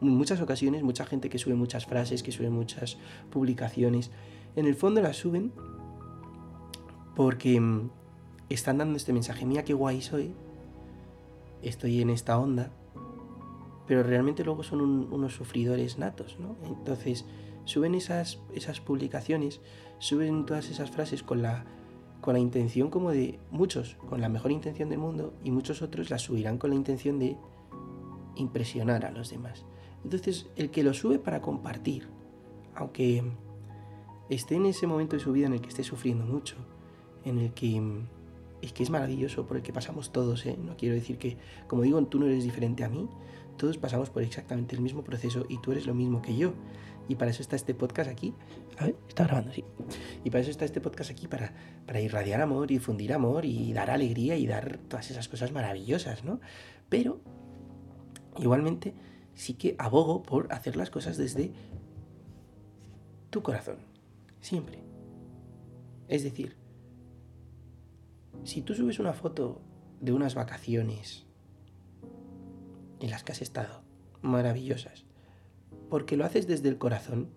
en 0.00 0.08
muchas 0.08 0.40
ocasiones, 0.40 0.82
mucha 0.82 1.06
gente 1.06 1.30
que 1.30 1.38
sube 1.38 1.54
muchas 1.54 1.86
frases, 1.86 2.22
que 2.22 2.32
sube 2.32 2.50
muchas 2.50 2.98
publicaciones, 3.30 4.10
en 4.56 4.66
el 4.66 4.74
fondo 4.74 5.00
las 5.00 5.16
suben 5.16 5.52
porque 7.14 7.60
mm, 7.60 7.90
están 8.48 8.78
dando 8.78 8.96
este 8.96 9.12
mensaje, 9.12 9.46
mira 9.46 9.64
qué 9.64 9.72
guay 9.72 10.02
soy, 10.02 10.34
estoy 11.62 12.00
en 12.00 12.10
esta 12.10 12.38
onda, 12.38 12.72
pero 13.86 14.02
realmente 14.02 14.44
luego 14.44 14.62
son 14.62 14.80
unos 14.80 15.34
sufridores 15.34 15.98
natos, 15.98 16.38
¿no? 16.38 16.56
Entonces 16.64 17.24
suben 17.64 17.94
esas, 17.94 18.40
esas 18.54 18.80
publicaciones, 18.80 19.60
suben 19.98 20.46
todas 20.46 20.70
esas 20.70 20.90
frases 20.90 21.22
con 21.22 21.42
la, 21.42 21.64
con 22.20 22.34
la 22.34 22.40
intención 22.40 22.90
como 22.90 23.10
de 23.10 23.38
muchos, 23.50 23.96
con 24.08 24.20
la 24.20 24.28
mejor 24.28 24.52
intención 24.52 24.88
del 24.90 24.98
mundo, 24.98 25.34
y 25.44 25.50
muchos 25.50 25.82
otros 25.82 26.10
las 26.10 26.22
subirán 26.22 26.58
con 26.58 26.70
la 26.70 26.76
intención 26.76 27.18
de 27.18 27.36
impresionar 28.36 29.04
a 29.04 29.10
los 29.10 29.30
demás. 29.30 29.64
Entonces, 30.04 30.48
el 30.56 30.70
que 30.70 30.82
lo 30.82 30.94
sube 30.94 31.18
para 31.18 31.42
compartir, 31.42 32.08
aunque 32.74 33.22
esté 34.28 34.54
en 34.54 34.66
ese 34.66 34.86
momento 34.86 35.16
de 35.16 35.22
su 35.22 35.32
vida 35.32 35.46
en 35.46 35.54
el 35.54 35.60
que 35.60 35.68
esté 35.68 35.84
sufriendo 35.84 36.24
mucho, 36.24 36.56
en 37.24 37.38
el 37.38 37.52
que 37.52 37.82
es 38.62 38.72
que 38.72 38.82
es 38.82 38.90
maravilloso 38.90 39.46
por 39.46 39.56
el 39.56 39.62
que 39.62 39.72
pasamos 39.72 40.12
todos, 40.12 40.44
¿eh? 40.46 40.56
No 40.62 40.76
quiero 40.76 40.94
decir 40.94 41.18
que, 41.18 41.36
como 41.66 41.82
digo, 41.82 42.02
tú 42.06 42.18
no 42.18 42.26
eres 42.26 42.44
diferente 42.44 42.84
a 42.84 42.88
mí, 42.88 43.08
todos 43.56 43.78
pasamos 43.78 44.10
por 44.10 44.22
exactamente 44.22 44.74
el 44.74 44.82
mismo 44.82 45.04
proceso 45.04 45.44
y 45.48 45.58
tú 45.58 45.72
eres 45.72 45.86
lo 45.86 45.94
mismo 45.94 46.22
que 46.22 46.36
yo. 46.36 46.54
Y 47.08 47.16
para 47.16 47.30
eso 47.30 47.42
está 47.42 47.56
este 47.56 47.74
podcast 47.74 48.08
aquí. 48.08 48.32
A 48.78 48.84
ver, 48.84 48.96
está 49.08 49.24
grabando, 49.24 49.52
sí. 49.52 49.64
Y 50.24 50.30
para 50.30 50.42
eso 50.42 50.50
está 50.50 50.64
este 50.64 50.80
podcast 50.80 51.10
aquí, 51.10 51.26
para, 51.26 51.52
para 51.84 52.00
irradiar 52.00 52.40
amor 52.40 52.70
y 52.70 52.74
difundir 52.74 53.12
amor 53.12 53.44
y 53.44 53.72
dar 53.72 53.90
alegría 53.90 54.36
y 54.36 54.46
dar 54.46 54.78
todas 54.88 55.10
esas 55.10 55.28
cosas 55.28 55.52
maravillosas, 55.52 56.24
¿no? 56.24 56.40
Pero, 56.88 57.20
igualmente, 58.38 58.94
sí 59.34 59.54
que 59.54 59.74
abogo 59.78 60.22
por 60.22 60.52
hacer 60.52 60.76
las 60.76 60.90
cosas 60.90 61.16
desde 61.16 61.52
tu 63.30 63.42
corazón. 63.42 63.78
Siempre. 64.40 64.78
Es 66.08 66.22
decir, 66.22 66.56
si 68.44 68.62
tú 68.62 68.74
subes 68.74 68.98
una 68.98 69.12
foto 69.12 69.60
de 70.00 70.12
unas 70.12 70.34
vacaciones 70.34 71.26
en 73.00 73.10
las 73.10 73.22
que 73.22 73.32
has 73.32 73.42
estado, 73.42 73.82
maravillosas, 74.22 75.04
porque 75.88 76.16
lo 76.16 76.24
haces 76.24 76.46
desde 76.46 76.68
el 76.68 76.78
corazón, 76.78 77.30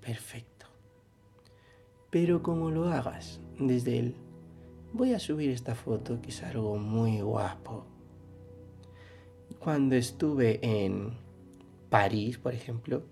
perfecto. 0.00 0.66
Pero 2.10 2.42
como 2.42 2.70
lo 2.70 2.88
hagas 2.88 3.40
desde 3.58 3.98
el, 3.98 4.14
voy 4.92 5.14
a 5.14 5.18
subir 5.18 5.50
esta 5.50 5.74
foto 5.74 6.20
que 6.20 6.30
es 6.30 6.42
algo 6.42 6.76
muy 6.76 7.20
guapo. 7.20 7.86
Cuando 9.58 9.94
estuve 9.94 10.58
en 10.62 11.18
París, 11.90 12.38
por 12.38 12.54
ejemplo, 12.54 13.04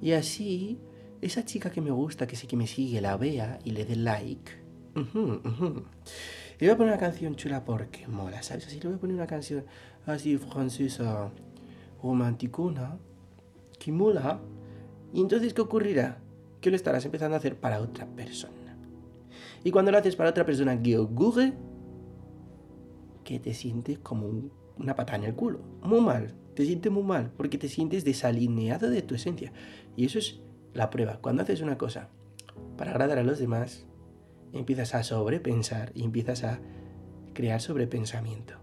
y 0.00 0.12
así, 0.12 0.78
esa 1.20 1.44
chica 1.44 1.70
que 1.70 1.82
me 1.82 1.90
gusta, 1.90 2.26
que 2.26 2.36
sé 2.36 2.46
que 2.46 2.56
me 2.56 2.66
sigue, 2.66 3.00
la 3.00 3.16
vea 3.16 3.58
y 3.64 3.72
le 3.72 3.84
dé 3.84 3.96
like, 3.96 4.59
y 4.94 6.64
le 6.64 6.66
voy 6.66 6.68
a 6.68 6.76
poner 6.76 6.92
una 6.92 6.98
canción 6.98 7.36
chula 7.36 7.64
porque 7.64 8.06
mola, 8.08 8.42
¿sabes? 8.42 8.66
Así 8.66 8.80
le 8.80 8.88
voy 8.88 8.96
a 8.96 9.00
poner 9.00 9.16
una 9.16 9.26
canción 9.26 9.64
así 10.06 10.36
francesa, 10.38 11.30
romanticona, 12.02 12.98
que 13.78 13.92
mola. 13.92 14.40
Y 15.12 15.20
entonces, 15.20 15.54
¿qué 15.54 15.60
ocurrirá? 15.62 16.18
Que 16.60 16.70
lo 16.70 16.76
estarás 16.76 17.04
empezando 17.04 17.34
a 17.34 17.38
hacer 17.38 17.58
para 17.58 17.80
otra 17.80 18.06
persona. 18.06 18.76
Y 19.64 19.70
cuando 19.70 19.90
lo 19.90 19.98
haces 19.98 20.16
para 20.16 20.30
otra 20.30 20.46
persona, 20.46 20.80
¿qué 20.80 20.98
ocurre? 20.98 21.52
Que 23.24 23.38
te 23.38 23.54
sientes 23.54 23.98
como 23.98 24.50
una 24.78 24.94
patada 24.94 25.18
en 25.18 25.24
el 25.24 25.34
culo. 25.34 25.60
Muy 25.82 26.00
mal. 26.00 26.34
te 26.54 26.64
sientes 26.66 26.90
muy 26.90 27.02
mal 27.02 27.30
porque 27.36 27.58
te 27.58 27.68
sientes 27.68 28.04
desalineado 28.04 28.90
de 28.90 29.02
tu 29.02 29.14
esencia. 29.14 29.52
Y 29.96 30.06
eso 30.06 30.18
es 30.18 30.40
la 30.74 30.90
prueba. 30.90 31.18
Cuando 31.20 31.42
haces 31.42 31.60
una 31.60 31.78
cosa 31.78 32.08
para 32.76 32.90
agradar 32.90 33.18
a 33.18 33.22
los 33.22 33.38
demás, 33.38 33.86
empiezas 34.52 34.94
a 34.94 35.02
sobrepensar 35.02 35.92
y 35.94 36.04
empiezas 36.04 36.44
a 36.44 36.60
crear 37.34 37.60
sobrepensamiento. 37.60 38.54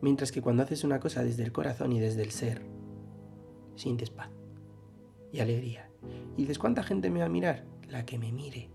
Mientras 0.00 0.32
que 0.32 0.40
cuando 0.40 0.62
haces 0.62 0.84
una 0.84 1.00
cosa 1.00 1.22
desde 1.22 1.42
el 1.42 1.52
corazón 1.52 1.92
y 1.92 2.00
desde 2.00 2.22
el 2.22 2.30
ser, 2.30 2.62
sientes 3.76 4.10
paz 4.10 4.30
y 5.32 5.40
alegría. 5.40 5.90
Y 6.36 6.42
dices, 6.42 6.58
¿cuánta 6.58 6.82
gente 6.82 7.10
me 7.10 7.20
va 7.20 7.26
a 7.26 7.30
mirar? 7.30 7.64
La 7.88 8.06
que 8.06 8.18
me 8.18 8.32
mire. 8.32 8.70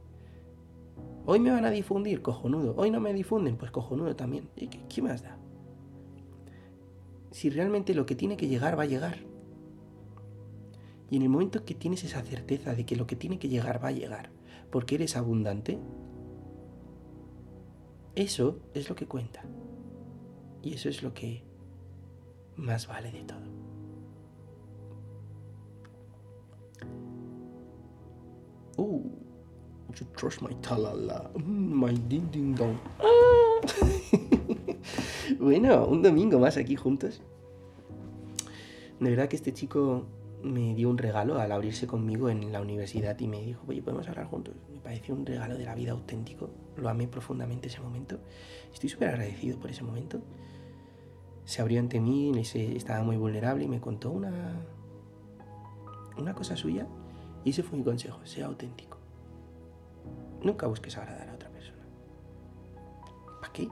Hoy 1.26 1.40
me 1.40 1.50
van 1.50 1.66
a 1.66 1.72
difundir, 1.72 2.22
cojonudo. 2.22 2.76
Hoy 2.78 2.92
no 2.92 3.00
me 3.00 3.14
difunden, 3.14 3.58
pues 3.58 3.72
cojonudo 3.72 4.16
también. 4.16 4.50
¿Y 4.56 4.68
qué, 4.68 4.82
qué 4.88 5.02
más 5.02 5.24
da? 5.24 5.38
Si 7.32 7.50
realmente 7.50 7.96
lo 7.96 8.06
que 8.06 8.16
tiene 8.16 8.38
que 8.38 8.48
llegar 8.48 8.78
va 8.78 8.84
a 8.84 8.88
llegar. 8.88 9.18
Y 11.10 11.18
en 11.18 11.24
el 11.24 11.30
momento 11.30 11.66
que 11.66 11.74
tienes 11.74 12.04
esa 12.04 12.22
certeza 12.22 12.76
de 12.76 12.86
que 12.86 12.96
lo 12.96 13.08
que 13.08 13.16
tiene 13.16 13.40
que 13.40 13.50
llegar 13.50 13.84
va 13.84 13.90
a 13.90 13.94
llegar, 13.94 14.30
porque 14.76 14.96
eres 14.96 15.16
abundante, 15.16 15.80
eso 18.14 18.60
es 18.74 18.90
lo 18.90 18.96
que 18.98 19.08
cuenta. 19.08 19.42
Y 20.62 20.74
eso 20.74 20.90
es 20.90 21.02
lo 21.02 21.14
que 21.14 21.46
más 22.58 22.86
vale 22.86 23.10
de 23.10 23.24
todo. 23.24 23.40
Oh, 28.76 29.02
you 29.98 30.06
trust 30.18 30.42
my 30.42 30.54
talala, 30.56 31.32
mm, 31.36 31.86
my 31.86 31.94
ding 32.10 32.30
ding 32.30 32.54
dong. 32.54 32.76
Ah. 33.00 33.62
bueno, 35.40 35.86
un 35.86 36.02
domingo 36.02 36.38
más 36.38 36.58
aquí 36.58 36.76
juntos. 36.76 37.22
De 39.00 39.10
verdad 39.10 39.30
que 39.30 39.38
este 39.38 39.54
chico 39.54 40.06
me 40.46 40.76
dio 40.76 40.90
un 40.90 40.98
regalo 40.98 41.40
al 41.40 41.52
abrirse 41.52 41.88
conmigo 41.88 42.30
en 42.30 42.52
la 42.52 42.62
universidad 42.62 43.20
y 43.20 43.28
me 43.28 43.42
dijo, 43.42 43.64
oye, 43.68 43.82
podemos 43.82 44.08
hablar 44.08 44.28
juntos. 44.28 44.56
Me 44.72 44.80
pareció 44.80 45.16
un 45.16 45.26
regalo 45.26 45.58
de 45.58 45.66
la 45.66 45.76
vida 45.76 45.92
auténtico. 45.92 46.50
Lo 46.78 46.90
amé 46.90 47.08
profundamente 47.08 47.68
ese 47.68 47.82
momento. 47.82 48.20
Estoy 48.74 48.90
súper 48.90 49.10
agradecido 49.10 49.60
por 49.60 49.70
ese 49.70 49.84
momento 49.84 50.22
se 51.46 51.62
abrió 51.62 51.80
ante 51.80 52.00
mí, 52.00 52.32
estaba 52.76 53.04
muy 53.04 53.18
vulnerable 53.18 53.64
y 53.64 53.68
me 53.68 53.80
contó 53.80 54.10
una, 54.10 54.32
una 56.18 56.34
cosa 56.34 56.56
suya 56.56 56.88
y 57.44 57.52
ese 57.52 57.62
fue 57.62 57.78
mi 57.78 57.84
consejo, 57.84 58.20
sea 58.26 58.48
auténtico. 58.48 58.98
Nunca 60.42 60.66
busques 60.68 60.98
agradar 60.98 61.30
a 61.30 61.36
otra 61.36 61.50
persona. 61.50 61.84
¿Para 63.40 63.54
qué? 63.54 63.70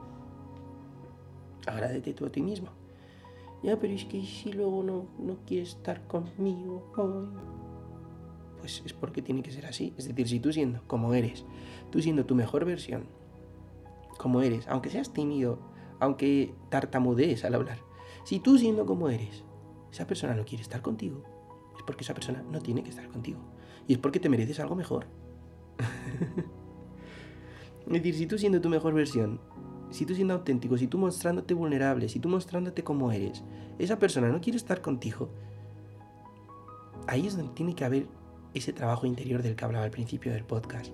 Agrádete 1.66 2.14
tú 2.14 2.28
a 2.28 2.30
ti 2.32 2.42
mismo. 2.42 2.70
Ya, 3.64 3.80
pero 3.80 3.94
es 3.94 4.04
que 4.04 4.22
si 4.26 4.52
luego 4.52 4.84
no, 4.84 5.08
no 5.18 5.38
quieres 5.46 5.70
estar 5.70 6.06
conmigo 6.08 6.92
hoy, 6.98 7.28
pues 8.60 8.84
es 8.86 8.94
porque 8.94 9.22
tiene 9.22 9.42
que 9.42 9.52
ser 9.52 9.66
así. 9.66 9.94
Es 9.98 10.08
decir, 10.08 10.28
si 10.28 10.40
tú 10.42 10.52
siendo 10.52 10.82
como 10.86 11.14
eres, 11.14 11.46
tú 11.90 12.02
siendo 12.02 12.26
tu 12.26 12.36
mejor 12.36 12.66
versión, 12.66 13.06
como 14.18 14.42
eres, 14.42 14.68
aunque 14.68 14.90
seas 14.90 15.14
tímido, 15.14 15.60
aunque 16.02 16.54
tartamudees 16.70 17.46
al 17.46 17.56
hablar. 17.56 17.80
Si 18.26 18.40
tú 18.40 18.58
siendo 18.58 18.86
como 18.86 19.10
eres, 19.10 19.46
esa 19.92 20.08
persona 20.08 20.36
no 20.36 20.44
quiere 20.44 20.62
estar 20.62 20.82
contigo, 20.82 21.24
es 21.78 21.84
porque 21.84 22.04
esa 22.04 22.14
persona 22.14 22.44
no 22.52 22.60
tiene 22.60 22.84
que 22.84 22.90
estar 22.90 23.08
contigo. 23.08 23.40
Y 23.88 23.94
es 23.94 24.00
porque 24.00 24.20
te 24.20 24.30
mereces 24.30 24.60
algo 24.60 24.76
mejor. 24.76 25.08
es 27.88 27.94
decir, 27.94 28.16
si 28.16 28.28
tú 28.28 28.38
siendo 28.38 28.60
tu 28.60 28.70
mejor 28.70 28.94
versión, 28.94 29.40
si 29.94 30.08
tú 30.08 30.16
siendo 30.16 30.34
auténtico, 30.34 30.76
si 30.76 30.88
tú 30.88 30.98
mostrándote 30.98 31.54
vulnerable, 31.54 32.10
si 32.10 32.20
tú 32.20 32.28
mostrándote 32.28 32.84
como 32.84 33.12
eres, 33.12 33.44
esa 33.78 34.00
persona 34.00 34.28
no 34.30 34.42
quiere 34.42 34.58
estar 34.58 34.82
contigo, 34.82 35.30
ahí 37.08 37.28
es 37.28 37.38
donde 37.38 37.54
tiene 37.54 37.76
que 37.76 37.86
haber 37.86 38.08
ese 38.56 38.74
trabajo 38.74 39.06
interior 39.06 39.44
del 39.44 39.56
que 39.56 39.66
hablaba 39.66 39.86
al 39.86 39.92
principio 39.92 40.34
del 40.34 40.46
podcast. 40.46 40.92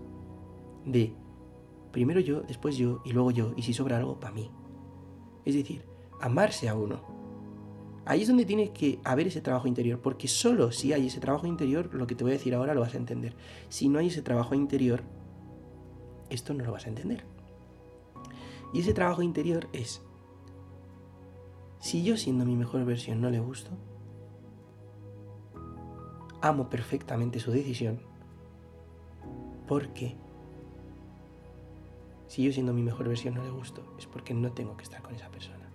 De 0.85 1.13
primero 1.93 2.19
yo, 2.19 2.41
después 2.41 2.75
yo 2.75 3.01
y 3.05 3.13
luego 3.13 3.31
yo, 3.31 3.53
y 3.55 3.61
si 3.61 3.71
sobra 3.71 3.95
algo, 3.95 4.19
para 4.19 4.33
mí. 4.33 4.51
Es 5.45 5.55
decir, 5.55 5.85
amarse 6.19 6.67
a 6.67 6.75
uno. 6.75 6.99
Ahí 8.05 8.23
es 8.23 8.27
donde 8.27 8.43
tiene 8.43 8.73
que 8.73 8.99
haber 9.05 9.27
ese 9.27 9.39
trabajo 9.39 9.69
interior, 9.69 10.01
porque 10.01 10.27
solo 10.27 10.73
si 10.73 10.91
hay 10.91 11.07
ese 11.07 11.21
trabajo 11.21 11.47
interior, 11.47 11.93
lo 11.93 12.05
que 12.05 12.15
te 12.15 12.25
voy 12.25 12.31
a 12.31 12.37
decir 12.37 12.53
ahora 12.53 12.73
lo 12.73 12.81
vas 12.81 12.95
a 12.95 12.97
entender. 12.97 13.33
Si 13.69 13.87
no 13.87 13.99
hay 13.99 14.07
ese 14.07 14.23
trabajo 14.23 14.55
interior, 14.55 15.03
esto 16.29 16.53
no 16.53 16.65
lo 16.65 16.73
vas 16.73 16.85
a 16.85 16.89
entender. 16.89 17.38
Y 18.73 18.81
ese 18.81 18.93
trabajo 18.93 19.21
interior 19.21 19.67
es, 19.73 20.01
si 21.79 22.03
yo 22.03 22.17
siendo 22.17 22.45
mi 22.45 22.55
mejor 22.55 22.85
versión 22.85 23.21
no 23.21 23.29
le 23.29 23.39
gusto, 23.39 23.71
amo 26.41 26.69
perfectamente 26.69 27.39
su 27.39 27.51
decisión, 27.51 28.01
porque 29.67 30.15
si 32.27 32.43
yo 32.43 32.51
siendo 32.51 32.73
mi 32.73 32.83
mejor 32.83 33.07
versión 33.07 33.33
no 33.33 33.43
le 33.43 33.49
gusto, 33.49 33.81
es 33.97 34.05
porque 34.05 34.33
no 34.33 34.51
tengo 34.51 34.77
que 34.77 34.83
estar 34.83 35.01
con 35.01 35.15
esa 35.15 35.29
persona. 35.29 35.69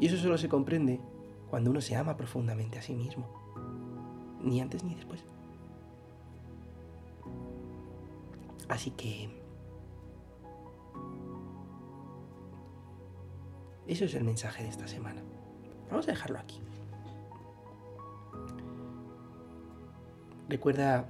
Y 0.00 0.06
eso 0.06 0.16
solo 0.16 0.36
se 0.36 0.48
comprende 0.48 1.00
cuando 1.48 1.70
uno 1.70 1.80
se 1.80 1.94
ama 1.94 2.16
profundamente 2.16 2.78
a 2.78 2.82
sí 2.82 2.94
mismo. 2.94 3.28
Ni 4.42 4.60
antes 4.60 4.82
ni 4.82 4.94
después. 4.94 5.24
Así 8.68 8.90
que... 8.90 9.43
Eso 13.86 14.04
es 14.04 14.14
el 14.14 14.24
mensaje 14.24 14.62
de 14.62 14.70
esta 14.70 14.88
semana. 14.88 15.22
Vamos 15.90 16.08
a 16.08 16.12
dejarlo 16.12 16.38
aquí. 16.38 16.60
Recuerda 20.48 21.08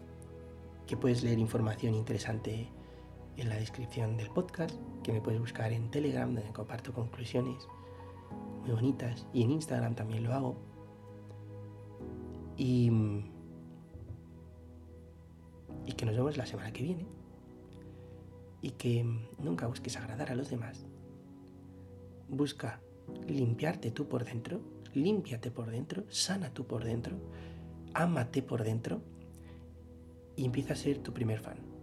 que 0.86 0.96
puedes 0.96 1.22
leer 1.22 1.38
información 1.38 1.94
interesante 1.94 2.68
en 3.36 3.48
la 3.48 3.56
descripción 3.56 4.16
del 4.16 4.30
podcast, 4.30 4.74
que 5.02 5.12
me 5.12 5.20
puedes 5.20 5.40
buscar 5.40 5.72
en 5.72 5.90
Telegram, 5.90 6.32
donde 6.32 6.52
comparto 6.52 6.92
conclusiones 6.92 7.66
muy 8.62 8.72
bonitas, 8.72 9.26
y 9.32 9.42
en 9.42 9.50
Instagram 9.50 9.94
también 9.94 10.24
lo 10.24 10.32
hago. 10.32 10.56
Y, 12.56 12.90
que 15.96 16.06
nos 16.06 16.16
vemos 16.16 16.36
la 16.36 16.46
semana 16.46 16.72
que 16.72 16.82
viene. 16.82 17.06
Y 18.62 18.70
que 18.72 19.04
nunca 19.38 19.66
busques 19.66 19.96
agradar 19.96 20.30
a 20.30 20.34
los 20.34 20.50
demás. 20.50 20.86
Busca 22.28 22.80
limpiarte 23.28 23.90
tú 23.90 24.08
por 24.08 24.24
dentro, 24.24 24.60
límpiate 24.94 25.50
por 25.50 25.70
dentro, 25.70 26.04
sana 26.08 26.50
tú 26.52 26.66
por 26.66 26.84
dentro, 26.84 27.16
ámate 27.92 28.42
por 28.42 28.64
dentro 28.64 29.02
y 30.36 30.44
empieza 30.44 30.72
a 30.72 30.76
ser 30.76 30.98
tu 30.98 31.12
primer 31.12 31.38
fan 31.38 31.74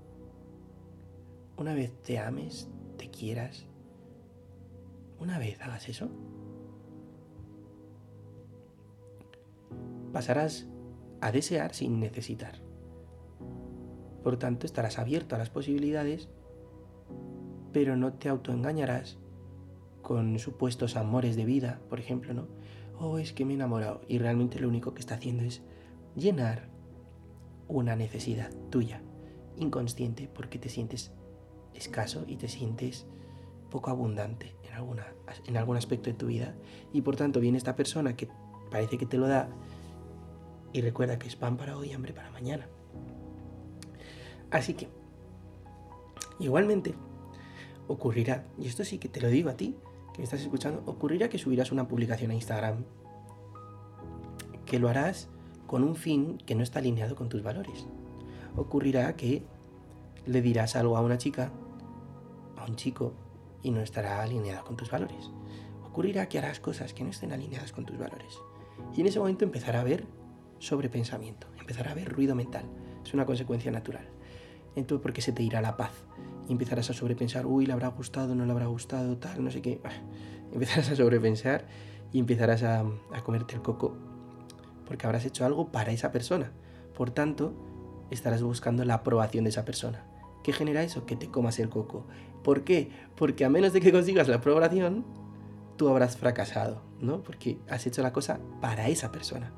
una 1.61 1.75
vez 1.75 1.93
te 2.01 2.17
ames, 2.17 2.67
te 2.97 3.11
quieras, 3.11 3.67
una 5.19 5.37
vez 5.37 5.61
hagas 5.61 5.89
eso, 5.89 6.09
pasarás 10.11 10.67
a 11.21 11.31
desear 11.31 11.75
sin 11.75 11.99
necesitar. 11.99 12.55
Por 14.23 14.37
tanto, 14.37 14.65
estarás 14.65 14.97
abierto 14.97 15.35
a 15.35 15.37
las 15.37 15.51
posibilidades, 15.51 16.29
pero 17.71 17.95
no 17.95 18.13
te 18.13 18.27
autoengañarás 18.29 19.19
con 20.01 20.39
supuestos 20.39 20.95
amores 20.95 21.35
de 21.35 21.45
vida, 21.45 21.79
por 21.89 21.99
ejemplo, 21.99 22.33
¿no? 22.33 22.47
Oh, 22.99 23.17
es 23.17 23.33
que 23.33 23.45
me 23.45 23.53
he 23.53 23.55
enamorado 23.55 24.01
y 24.07 24.19
realmente 24.19 24.59
lo 24.59 24.67
único 24.67 24.93
que 24.93 24.99
está 24.99 25.15
haciendo 25.15 25.43
es 25.43 25.61
llenar 26.15 26.69
una 27.67 27.95
necesidad 27.95 28.51
tuya, 28.69 29.01
inconsciente, 29.57 30.29
porque 30.33 30.59
te 30.59 30.69
sientes 30.69 31.11
escaso 31.73 32.25
y 32.27 32.35
te 32.35 32.47
sientes 32.47 33.07
poco 33.69 33.89
abundante 33.89 34.55
en, 34.63 34.73
alguna, 34.73 35.07
en 35.47 35.57
algún 35.57 35.77
aspecto 35.77 36.09
de 36.09 36.15
tu 36.15 36.27
vida. 36.27 36.53
Y 36.93 37.01
por 37.01 37.15
tanto 37.15 37.39
viene 37.39 37.57
esta 37.57 37.75
persona 37.75 38.15
que 38.15 38.27
parece 38.69 38.97
que 38.97 39.05
te 39.05 39.17
lo 39.17 39.27
da 39.27 39.49
y 40.73 40.81
recuerda 40.81 41.17
que 41.17 41.27
es 41.27 41.35
pan 41.35 41.57
para 41.57 41.77
hoy 41.77 41.89
y 41.89 41.93
hambre 41.93 42.13
para 42.13 42.29
mañana. 42.31 42.67
Así 44.51 44.73
que, 44.73 44.89
igualmente, 46.39 46.93
ocurrirá, 47.87 48.45
y 48.59 48.67
esto 48.67 48.83
sí 48.83 48.97
que 48.97 49.09
te 49.09 49.21
lo 49.21 49.29
digo 49.29 49.49
a 49.49 49.55
ti, 49.55 49.77
que 50.13 50.19
me 50.19 50.23
estás 50.23 50.41
escuchando, 50.41 50.83
ocurrirá 50.85 51.29
que 51.29 51.37
subirás 51.37 51.71
una 51.71 51.87
publicación 51.87 52.31
a 52.31 52.35
Instagram, 52.35 52.83
que 54.65 54.79
lo 54.79 54.89
harás 54.89 55.29
con 55.67 55.83
un 55.83 55.95
fin 55.95 56.37
que 56.45 56.55
no 56.55 56.63
está 56.63 56.79
alineado 56.79 57.15
con 57.15 57.29
tus 57.29 57.43
valores. 57.43 57.87
Ocurrirá 58.55 59.15
que 59.15 59.43
le 60.25 60.41
dirás 60.41 60.75
algo 60.75 60.97
a 60.97 61.01
una 61.01 61.17
chica, 61.17 61.51
a 62.57 62.65
un 62.65 62.75
chico, 62.75 63.13
y 63.63 63.71
no 63.71 63.81
estará 63.81 64.21
alineada 64.21 64.63
con 64.63 64.75
tus 64.75 64.89
valores. 64.89 65.29
Ocurrirá 65.85 66.27
que 66.27 66.37
harás 66.37 66.59
cosas 66.59 66.93
que 66.93 67.03
no 67.03 67.09
estén 67.09 67.31
alineadas 67.31 67.71
con 67.71 67.85
tus 67.85 67.97
valores. 67.97 68.37
Y 68.95 69.01
en 69.01 69.07
ese 69.07 69.19
momento 69.19 69.45
empezará 69.45 69.79
a 69.79 69.81
haber 69.81 70.05
sobrepensamiento, 70.59 71.47
empezará 71.59 71.89
a 71.89 71.93
haber 71.93 72.11
ruido 72.11 72.35
mental. 72.35 72.65
Es 73.03 73.13
una 73.13 73.25
consecuencia 73.25 73.71
natural. 73.71 74.07
Entonces, 74.75 75.01
porque 75.01 75.21
se 75.21 75.31
te 75.31 75.43
irá 75.43 75.61
la 75.61 75.77
paz. 75.77 75.91
Empezarás 76.51 76.89
a 76.89 76.93
sobrepensar, 76.93 77.45
uy, 77.45 77.65
le 77.65 77.73
habrá 77.73 77.87
gustado, 77.87 78.35
no 78.35 78.45
le 78.45 78.51
habrá 78.51 78.65
gustado, 78.67 79.17
tal, 79.17 79.43
no 79.43 79.51
sé 79.51 79.61
qué. 79.61 79.81
Empezarás 80.53 80.91
a 80.91 80.95
sobrepensar 80.95 81.65
y 82.11 82.19
empezarás 82.19 82.63
a, 82.63 82.81
a 82.81 83.23
comerte 83.23 83.55
el 83.55 83.61
coco 83.61 83.95
porque 84.85 85.05
habrás 85.05 85.25
hecho 85.25 85.45
algo 85.45 85.71
para 85.71 85.93
esa 85.93 86.11
persona. 86.11 86.51
Por 86.97 87.11
tanto, 87.11 87.53
estarás 88.09 88.43
buscando 88.43 88.83
la 88.83 88.95
aprobación 88.95 89.45
de 89.45 89.51
esa 89.51 89.63
persona. 89.63 90.03
¿Qué 90.43 90.51
genera 90.51 90.83
eso? 90.83 91.05
Que 91.05 91.15
te 91.15 91.29
comas 91.29 91.59
el 91.59 91.69
coco. 91.69 92.05
¿Por 92.43 92.65
qué? 92.65 92.91
Porque 93.15 93.45
a 93.45 93.49
menos 93.49 93.71
de 93.71 93.79
que 93.79 93.93
consigas 93.93 94.27
la 94.27 94.37
aprobación, 94.37 95.05
tú 95.77 95.87
habrás 95.87 96.17
fracasado, 96.17 96.81
¿no? 96.99 97.23
Porque 97.23 97.59
has 97.69 97.87
hecho 97.87 98.01
la 98.01 98.11
cosa 98.11 98.41
para 98.59 98.89
esa 98.89 99.13
persona 99.13 99.53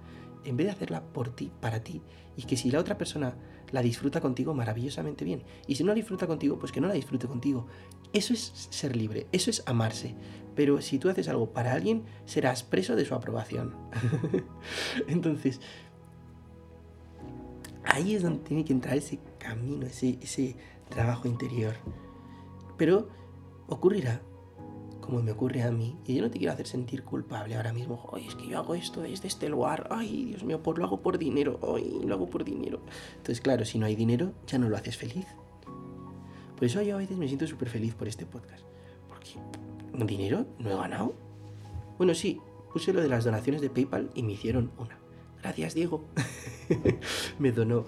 en 0.45 0.57
vez 0.57 0.67
de 0.67 0.71
hacerla 0.71 1.01
por 1.01 1.29
ti, 1.29 1.51
para 1.61 1.83
ti, 1.83 2.01
y 2.35 2.43
que 2.43 2.57
si 2.57 2.71
la 2.71 2.79
otra 2.79 2.97
persona 2.97 3.35
la 3.73 3.81
disfruta 3.81 4.21
contigo, 4.21 4.53
maravillosamente 4.53 5.25
bien. 5.25 5.43
Y 5.67 5.75
si 5.75 5.83
no 5.83 5.89
la 5.89 5.95
disfruta 5.95 6.27
contigo, 6.27 6.59
pues 6.59 6.71
que 6.71 6.79
no 6.79 6.87
la 6.87 6.93
disfrute 6.93 7.27
contigo. 7.27 7.65
Eso 8.13 8.31
es 8.31 8.67
ser 8.69 8.95
libre, 8.95 9.25
eso 9.31 9.49
es 9.49 9.63
amarse. 9.65 10.15
Pero 10.55 10.79
si 10.79 10.99
tú 10.99 11.09
haces 11.09 11.27
algo 11.27 11.51
para 11.51 11.73
alguien, 11.73 12.03
serás 12.25 12.61
preso 12.61 12.95
de 12.95 13.03
su 13.03 13.15
aprobación. 13.15 13.75
Entonces, 15.07 15.59
ahí 17.83 18.13
es 18.13 18.21
donde 18.21 18.43
tiene 18.43 18.63
que 18.63 18.73
entrar 18.73 18.95
ese 18.95 19.19
camino, 19.39 19.87
ese, 19.87 20.19
ese 20.21 20.55
trabajo 20.89 21.27
interior. 21.27 21.73
Pero 22.77 23.09
ocurrirá 23.67 24.21
como 25.03 25.21
me 25.21 25.31
ocurre 25.31 25.61
a 25.63 25.71
mí, 25.71 25.97
y 26.05 26.15
yo 26.15 26.21
no 26.21 26.31
te 26.31 26.37
quiero 26.37 26.53
hacer 26.53 26.65
sentir 26.65 27.03
culpable 27.03 27.55
ahora 27.55 27.73
mismo, 27.73 28.09
ay, 28.13 28.27
es 28.27 28.35
que 28.35 28.47
yo 28.47 28.57
hago 28.57 28.73
esto 28.73 29.01
desde 29.01 29.27
este 29.27 29.49
lugar, 29.49 29.87
ay, 29.91 30.25
Dios 30.25 30.43
mío, 30.43 30.63
pues 30.63 30.77
lo 30.77 30.85
hago 30.85 31.01
por 31.01 31.17
dinero, 31.17 31.59
ay, 31.75 31.99
lo 32.05 32.15
hago 32.15 32.29
por 32.29 32.43
dinero. 32.43 32.81
Entonces, 33.11 33.41
claro, 33.41 33.65
si 33.65 33.77
no 33.77 33.85
hay 33.85 33.95
dinero, 33.95 34.31
ya 34.47 34.57
no 34.57 34.69
lo 34.69 34.77
haces 34.77 34.97
feliz. 34.97 35.25
Por 36.55 36.63
eso 36.63 36.81
yo 36.81 36.95
a 36.95 36.99
veces 36.99 37.17
me 37.17 37.27
siento 37.27 37.45
súper 37.47 37.69
feliz 37.69 37.93
por 37.93 38.07
este 38.07 38.25
podcast, 38.25 38.63
porque 39.09 39.35
dinero 40.05 40.45
no 40.59 40.71
he 40.71 40.75
ganado. 40.75 41.13
Bueno, 41.97 42.13
sí, 42.15 42.39
puse 42.71 42.93
lo 42.93 43.01
de 43.01 43.09
las 43.09 43.25
donaciones 43.25 43.61
de 43.61 43.69
PayPal 43.69 44.09
y 44.15 44.23
me 44.23 44.33
hicieron 44.33 44.71
una. 44.77 44.97
Gracias, 45.41 45.73
Diego. 45.73 46.05
me 47.39 47.51
donó 47.51 47.85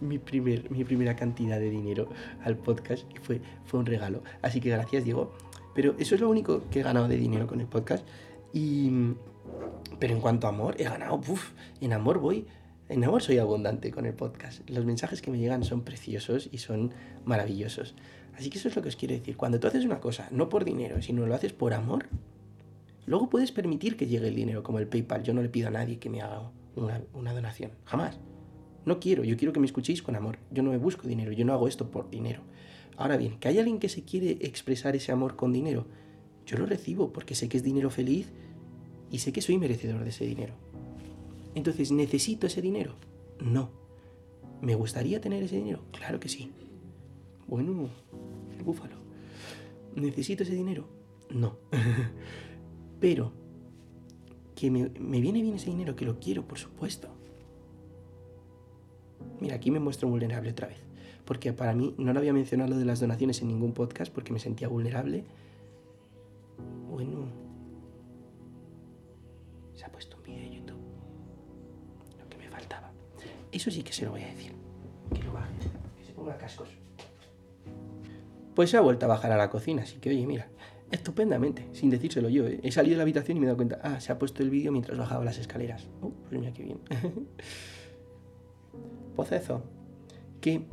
mi, 0.00 0.18
primer, 0.18 0.68
mi 0.70 0.84
primera 0.84 1.14
cantidad 1.14 1.60
de 1.60 1.70
dinero 1.70 2.08
al 2.44 2.56
podcast 2.56 3.04
y 3.14 3.18
fue, 3.18 3.40
fue 3.64 3.78
un 3.78 3.86
regalo. 3.86 4.22
Así 4.42 4.60
que 4.60 4.70
gracias, 4.70 5.04
Diego. 5.04 5.32
Pero 5.76 5.94
eso 5.98 6.14
es 6.14 6.20
lo 6.22 6.30
único 6.30 6.62
que 6.70 6.80
he 6.80 6.82
ganado 6.82 7.06
de 7.06 7.18
dinero 7.18 7.46
con 7.46 7.60
el 7.60 7.66
podcast. 7.66 8.04
Y, 8.54 8.90
pero 9.98 10.14
en 10.14 10.20
cuanto 10.20 10.46
a 10.46 10.50
amor, 10.50 10.74
he 10.78 10.84
ganado, 10.84 11.20
en 11.82 11.92
amor 11.92 12.18
voy, 12.18 12.46
en 12.88 13.04
amor 13.04 13.22
soy 13.22 13.36
abundante 13.36 13.90
con 13.92 14.06
el 14.06 14.14
podcast. 14.14 14.68
Los 14.70 14.86
mensajes 14.86 15.20
que 15.20 15.30
me 15.30 15.38
llegan 15.38 15.64
son 15.64 15.82
preciosos 15.82 16.48
y 16.50 16.58
son 16.58 16.94
maravillosos. 17.26 17.94
Así 18.38 18.48
que 18.48 18.56
eso 18.56 18.68
es 18.68 18.76
lo 18.76 18.80
que 18.80 18.88
os 18.88 18.96
quiero 18.96 19.14
decir. 19.14 19.36
Cuando 19.36 19.60
tú 19.60 19.66
haces 19.66 19.84
una 19.84 20.00
cosa, 20.00 20.28
no 20.30 20.48
por 20.48 20.64
dinero, 20.64 21.02
sino 21.02 21.26
lo 21.26 21.34
haces 21.34 21.52
por 21.52 21.74
amor, 21.74 22.06
luego 23.04 23.28
puedes 23.28 23.52
permitir 23.52 23.98
que 23.98 24.06
llegue 24.06 24.28
el 24.28 24.34
dinero, 24.34 24.62
como 24.62 24.78
el 24.78 24.88
PayPal. 24.88 25.24
Yo 25.24 25.34
no 25.34 25.42
le 25.42 25.50
pido 25.50 25.68
a 25.68 25.72
nadie 25.72 25.98
que 25.98 26.08
me 26.08 26.22
haga 26.22 26.50
una, 26.74 27.02
una 27.12 27.34
donación. 27.34 27.72
Jamás. 27.84 28.18
No 28.86 28.98
quiero, 28.98 29.24
yo 29.24 29.36
quiero 29.36 29.52
que 29.52 29.60
me 29.60 29.66
escuchéis 29.66 30.02
con 30.02 30.16
amor. 30.16 30.38
Yo 30.50 30.62
no 30.62 30.70
me 30.70 30.78
busco 30.78 31.06
dinero, 31.06 31.32
yo 31.32 31.44
no 31.44 31.52
hago 31.52 31.68
esto 31.68 31.90
por 31.90 32.08
dinero. 32.08 32.40
Ahora 32.96 33.16
bien, 33.16 33.38
que 33.38 33.48
hay 33.48 33.58
alguien 33.58 33.78
que 33.78 33.88
se 33.88 34.04
quiere 34.04 34.38
expresar 34.40 34.96
ese 34.96 35.12
amor 35.12 35.36
con 35.36 35.52
dinero, 35.52 35.86
yo 36.46 36.56
lo 36.56 36.66
recibo 36.66 37.12
porque 37.12 37.34
sé 37.34 37.48
que 37.48 37.58
es 37.58 37.62
dinero 37.62 37.90
feliz 37.90 38.32
y 39.10 39.18
sé 39.18 39.32
que 39.32 39.42
soy 39.42 39.58
merecedor 39.58 40.02
de 40.02 40.10
ese 40.10 40.24
dinero. 40.24 40.54
Entonces, 41.54 41.92
¿necesito 41.92 42.46
ese 42.46 42.62
dinero? 42.62 42.94
No. 43.40 43.70
¿Me 44.62 44.74
gustaría 44.74 45.20
tener 45.20 45.42
ese 45.42 45.56
dinero? 45.56 45.82
Claro 45.92 46.20
que 46.20 46.28
sí. 46.28 46.50
Bueno, 47.46 47.90
el 48.56 48.64
búfalo. 48.64 48.96
¿Necesito 49.94 50.42
ese 50.42 50.54
dinero? 50.54 50.88
No. 51.30 51.58
Pero, 53.00 53.32
que 54.54 54.70
me, 54.70 54.88
me, 54.98 55.20
viene 55.20 55.42
bien 55.42 55.54
ese 55.54 55.70
dinero, 55.70 55.96
que 55.96 56.06
lo 56.06 56.18
quiero, 56.18 56.46
por 56.46 56.58
supuesto. 56.58 57.08
Mira, 59.40 59.56
aquí 59.56 59.70
me 59.70 59.80
muestro 59.80 60.08
vulnerable 60.08 60.50
otra 60.50 60.68
vez 60.68 60.85
porque 61.26 61.52
para 61.52 61.74
mí 61.74 61.94
no 61.98 62.12
lo 62.12 62.20
había 62.20 62.32
mencionado 62.32 62.70
lo 62.70 62.78
de 62.78 62.84
las 62.84 63.00
donaciones 63.00 63.42
en 63.42 63.48
ningún 63.48 63.72
podcast 63.72 64.12
porque 64.12 64.32
me 64.32 64.38
sentía 64.38 64.68
vulnerable. 64.68 65.24
Bueno, 66.88 67.26
se 69.74 69.84
ha 69.84 69.90
puesto 69.90 70.16
un 70.16 70.22
vídeo 70.22 70.40
de 70.40 70.50
YouTube. 70.50 70.80
Lo 72.18 72.28
que 72.28 72.38
me 72.38 72.48
faltaba. 72.48 72.92
Eso 73.50 73.70
sí 73.70 73.82
que 73.82 73.92
se 73.92 74.04
lo 74.04 74.12
voy 74.12 74.22
a 74.22 74.28
decir. 74.28 74.52
Que 75.12 75.22
lo 75.24 75.32
baje, 75.32 75.52
que 75.98 76.04
se 76.04 76.12
ponga 76.12 76.38
cascos. 76.38 76.68
Pues 78.54 78.70
se 78.70 78.76
ha 78.76 78.80
vuelto 78.80 79.04
a 79.06 79.08
bajar 79.08 79.32
a 79.32 79.36
la 79.36 79.50
cocina, 79.50 79.82
así 79.82 79.98
que 79.98 80.10
oye, 80.10 80.26
mira, 80.26 80.48
estupendamente, 80.92 81.68
sin 81.72 81.90
decírselo 81.90 82.28
yo. 82.28 82.46
¿eh? 82.46 82.60
He 82.62 82.70
salido 82.70 82.94
de 82.94 82.98
la 82.98 83.02
habitación 83.02 83.36
y 83.36 83.40
me 83.40 83.46
he 83.46 83.48
dado 83.48 83.56
cuenta, 83.56 83.80
ah, 83.82 84.00
se 84.00 84.12
ha 84.12 84.18
puesto 84.18 84.42
el 84.42 84.50
vídeo 84.50 84.70
mientras 84.70 84.96
bajaba 84.96 85.24
las 85.24 85.38
escaleras. 85.38 85.88
Oh, 86.00 86.10
pues 86.10 86.40
mira 86.40 86.52
qué 86.52 86.62
bien. 86.62 86.78
pues 89.16 89.32
eso, 89.32 89.62
que 90.40 90.66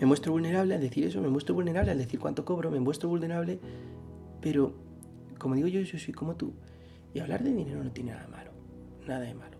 me 0.00 0.06
muestro 0.06 0.32
vulnerable 0.32 0.74
al 0.74 0.80
decir 0.80 1.04
eso, 1.06 1.20
me 1.20 1.28
muestro 1.28 1.54
vulnerable 1.54 1.90
al 1.90 1.98
decir 1.98 2.20
cuánto 2.20 2.44
cobro, 2.44 2.70
me 2.70 2.80
muestro 2.80 3.08
vulnerable, 3.08 3.58
pero 4.40 4.74
como 5.38 5.54
digo 5.54 5.68
yo, 5.68 5.80
yo 5.80 5.98
soy 5.98 6.12
como 6.12 6.34
tú. 6.34 6.52
Y 7.14 7.20
hablar 7.20 7.42
de 7.42 7.52
dinero 7.52 7.82
no 7.82 7.90
tiene 7.92 8.12
nada 8.12 8.28
malo, 8.28 8.50
nada 9.06 9.20
de 9.20 9.34
malo. 9.34 9.56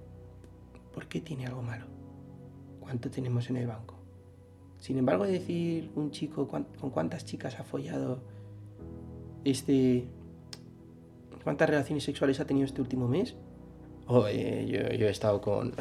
¿Por 0.93 1.07
qué 1.07 1.21
tiene 1.21 1.47
algo 1.47 1.63
malo? 1.63 1.87
¿Cuánto 2.81 3.11
tenemos 3.11 3.49
en 3.51 3.57
el 3.57 3.67
banco? 3.67 3.95
Sin 4.79 4.99
embargo, 4.99 5.25
decir 5.25 5.91
un 5.95 6.11
chico 6.11 6.49
con 6.49 6.65
cuántas 6.65 7.25
chicas 7.25 7.59
ha 7.59 7.65
follado 7.65 8.21
este... 9.45 10.07
¿Cuántas 11.45 11.71
relaciones 11.71 12.03
sexuales 12.05 12.41
ha 12.41 12.45
tenido 12.45 12.67
este 12.67 12.81
último 12.81 13.07
mes? 13.09 13.37
yo, 14.09 14.23
yo 14.27 15.07
he 15.07 15.11
estado 15.11 15.41
con, 15.41 15.73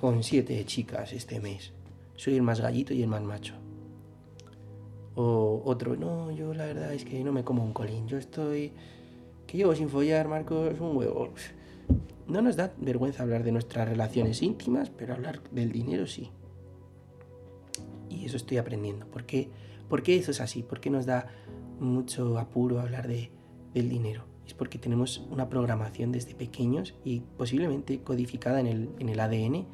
con 0.00 0.22
siete 0.22 0.64
chicas 0.66 1.12
este 1.12 1.40
mes 1.40 1.72
soy 2.20 2.34
el 2.34 2.42
más 2.42 2.60
gallito 2.60 2.92
y 2.92 3.02
el 3.02 3.08
más 3.08 3.22
macho. 3.22 3.54
O 5.14 5.62
otro, 5.64 5.96
no, 5.96 6.30
yo 6.30 6.52
la 6.52 6.66
verdad 6.66 6.92
es 6.92 7.06
que 7.06 7.24
no 7.24 7.32
me 7.32 7.44
como 7.44 7.64
un 7.64 7.72
colín, 7.72 8.06
yo 8.08 8.18
estoy... 8.18 8.72
que 9.46 9.56
llevo 9.56 9.74
sin 9.74 9.88
follar, 9.88 10.28
Marcos, 10.28 10.78
un 10.80 10.98
huevo. 10.98 11.30
No 12.26 12.42
nos 12.42 12.56
da 12.56 12.74
vergüenza 12.78 13.22
hablar 13.22 13.42
de 13.42 13.52
nuestras 13.52 13.88
relaciones 13.88 14.42
íntimas, 14.42 14.90
pero 14.90 15.14
hablar 15.14 15.40
del 15.50 15.72
dinero 15.72 16.06
sí. 16.06 16.30
Y 18.10 18.26
eso 18.26 18.36
estoy 18.36 18.58
aprendiendo. 18.58 19.06
¿Por 19.06 19.24
qué, 19.24 19.48
¿Por 19.88 20.02
qué 20.02 20.16
eso 20.16 20.30
es 20.30 20.42
así? 20.42 20.62
¿Por 20.62 20.78
qué 20.78 20.90
nos 20.90 21.06
da 21.06 21.26
mucho 21.78 22.38
apuro 22.38 22.80
hablar 22.80 23.08
de, 23.08 23.30
del 23.72 23.88
dinero? 23.88 24.24
Es 24.46 24.52
porque 24.52 24.78
tenemos 24.78 25.26
una 25.30 25.48
programación 25.48 26.12
desde 26.12 26.34
pequeños 26.34 26.94
y 27.02 27.20
posiblemente 27.38 28.02
codificada 28.02 28.60
en 28.60 28.66
el, 28.66 28.90
en 28.98 29.08
el 29.08 29.20
ADN 29.20 29.66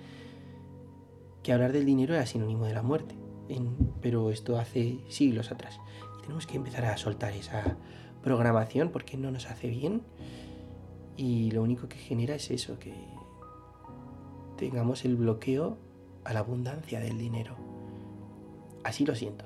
que 1.46 1.52
hablar 1.52 1.70
del 1.70 1.86
dinero 1.86 2.12
era 2.12 2.26
sinónimo 2.26 2.64
de 2.64 2.74
la 2.74 2.82
muerte, 2.82 3.14
pero 4.02 4.32
esto 4.32 4.58
hace 4.58 4.98
siglos 5.08 5.52
atrás. 5.52 5.78
Y 6.18 6.22
tenemos 6.22 6.44
que 6.44 6.56
empezar 6.56 6.84
a 6.86 6.96
soltar 6.96 7.34
esa 7.34 7.76
programación 8.20 8.88
porque 8.90 9.16
no 9.16 9.30
nos 9.30 9.46
hace 9.46 9.68
bien 9.68 10.02
y 11.16 11.52
lo 11.52 11.62
único 11.62 11.88
que 11.88 11.98
genera 11.98 12.34
es 12.34 12.50
eso, 12.50 12.80
que 12.80 12.92
tengamos 14.56 15.04
el 15.04 15.14
bloqueo 15.14 15.78
a 16.24 16.32
la 16.32 16.40
abundancia 16.40 16.98
del 16.98 17.16
dinero. 17.16 17.54
Así 18.82 19.06
lo 19.06 19.14
siento. 19.14 19.44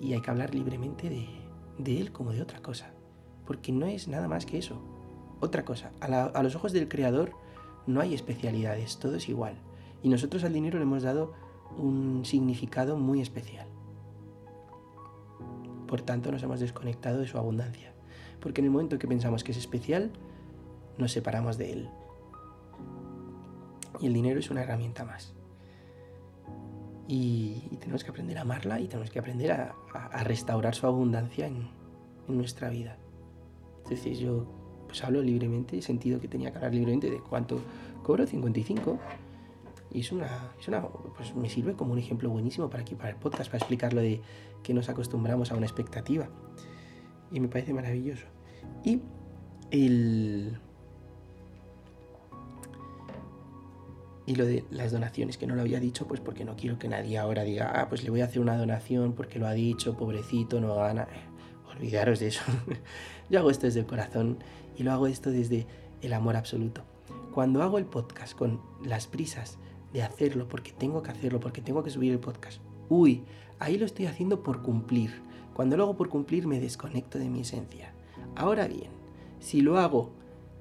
Y 0.00 0.14
hay 0.14 0.20
que 0.20 0.30
hablar 0.32 0.52
libremente 0.52 1.08
de, 1.08 2.00
él 2.00 2.10
como 2.10 2.32
de 2.32 2.42
otra 2.42 2.60
cosa, 2.60 2.90
porque 3.46 3.70
no 3.70 3.86
es 3.86 4.08
nada 4.08 4.26
más 4.26 4.46
que 4.46 4.58
eso, 4.58 4.82
otra 5.38 5.64
cosa. 5.64 5.92
A 6.00 6.42
los 6.42 6.56
ojos 6.56 6.72
del 6.72 6.88
Creador 6.88 7.30
no 7.86 8.00
hay 8.00 8.14
especialidades, 8.14 8.98
todo 8.98 9.14
es 9.14 9.28
igual. 9.28 9.54
Y 10.02 10.08
nosotros 10.08 10.44
al 10.44 10.52
dinero 10.52 10.78
le 10.78 10.84
hemos 10.84 11.02
dado 11.02 11.32
un 11.78 12.24
significado 12.24 12.96
muy 12.96 13.20
especial. 13.20 13.66
Por 15.86 16.02
tanto, 16.02 16.32
nos 16.32 16.42
hemos 16.42 16.60
desconectado 16.60 17.18
de 17.18 17.26
su 17.26 17.38
abundancia. 17.38 17.92
Porque 18.40 18.60
en 18.60 18.66
el 18.66 18.70
momento 18.70 18.98
que 18.98 19.06
pensamos 19.06 19.44
que 19.44 19.52
es 19.52 19.58
especial, 19.58 20.10
nos 20.98 21.12
separamos 21.12 21.58
de 21.58 21.72
él. 21.72 21.90
Y 24.00 24.06
el 24.06 24.12
dinero 24.12 24.40
es 24.40 24.50
una 24.50 24.62
herramienta 24.62 25.04
más. 25.04 25.34
Y, 27.06 27.68
tenemos 27.78 28.04
que 28.04 28.10
aprender 28.10 28.38
a 28.38 28.42
amarla 28.42 28.80
y 28.80 28.86
tenemos 28.86 29.10
que 29.10 29.18
aprender 29.18 29.52
a, 29.52 29.74
restaurar 30.24 30.74
su 30.74 30.86
abundancia 30.86 31.46
en, 31.46 31.68
nuestra 32.28 32.70
vida. 32.70 32.96
Entonces 33.82 34.18
yo 34.18 34.46
pues 34.86 35.02
hablo 35.04 35.20
libremente, 35.20 35.76
he 35.76 35.82
sentido 35.82 36.20
que 36.20 36.28
tenía 36.28 36.50
que 36.50 36.58
hablar 36.58 36.72
libremente 36.72 37.10
de 37.10 37.18
cuánto 37.18 37.60
cobro, 38.02 38.26
55 38.26 38.98
y 39.92 40.00
es 40.00 40.10
una, 40.10 40.52
es 40.58 40.68
una, 40.68 40.82
pues 41.16 41.34
me 41.34 41.50
sirve 41.50 41.74
como 41.74 41.92
un 41.92 41.98
ejemplo 41.98 42.30
buenísimo 42.30 42.70
para 42.70 42.82
aquí, 42.82 42.94
para 42.94 43.10
el 43.10 43.16
podcast, 43.16 43.50
para 43.50 43.58
explicar 43.58 43.92
lo 43.92 44.00
de 44.00 44.22
que 44.62 44.72
nos 44.72 44.88
acostumbramos 44.88 45.52
a 45.52 45.56
una 45.56 45.66
expectativa. 45.66 46.28
Y 47.30 47.40
me 47.40 47.48
parece 47.48 47.74
maravilloso. 47.74 48.24
Y 48.84 49.00
el... 49.70 50.58
Y 54.24 54.36
lo 54.36 54.46
de 54.46 54.64
las 54.70 54.92
donaciones, 54.92 55.36
que 55.36 55.46
no 55.46 55.56
lo 55.56 55.62
había 55.62 55.80
dicho, 55.80 56.06
pues 56.06 56.20
porque 56.20 56.44
no 56.44 56.56
quiero 56.56 56.78
que 56.78 56.88
nadie 56.88 57.18
ahora 57.18 57.42
diga, 57.42 57.72
ah, 57.74 57.88
pues 57.88 58.04
le 58.04 58.10
voy 58.10 58.20
a 58.20 58.26
hacer 58.26 58.40
una 58.40 58.56
donación 58.56 59.14
porque 59.14 59.38
lo 59.38 59.46
ha 59.46 59.52
dicho, 59.52 59.96
pobrecito, 59.96 60.60
no 60.60 60.76
gana. 60.76 61.08
olvidaros 61.70 62.20
de 62.20 62.28
eso. 62.28 62.42
Yo 63.30 63.40
hago 63.40 63.50
esto 63.50 63.66
desde 63.66 63.80
el 63.80 63.86
corazón 63.86 64.38
Y 64.76 64.82
lo 64.82 64.92
hago 64.92 65.06
esto 65.06 65.30
desde 65.30 65.66
el 66.00 66.12
amor 66.12 66.36
absoluto. 66.36 66.82
Cuando 67.34 67.62
hago 67.62 67.78
el 67.78 67.84
podcast 67.84 68.36
con 68.36 68.60
las 68.84 69.06
prisas 69.06 69.58
de 69.92 70.02
hacerlo, 70.02 70.48
porque 70.48 70.72
tengo 70.72 71.02
que 71.02 71.10
hacerlo, 71.10 71.40
porque 71.40 71.60
tengo 71.60 71.82
que 71.82 71.90
subir 71.90 72.12
el 72.12 72.20
podcast, 72.20 72.60
uy, 72.88 73.24
ahí 73.58 73.78
lo 73.78 73.86
estoy 73.86 74.06
haciendo 74.06 74.42
por 74.42 74.62
cumplir. 74.62 75.22
Cuando 75.54 75.76
lo 75.76 75.84
hago 75.84 75.96
por 75.96 76.08
cumplir 76.08 76.46
me 76.46 76.60
desconecto 76.60 77.18
de 77.18 77.28
mi 77.28 77.40
esencia. 77.40 77.92
Ahora 78.34 78.66
bien, 78.66 78.90
si 79.38 79.60
lo 79.60 79.78
hago 79.78 80.10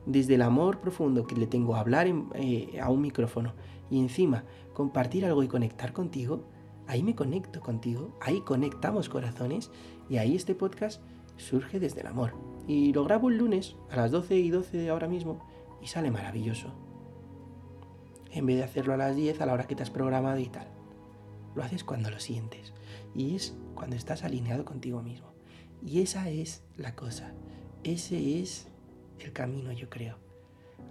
desde 0.06 0.36
el 0.36 0.42
amor 0.42 0.80
profundo 0.80 1.26
que 1.26 1.36
le 1.36 1.48
tengo 1.48 1.76
a 1.76 1.80
hablar 1.80 2.08
eh, 2.34 2.80
a 2.82 2.90
un 2.90 3.02
micrófono 3.02 3.54
y 3.90 4.00
encima 4.00 4.44
compartir 4.74 5.26
algo 5.26 5.44
y 5.44 5.48
conectar 5.48 5.94
contigo, 5.94 6.44
ahí 6.88 7.04
me 7.04 7.16
conecto 7.16 7.62
contigo, 7.62 8.18
ahí 8.20 8.42
conectamos 8.42 9.10
corazones 9.10 9.72
y 10.10 10.18
ahí 10.18 10.36
este 10.36 10.56
podcast 10.56 11.02
surge 11.38 11.80
desde 11.80 12.02
el 12.02 12.08
amor. 12.08 12.34
Y 12.68 12.94
lo 12.94 13.04
grabo 13.04 13.30
el 13.30 13.38
lunes 13.38 13.76
a 13.90 13.96
las 13.96 14.12
12 14.12 14.36
y 14.36 14.50
12 14.50 14.78
de 14.78 14.90
ahora 14.90 15.08
mismo 15.08 15.40
y 15.82 15.88
sale 15.88 16.12
maravilloso. 16.12 16.91
En 18.32 18.46
vez 18.46 18.58
de 18.58 18.64
hacerlo 18.64 18.94
a 18.94 18.98
las 18.98 19.16
10 19.16 19.42
a 19.42 19.46
la 19.46 19.54
hora 19.54 19.68
que 19.68 19.76
te 19.76 19.84
has 19.84 19.90
programado 19.90 20.40
y 20.40 20.48
tal. 20.48 20.68
Lo 21.56 21.64
haces 21.64 21.84
cuando 21.84 22.10
lo 22.10 22.20
sientes 22.20 22.74
y 23.14 23.36
es 23.36 23.56
cuando 23.76 23.96
estás 23.96 24.24
alineado 24.24 24.64
contigo 24.64 25.02
mismo. 25.02 25.34
Y 25.86 26.02
esa 26.02 26.30
es 26.30 26.64
la 26.78 26.96
cosa. 26.96 27.34
Ese 27.84 28.40
es 28.40 28.68
el 29.20 29.34
camino, 29.34 29.72
yo 29.72 29.90
creo. 29.90 30.18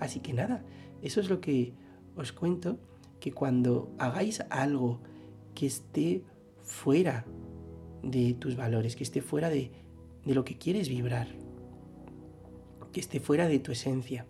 Así 0.00 0.20
que 0.20 0.32
nada, 0.32 0.62
eso 1.02 1.20
es 1.20 1.30
lo 1.30 1.40
que 1.40 1.72
os 2.16 2.32
cuento, 2.32 2.78
que 3.20 3.32
cuando 3.32 3.94
hagáis 3.98 4.42
algo 4.50 5.00
que 5.54 5.66
esté 5.66 6.24
fuera 6.62 7.24
de 8.02 8.34
tus 8.34 8.56
valores, 8.56 8.96
que 8.96 9.04
esté 9.04 9.20
fuera 9.20 9.50
de, 9.50 9.70
de 10.24 10.34
lo 10.34 10.44
que 10.44 10.56
quieres 10.56 10.88
vibrar, 10.88 11.28
que 12.92 13.00
esté 13.00 13.20
fuera 13.20 13.46
de 13.46 13.58
tu 13.58 13.72
esencia 13.72 14.26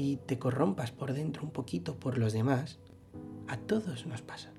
y 0.00 0.16
te 0.16 0.38
corrompas 0.38 0.92
por 0.92 1.12
dentro 1.12 1.42
un 1.42 1.50
poquito 1.50 2.00
por 2.00 2.16
los 2.16 2.32
demás, 2.32 2.78
a 3.48 3.58
todos 3.58 4.06
nos 4.06 4.22
pasa. 4.22 4.50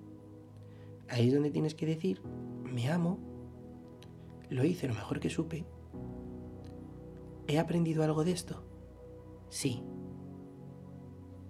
Ahí 1.09 1.29
es 1.29 1.33
donde 1.33 1.49
tienes 1.49 1.73
que 1.73 1.87
decir, 1.87 2.21
me 2.63 2.91
amo, 2.91 3.17
lo 4.51 4.63
hice 4.63 4.87
lo 4.87 4.93
mejor 4.93 5.19
que 5.19 5.31
supe, 5.31 5.65
¿he 7.47 7.57
aprendido 7.57 8.03
algo 8.03 8.23
de 8.23 8.33
esto? 8.33 8.63
Sí. 9.49 9.81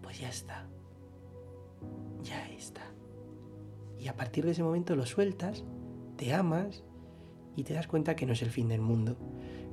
Pues 0.02 0.22
ya 0.22 0.30
está. 0.30 0.70
Ya 2.24 2.48
está. 2.48 2.94
Y 4.00 4.08
a 4.08 4.16
partir 4.16 4.46
de 4.46 4.52
ese 4.52 4.64
momento 4.64 4.96
lo 4.96 5.06
sueltas, 5.06 5.66
te 6.16 6.34
amas 6.34 6.86
y 7.58 7.66
te 7.66 7.74
das 7.74 7.88
cuenta 7.88 8.16
que 8.16 8.26
no 8.26 8.32
es 8.32 8.42
el 8.42 8.52
fin 8.52 8.70
del 8.70 8.80
mundo. 8.80 9.18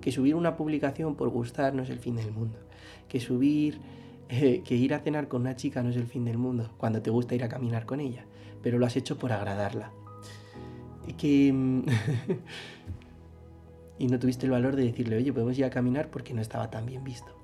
Que 0.01 0.11
subir 0.11 0.35
una 0.35 0.57
publicación 0.57 1.15
por 1.15 1.29
gustar 1.29 1.73
no 1.73 1.85
es 1.85 1.91
el 1.91 2.01
fin 2.01 2.17
del 2.17 2.33
mundo. 2.33 2.59
Que 3.07 3.21
subir, 3.21 3.81
que 4.29 4.75
ir 4.75 4.95
a 4.95 5.01
cenar 5.01 5.29
con 5.29 5.43
una 5.43 5.57
chica 5.57 5.83
no 5.83 5.91
es 5.91 5.97
el 5.97 6.07
fin 6.07 6.25
del 6.25 6.39
mundo, 6.39 6.71
cuando 6.77 7.03
te 7.03 7.11
gusta 7.11 7.35
ir 7.35 7.45
a 7.45 7.49
caminar 7.49 7.87
con 7.87 8.01
ella. 8.01 8.25
Pero 8.63 8.79
lo 8.79 8.87
has 8.87 8.97
hecho 8.97 9.19
por 9.19 9.33
agradarla. 9.33 9.93
Y 11.07 11.13
que... 11.15 11.53
Mm, 11.53 11.83
y 13.99 14.07
no 14.07 14.19
tuviste 14.19 14.47
el 14.47 14.53
valor 14.53 14.77
de 14.77 14.85
decirle, 14.85 15.17
oye, 15.17 15.33
podemos 15.33 15.59
ir 15.59 15.65
a 15.65 15.71
caminar 15.71 16.11
porque 16.11 16.35
no 16.35 16.41
estaba 16.41 16.71
tan 16.71 16.87
bien 16.87 17.05
visto. 17.05 17.35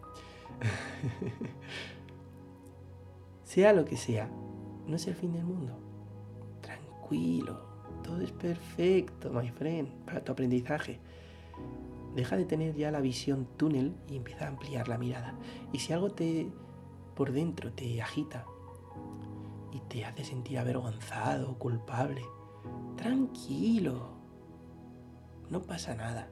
sea 3.45 3.72
lo 3.72 3.85
que 3.85 3.97
sea, 3.97 4.28
no 4.87 4.97
es 4.97 5.07
el 5.07 5.14
fin 5.14 5.32
del 5.32 5.45
mundo. 5.45 5.78
Tranquilo, 6.61 7.61
todo 8.03 8.20
es 8.20 8.32
perfecto, 8.32 9.32
my 9.32 9.49
friend, 9.51 9.89
para 10.05 10.22
tu 10.22 10.32
aprendizaje. 10.32 10.99
Deja 12.14 12.37
de 12.37 12.45
tener 12.45 12.76
ya 12.76 12.93
la 12.93 13.01
visión 13.01 13.49
túnel 13.57 13.95
y 14.09 14.16
empieza 14.16 14.45
a 14.45 14.49
ampliar 14.49 14.89
la 14.89 14.99
mirada. 14.99 15.35
Y 15.72 15.80
si 15.80 15.93
algo 15.93 16.11
te 16.11 16.47
por 17.15 17.33
dentro 17.33 17.73
te 17.73 18.01
agita 18.03 18.47
y 19.73 19.81
te 19.81 20.05
hace 20.05 20.25
sentir 20.25 20.59
avergonzado, 20.59 21.59
culpable, 21.59 22.23
tranquilo, 22.97 24.15
no 25.51 25.62
pasa 25.62 25.95
nada. 25.95 26.29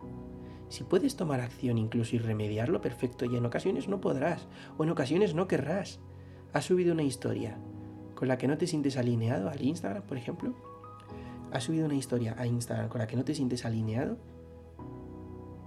Si 0.68 0.84
puedes 0.84 1.16
tomar 1.16 1.40
acción 1.40 1.76
incluso 1.76 2.16
y 2.16 2.18
remediarlo, 2.18 2.80
perfecto, 2.80 3.26
y 3.26 3.36
en 3.36 3.44
ocasiones 3.44 3.88
no 3.88 4.00
podrás, 4.00 4.48
o 4.78 4.84
en 4.84 4.90
ocasiones 4.90 5.34
no 5.34 5.46
querrás. 5.46 6.00
Has 6.52 6.64
subido 6.64 6.92
una 6.92 7.02
historia 7.02 7.58
con 8.14 8.28
la 8.28 8.38
que 8.38 8.48
no 8.48 8.56
te 8.56 8.66
sientes 8.66 8.96
alineado 8.96 9.50
al 9.50 9.60
Instagram, 9.60 10.02
por 10.04 10.16
ejemplo. 10.16 10.54
Has 11.52 11.64
subido 11.64 11.86
una 11.86 11.94
historia 11.94 12.34
a 12.38 12.46
Instagram 12.46 12.88
con 12.88 13.00
la 13.00 13.06
que 13.06 13.16
no 13.16 13.24
te 13.24 13.34
sientes 13.34 13.64
alineado. 13.64 14.16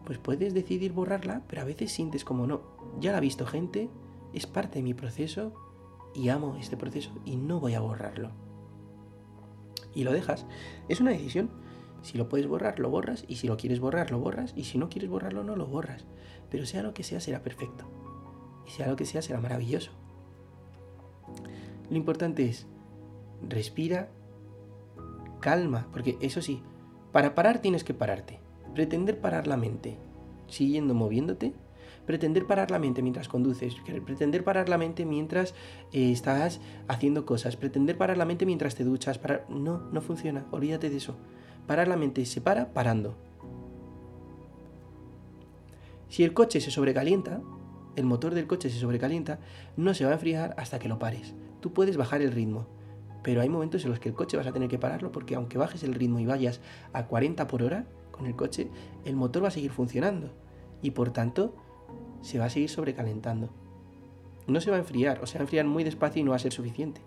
Pues 0.05 0.17
puedes 0.17 0.53
decidir 0.53 0.91
borrarla, 0.91 1.43
pero 1.47 1.61
a 1.61 1.65
veces 1.65 1.91
sientes 1.91 2.23
como 2.23 2.47
no. 2.47 2.61
Ya 2.99 3.11
la 3.11 3.17
ha 3.17 3.21
visto 3.21 3.45
gente, 3.45 3.89
es 4.35 4.45
parte 4.45 4.79
de 4.79 4.83
mi 4.83 4.93
proceso 4.93 5.53
y 6.13 6.29
amo 6.29 6.55
este 6.59 6.77
proceso 6.77 7.11
y 7.25 7.35
no 7.35 7.59
voy 7.59 7.73
a 7.73 7.79
borrarlo. 7.79 8.31
Y 9.93 10.03
lo 10.03 10.11
dejas. 10.11 10.45
Es 10.89 10.99
una 10.99 11.11
decisión 11.11 11.49
si 12.05 12.19
lo 12.19 12.29
puedes 12.29 12.45
borrar, 12.45 12.77
lo 12.77 12.91
borras, 12.91 13.25
y 13.27 13.37
si 13.37 13.47
lo 13.47 13.57
quieres 13.57 13.79
borrar, 13.79 14.11
lo 14.11 14.19
borras, 14.19 14.53
y 14.55 14.65
si 14.65 14.77
no 14.77 14.89
quieres 14.89 15.09
borrarlo, 15.09 15.43
no 15.43 15.55
lo 15.55 15.65
borras. 15.65 16.05
Pero 16.51 16.67
sea 16.67 16.83
lo 16.83 16.93
que 16.93 17.03
sea, 17.03 17.19
será 17.19 17.41
perfecto. 17.41 17.85
Y 18.67 18.69
sea 18.69 18.87
lo 18.87 18.95
que 18.95 19.05
sea, 19.05 19.23
será 19.23 19.41
maravilloso. 19.41 19.89
Lo 21.89 21.97
importante 21.97 22.47
es, 22.47 22.67
respira, 23.41 24.11
calma, 25.39 25.87
porque 25.91 26.15
eso 26.21 26.43
sí, 26.43 26.61
para 27.11 27.33
parar 27.33 27.57
tienes 27.57 27.83
que 27.83 27.95
pararte. 27.95 28.39
Pretender 28.75 29.19
parar 29.19 29.47
la 29.47 29.57
mente 29.57 29.97
siguiendo 30.47 30.93
moviéndote, 30.93 31.55
pretender 32.05 32.45
parar 32.45 32.71
la 32.71 32.79
mente 32.79 33.01
mientras 33.01 33.27
conduces, 33.27 33.75
pretender 34.05 34.43
parar 34.43 34.69
la 34.69 34.77
mente 34.77 35.05
mientras 35.05 35.53
eh, 35.91 36.11
estás 36.11 36.61
haciendo 36.87 37.25
cosas, 37.25 37.55
pretender 37.55 37.97
parar 37.97 38.17
la 38.17 38.25
mente 38.25 38.45
mientras 38.45 38.75
te 38.75 38.83
duchas, 38.83 39.17
para... 39.17 39.45
no, 39.49 39.79
no 39.91 40.01
funciona, 40.01 40.45
olvídate 40.51 40.89
de 40.89 40.97
eso. 40.97 41.15
Parar 41.67 41.87
la 41.87 41.97
mente 41.97 42.25
se 42.25 42.41
para 42.41 42.73
parando. 42.73 43.15
Si 46.09 46.23
el 46.23 46.33
coche 46.33 46.61
se 46.61 46.71
sobrecalienta, 46.71 47.41
el 47.95 48.05
motor 48.05 48.35
del 48.35 48.47
coche 48.47 48.69
se 48.69 48.79
sobrecalienta, 48.79 49.39
no 49.75 49.93
se 49.93 50.05
va 50.05 50.11
a 50.11 50.13
enfriar 50.13 50.53
hasta 50.57 50.79
que 50.79 50.87
lo 50.87 50.99
pares. 50.99 51.33
Tú 51.59 51.73
puedes 51.73 51.97
bajar 51.97 52.21
el 52.21 52.31
ritmo, 52.31 52.67
pero 53.23 53.41
hay 53.41 53.49
momentos 53.49 53.83
en 53.83 53.89
los 53.89 53.99
que 53.99 54.09
el 54.09 54.15
coche 54.15 54.37
vas 54.37 54.45
a 54.45 54.51
tener 54.51 54.69
que 54.69 54.77
pararlo 54.77 55.11
porque 55.11 55.35
aunque 55.35 55.57
bajes 55.57 55.83
el 55.83 55.95
ritmo 55.95 56.19
y 56.19 56.25
vayas 56.25 56.61
a 56.93 57.07
40 57.07 57.47
por 57.47 57.63
hora 57.63 57.87
con 58.11 58.27
el 58.27 58.35
coche, 58.35 58.69
el 59.03 59.15
motor 59.15 59.43
va 59.43 59.47
a 59.47 59.51
seguir 59.51 59.71
funcionando 59.71 60.31
y 60.81 60.91
por 60.91 61.11
tanto 61.11 61.55
se 62.25 62.39
va 62.39 62.45
a 62.45 62.49
seguir 62.49 62.69
sobrecalentando. 62.69 63.49
No 64.47 64.59
se 64.59 64.71
va 64.71 64.77
a 64.77 64.79
enfriar, 64.79 65.21
o 65.21 65.27
se 65.27 65.37
va 65.37 65.41
a 65.41 65.43
enfriar 65.43 65.65
muy 65.65 65.83
despacio 65.83 66.21
y 66.21 66.23
no 66.23 66.31
va 66.31 66.37
a 66.37 66.39
ser 66.39 66.51
suficiente. 66.51 66.99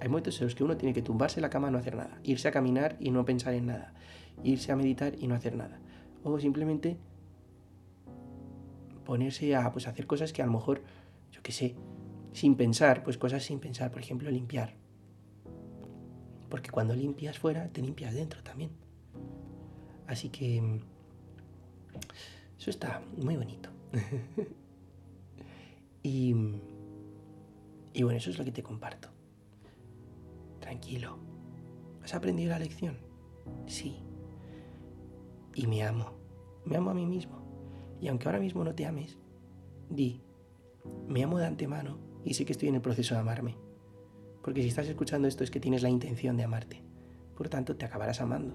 Hay 0.00 0.08
momentos 0.08 0.40
en 0.40 0.46
los 0.46 0.54
que 0.54 0.62
uno 0.62 0.76
tiene 0.76 0.94
que 0.94 1.02
tumbarse 1.02 1.40
en 1.40 1.42
la 1.42 1.50
cama 1.50 1.68
y 1.68 1.72
no 1.72 1.78
hacer 1.78 1.96
nada, 1.96 2.20
irse 2.22 2.46
a 2.46 2.52
caminar 2.52 2.96
y 3.00 3.10
no 3.10 3.24
pensar 3.24 3.54
en 3.54 3.66
nada, 3.66 3.92
irse 4.44 4.70
a 4.70 4.76
meditar 4.76 5.14
y 5.18 5.26
no 5.26 5.34
hacer 5.34 5.56
nada. 5.56 5.80
O 6.22 6.38
simplemente 6.38 6.96
ponerse 9.04 9.56
a 9.56 9.72
pues, 9.72 9.88
hacer 9.88 10.06
cosas 10.06 10.32
que 10.32 10.42
a 10.42 10.46
lo 10.46 10.52
mejor, 10.52 10.82
yo 11.32 11.42
qué 11.42 11.50
sé, 11.50 11.74
sin 12.32 12.54
pensar, 12.54 13.02
pues 13.02 13.18
cosas 13.18 13.42
sin 13.42 13.58
pensar, 13.58 13.90
por 13.90 14.00
ejemplo, 14.00 14.30
limpiar. 14.30 14.74
Porque 16.48 16.70
cuando 16.70 16.94
limpias 16.94 17.36
fuera, 17.36 17.68
te 17.72 17.82
limpias 17.82 18.14
dentro 18.14 18.44
también. 18.44 18.70
Así 20.06 20.28
que 20.28 20.80
eso 22.58 22.70
está 22.70 23.02
muy 23.16 23.36
bonito. 23.36 23.70
y, 26.02 26.34
y 27.92 28.02
bueno, 28.02 28.18
eso 28.18 28.30
es 28.30 28.38
lo 28.38 28.44
que 28.44 28.52
te 28.52 28.62
comparto. 28.62 29.08
Tranquilo. 30.60 31.18
¿Has 32.02 32.14
aprendido 32.14 32.50
la 32.50 32.58
lección? 32.58 32.98
Sí. 33.66 34.02
Y 35.54 35.66
me 35.66 35.82
amo. 35.82 36.12
Me 36.64 36.76
amo 36.76 36.90
a 36.90 36.94
mí 36.94 37.06
mismo. 37.06 37.42
Y 38.00 38.08
aunque 38.08 38.28
ahora 38.28 38.40
mismo 38.40 38.64
no 38.64 38.74
te 38.74 38.86
ames, 38.86 39.16
di, 39.88 40.20
me 41.08 41.22
amo 41.22 41.38
de 41.38 41.46
antemano 41.46 41.98
y 42.24 42.34
sé 42.34 42.44
que 42.44 42.52
estoy 42.52 42.68
en 42.68 42.74
el 42.74 42.80
proceso 42.80 43.14
de 43.14 43.20
amarme. 43.20 43.56
Porque 44.42 44.62
si 44.62 44.68
estás 44.68 44.88
escuchando 44.88 45.28
esto 45.28 45.44
es 45.44 45.50
que 45.50 45.60
tienes 45.60 45.82
la 45.82 45.88
intención 45.88 46.36
de 46.36 46.44
amarte. 46.44 46.82
Por 47.36 47.48
tanto, 47.48 47.76
te 47.76 47.84
acabarás 47.84 48.20
amando. 48.20 48.54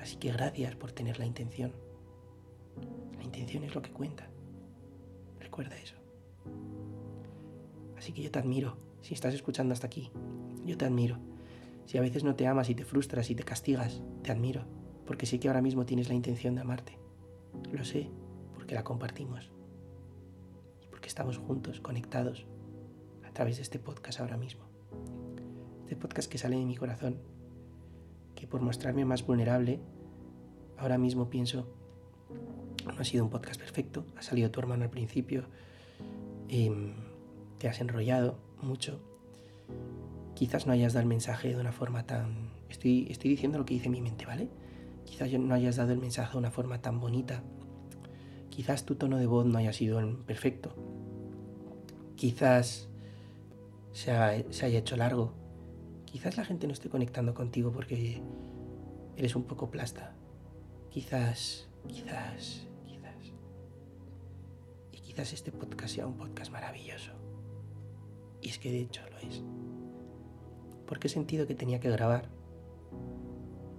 Así 0.00 0.16
que 0.16 0.32
gracias 0.32 0.76
por 0.76 0.92
tener 0.92 1.18
la 1.18 1.26
intención. 1.26 1.72
Intención 3.30 3.62
es 3.62 3.76
lo 3.76 3.80
que 3.80 3.92
cuenta. 3.92 4.28
Recuerda 5.38 5.76
eso. 5.78 5.94
Así 7.96 8.12
que 8.12 8.22
yo 8.22 8.30
te 8.32 8.40
admiro. 8.40 8.76
Si 9.02 9.14
estás 9.14 9.34
escuchando 9.34 9.72
hasta 9.72 9.86
aquí, 9.86 10.10
yo 10.66 10.76
te 10.76 10.84
admiro. 10.84 11.16
Si 11.86 11.96
a 11.96 12.00
veces 12.00 12.24
no 12.24 12.34
te 12.34 12.48
amas 12.48 12.70
y 12.70 12.74
te 12.74 12.84
frustras 12.84 13.30
y 13.30 13.36
te 13.36 13.44
castigas, 13.44 14.02
te 14.24 14.32
admiro, 14.32 14.64
porque 15.06 15.26
sé 15.26 15.38
que 15.38 15.46
ahora 15.46 15.62
mismo 15.62 15.86
tienes 15.86 16.08
la 16.08 16.14
intención 16.14 16.56
de 16.56 16.62
amarte. 16.62 16.98
Lo 17.70 17.84
sé, 17.84 18.10
porque 18.52 18.74
la 18.74 18.82
compartimos. 18.82 19.52
Y 20.82 20.88
porque 20.88 21.06
estamos 21.06 21.38
juntos, 21.38 21.80
conectados, 21.80 22.46
a 23.24 23.32
través 23.32 23.56
de 23.56 23.62
este 23.62 23.78
podcast 23.78 24.18
ahora 24.18 24.36
mismo. 24.36 24.64
Este 25.82 25.94
podcast 25.94 26.28
que 26.28 26.38
sale 26.38 26.56
de 26.56 26.66
mi 26.66 26.76
corazón, 26.76 27.20
que 28.34 28.48
por 28.48 28.60
mostrarme 28.60 29.04
más 29.04 29.24
vulnerable, 29.24 29.78
ahora 30.78 30.98
mismo 30.98 31.30
pienso 31.30 31.68
no 32.84 32.94
ha 32.98 33.04
sido 33.04 33.24
un 33.24 33.30
podcast 33.30 33.60
perfecto. 33.60 34.04
Ha 34.16 34.22
salido 34.22 34.50
tu 34.50 34.60
hermano 34.60 34.84
al 34.84 34.90
principio. 34.90 35.44
Em, 36.48 36.94
te 37.58 37.68
has 37.68 37.80
enrollado 37.80 38.38
mucho. 38.62 39.00
Quizás 40.34 40.66
no 40.66 40.72
hayas 40.72 40.94
dado 40.94 41.02
el 41.02 41.08
mensaje 41.08 41.48
de 41.54 41.60
una 41.60 41.72
forma 41.72 42.06
tan... 42.06 42.50
Estoy, 42.68 43.06
estoy 43.10 43.30
diciendo 43.30 43.58
lo 43.58 43.64
que 43.64 43.74
dice 43.74 43.88
mi 43.88 44.00
mente, 44.00 44.26
¿vale? 44.26 44.48
Quizás 45.04 45.32
no 45.32 45.54
hayas 45.54 45.76
dado 45.76 45.92
el 45.92 45.98
mensaje 45.98 46.32
de 46.32 46.38
una 46.38 46.50
forma 46.50 46.80
tan 46.80 47.00
bonita. 47.00 47.42
Quizás 48.48 48.84
tu 48.84 48.94
tono 48.94 49.18
de 49.18 49.26
voz 49.26 49.46
no 49.46 49.58
haya 49.58 49.72
sido 49.72 50.00
perfecto. 50.24 50.74
Quizás 52.16 52.88
se, 53.92 54.46
se 54.50 54.66
haya 54.66 54.78
hecho 54.78 54.96
largo. 54.96 55.32
Quizás 56.06 56.36
la 56.36 56.44
gente 56.44 56.66
no 56.66 56.72
esté 56.72 56.88
conectando 56.88 57.34
contigo 57.34 57.72
porque 57.72 58.22
eres 59.16 59.36
un 59.36 59.44
poco 59.44 59.70
plasta. 59.70 60.14
Quizás, 60.90 61.68
quizás. 61.86 62.69
Quizás 65.10 65.32
este 65.32 65.50
podcast 65.50 65.96
sea 65.96 66.06
un 66.06 66.16
podcast 66.16 66.52
maravilloso. 66.52 67.10
Y 68.40 68.48
es 68.48 68.60
que 68.60 68.70
de 68.70 68.82
hecho 68.82 69.02
lo 69.10 69.18
es. 69.18 69.42
Porque 70.86 71.08
he 71.08 71.10
sentido 71.10 71.48
que 71.48 71.56
tenía 71.56 71.80
que 71.80 71.90
grabar. 71.90 72.30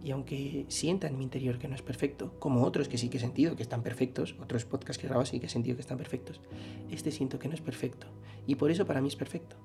Y 0.04 0.12
aunque 0.12 0.66
sienta 0.68 1.08
en 1.08 1.18
mi 1.18 1.24
interior 1.24 1.58
que 1.58 1.70
no 1.70 1.76
es 1.76 1.82
perfecto, 1.82 2.38
como 2.38 2.66
otros 2.66 2.90
que 2.90 2.98
sí 2.98 3.08
que 3.08 3.16
he 3.16 3.22
sentido 3.22 3.56
que 3.56 3.64
están 3.64 3.82
perfectos, 3.82 4.36
otros 4.42 4.66
podcasts 4.66 5.00
que 5.00 5.08
he 5.08 5.08
grabado 5.08 5.26
sí 5.26 5.40
que 5.40 5.46
he 5.46 5.50
sentido 5.50 5.78
que 5.78 5.84
están 5.84 5.98
perfectos, 5.98 6.42
este 6.90 7.12
siento 7.12 7.40
que 7.40 7.48
no 7.48 7.54
es 7.54 7.62
perfecto. 7.62 8.08
Y 8.46 8.56
por 8.56 8.70
eso 8.70 8.86
para 8.86 9.00
mí 9.00 9.08
es 9.08 9.16
perfecto. 9.16 9.56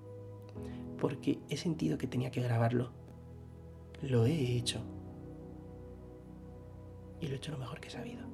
Porque 1.00 1.40
he 1.48 1.56
sentido 1.56 1.98
que 1.98 2.06
tenía 2.06 2.30
que 2.30 2.42
grabarlo. 2.42 2.92
Lo 4.02 4.24
he 4.24 4.56
hecho. 4.56 4.84
Y 7.20 7.26
lo 7.26 7.32
he 7.32 7.36
hecho 7.38 7.50
lo 7.50 7.58
mejor 7.58 7.80
que 7.80 7.88
he 7.88 7.90
sabido. 7.90 8.24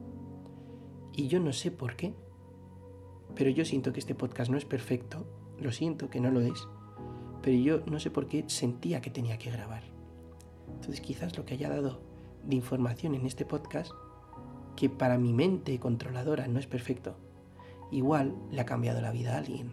Y 1.14 1.28
yo 1.28 1.40
no 1.40 1.54
sé 1.54 1.70
por 1.70 1.96
qué, 1.96 2.14
pero 3.34 3.50
yo 3.50 3.64
siento 3.64 3.92
que 3.92 4.00
este 4.00 4.14
podcast 4.14 4.50
no 4.50 4.58
es 4.58 4.64
perfecto 4.64 5.26
lo 5.62 5.70
siento 5.70 6.10
que 6.10 6.20
no 6.20 6.30
lo 6.30 6.40
es, 6.40 6.66
pero 7.40 7.56
yo 7.56 7.80
no 7.86 8.00
sé 8.00 8.10
por 8.10 8.26
qué 8.26 8.44
sentía 8.48 9.00
que 9.00 9.10
tenía 9.10 9.38
que 9.38 9.50
grabar. 9.50 9.84
Entonces 10.74 11.00
quizás 11.00 11.36
lo 11.36 11.44
que 11.44 11.54
haya 11.54 11.68
dado 11.68 12.00
de 12.44 12.56
información 12.56 13.14
en 13.14 13.26
este 13.26 13.44
podcast, 13.44 13.92
que 14.76 14.90
para 14.90 15.18
mi 15.18 15.32
mente 15.32 15.78
controladora 15.78 16.48
no 16.48 16.58
es 16.58 16.66
perfecto, 16.66 17.16
igual 17.90 18.34
le 18.50 18.60
ha 18.60 18.66
cambiado 18.66 19.00
la 19.00 19.12
vida 19.12 19.34
a 19.34 19.38
alguien. 19.38 19.72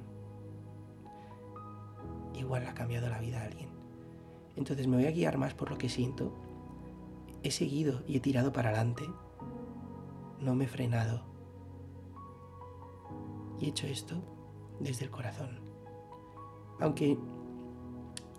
Igual 2.35 2.63
le 2.63 2.69
ha 2.69 2.73
cambiado 2.73 3.09
la 3.09 3.19
vida 3.19 3.41
a 3.41 3.45
alguien. 3.45 3.69
Entonces 4.55 4.87
me 4.87 4.97
voy 4.97 5.07
a 5.07 5.11
guiar 5.11 5.37
más 5.37 5.53
por 5.53 5.71
lo 5.71 5.77
que 5.77 5.89
siento. 5.89 6.33
He 7.43 7.51
seguido 7.51 8.03
y 8.07 8.17
he 8.17 8.19
tirado 8.19 8.51
para 8.51 8.69
adelante. 8.69 9.03
No 10.39 10.53
me 10.53 10.65
he 10.65 10.67
frenado. 10.67 11.28
Y 13.59 13.65
he 13.65 13.69
hecho 13.69 13.87
esto 13.87 14.21
desde 14.79 15.05
el 15.05 15.11
corazón 15.11 15.69
aunque 16.79 17.17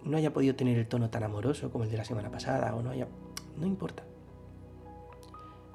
no 0.04 0.16
haya 0.16 0.32
podido 0.32 0.54
tener 0.54 0.78
el 0.78 0.88
tono 0.88 1.10
tan 1.10 1.22
amoroso 1.22 1.70
como 1.70 1.84
el 1.84 1.90
de 1.90 1.98
la 1.98 2.04
semana 2.04 2.30
pasada 2.30 2.74
o 2.74 2.82
no 2.82 2.90
haya... 2.90 3.08
No 3.56 3.66
importa. 3.66 4.04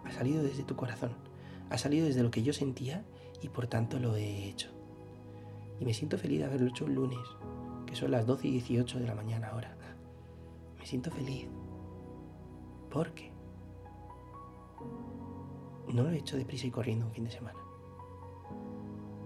Ha 0.04 0.12
salido 0.12 0.44
desde 0.44 0.64
tu 0.64 0.76
corazón, 0.76 1.12
ha 1.70 1.78
salido 1.78 2.06
desde 2.08 2.24
lo 2.24 2.32
que 2.32 2.44
yo 2.44 2.54
sentía 2.54 3.06
y 3.42 3.50
por 3.50 3.68
tanto 3.68 4.00
lo 4.00 4.16
he 4.16 4.50
hecho. 4.50 4.70
Y 5.80 5.86
me 5.86 5.94
siento 5.94 6.18
feliz 6.18 6.40
de 6.40 6.46
haberlo 6.46 6.68
hecho 6.68 6.86
un 6.86 6.96
lunes, 6.96 7.28
que 7.86 7.96
son 7.96 8.12
las 8.12 8.26
12 8.26 8.48
y 8.48 8.52
18 8.52 9.00
de 9.00 9.08
la 9.08 9.16
mañana 9.16 9.50
ahora. 9.50 9.76
Me 10.80 10.86
siento 10.86 11.12
feliz. 11.12 11.48
¿Por 12.90 13.12
qué? 13.14 13.32
No 15.92 16.04
lo 16.04 16.10
he 16.10 16.18
hecho 16.18 16.38
deprisa 16.38 16.68
y 16.68 16.72
corriendo 16.72 17.06
un 17.06 17.12
fin 17.12 17.26
de 17.26 17.32
semana. 17.32 17.65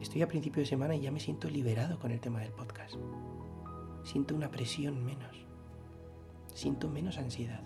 Estoy 0.02 0.22
a 0.22 0.28
principio 0.28 0.62
de 0.62 0.66
semana 0.66 0.96
y 0.96 1.02
ya 1.02 1.12
me 1.12 1.20
siento 1.20 1.50
liberado 1.50 2.00
con 2.00 2.12
el 2.12 2.22
tema 2.22 2.40
del 2.40 2.54
podcast. 2.54 2.96
Siento 4.04 4.34
una 4.34 4.50
presión 4.50 5.04
menos. 5.04 5.46
Siento 6.54 6.88
menos 6.88 7.18
ansiedad. 7.18 7.62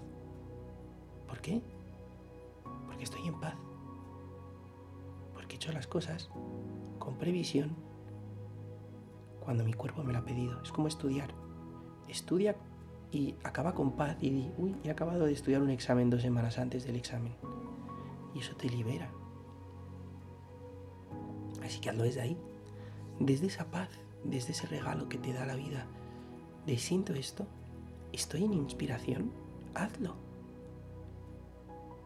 ¿Por 1.27 1.41
qué? 1.41 1.61
Porque 2.87 3.03
estoy 3.03 3.27
en 3.27 3.39
paz. 3.39 3.55
Porque 5.33 5.53
he 5.53 5.57
hecho 5.57 5.71
las 5.71 5.85
cosas 5.85 6.31
con 6.97 7.19
previsión 7.19 7.75
cuando 9.39 9.63
mi 9.63 9.73
cuerpo 9.73 10.03
me 10.03 10.11
lo 10.11 10.19
ha 10.19 10.25
pedido. 10.25 10.59
Es 10.63 10.71
como 10.71 10.87
estudiar. 10.87 11.35
Estudia 12.07 12.55
y 13.11 13.35
acaba 13.43 13.75
con 13.75 13.95
paz 13.95 14.17
y 14.19 14.31
di, 14.31 14.51
uy, 14.57 14.75
he 14.83 14.89
acabado 14.89 15.25
de 15.25 15.33
estudiar 15.33 15.61
un 15.61 15.69
examen 15.69 16.09
dos 16.09 16.23
semanas 16.23 16.57
antes 16.57 16.83
del 16.83 16.95
examen. 16.95 17.35
Y 18.33 18.39
eso 18.39 18.55
te 18.55 18.69
libera. 18.69 19.11
Así 21.63 21.79
que 21.79 21.89
hazlo 21.89 22.03
desde 22.03 22.21
ahí, 22.21 22.37
desde 23.19 23.47
esa 23.47 23.71
paz, 23.71 23.89
desde 24.23 24.51
ese 24.51 24.67
regalo 24.67 25.09
que 25.09 25.17
te 25.17 25.33
da 25.33 25.45
la 25.45 25.55
vida. 25.55 25.85
De 26.65 26.77
siento 26.77 27.13
esto, 27.13 27.47
estoy 28.11 28.43
en 28.43 28.53
inspiración, 28.53 29.31
hazlo. 29.73 30.15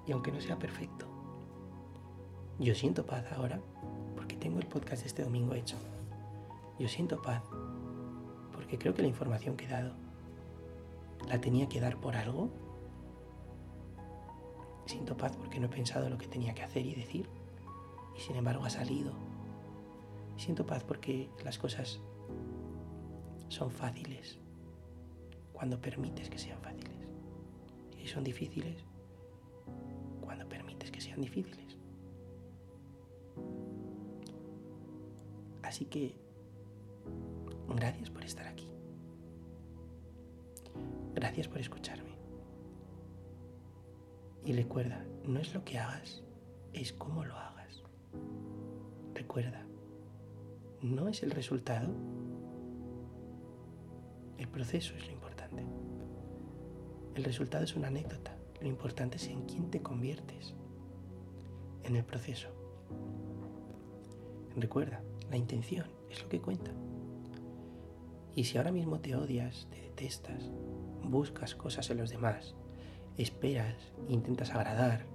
Y 0.05 0.11
aunque 0.11 0.31
no 0.31 0.39
sea 0.39 0.57
perfecto, 0.57 1.05
yo 2.59 2.73
siento 2.73 3.05
paz 3.05 3.25
ahora 3.33 3.59
porque 4.15 4.35
tengo 4.35 4.59
el 4.59 4.67
podcast 4.67 5.01
de 5.01 5.07
este 5.07 5.23
domingo 5.23 5.53
hecho. 5.53 5.77
Yo 6.79 6.87
siento 6.87 7.21
paz 7.21 7.43
porque 8.53 8.77
creo 8.77 8.93
que 8.93 9.01
la 9.01 9.07
información 9.07 9.57
que 9.57 9.65
he 9.65 9.69
dado 9.69 9.93
la 11.27 11.41
tenía 11.41 11.67
que 11.67 11.81
dar 11.81 11.97
por 11.97 12.15
algo. 12.15 12.49
Siento 14.85 15.17
paz 15.17 15.35
porque 15.35 15.59
no 15.59 15.65
he 15.65 15.69
pensado 15.69 16.09
lo 16.09 16.17
que 16.17 16.27
tenía 16.27 16.53
que 16.53 16.63
hacer 16.63 16.85
y 16.85 16.95
decir 16.95 17.27
y 18.15 18.21
sin 18.21 18.35
embargo 18.35 18.65
ha 18.65 18.69
salido 18.69 19.26
Siento 20.37 20.65
paz 20.65 20.83
porque 20.83 21.29
las 21.43 21.57
cosas 21.57 21.99
son 23.49 23.71
fáciles 23.71 24.39
cuando 25.51 25.81
permites 25.81 26.29
que 26.29 26.37
sean 26.37 26.61
fáciles. 26.61 26.95
Y 27.97 28.07
son 28.07 28.23
difíciles 28.23 28.83
cuando 30.21 30.47
permites 30.47 30.91
que 30.91 31.01
sean 31.01 31.21
difíciles. 31.21 31.77
Así 35.63 35.85
que, 35.85 36.15
gracias 37.67 38.09
por 38.09 38.23
estar 38.23 38.47
aquí. 38.47 38.69
Gracias 41.13 41.47
por 41.47 41.59
escucharme. 41.59 42.15
Y 44.45 44.53
recuerda, 44.53 45.03
no 45.25 45.39
es 45.39 45.53
lo 45.53 45.65
que 45.65 45.77
hagas, 45.77 46.23
es 46.71 46.93
cómo 46.93 47.25
lo 47.25 47.35
hagas. 47.35 47.83
Recuerda, 49.13 49.66
no 50.81 51.07
es 51.07 51.23
el 51.23 51.31
resultado. 51.31 51.87
El 54.37 54.47
proceso 54.47 54.95
es 54.95 55.05
lo 55.05 55.13
importante. 55.13 55.65
El 57.15 57.23
resultado 57.23 57.63
es 57.63 57.75
una 57.75 57.87
anécdota. 57.87 58.37
Lo 58.61 58.67
importante 58.67 59.17
es 59.17 59.27
en 59.27 59.45
quién 59.45 59.69
te 59.69 59.81
conviertes 59.81 60.55
en 61.83 61.95
el 61.95 62.03
proceso. 62.03 62.49
Recuerda, 64.55 65.01
la 65.29 65.37
intención 65.37 65.87
es 66.09 66.21
lo 66.21 66.29
que 66.29 66.41
cuenta. 66.41 66.71
Y 68.35 68.43
si 68.43 68.57
ahora 68.57 68.71
mismo 68.71 68.99
te 68.99 69.15
odias, 69.15 69.67
te 69.71 69.81
detestas, 69.81 70.51
buscas 71.03 71.55
cosas 71.55 71.89
en 71.89 71.97
los 71.97 72.09
demás, 72.09 72.55
esperas, 73.17 73.93
intentas 74.09 74.51
agradar, 74.51 75.05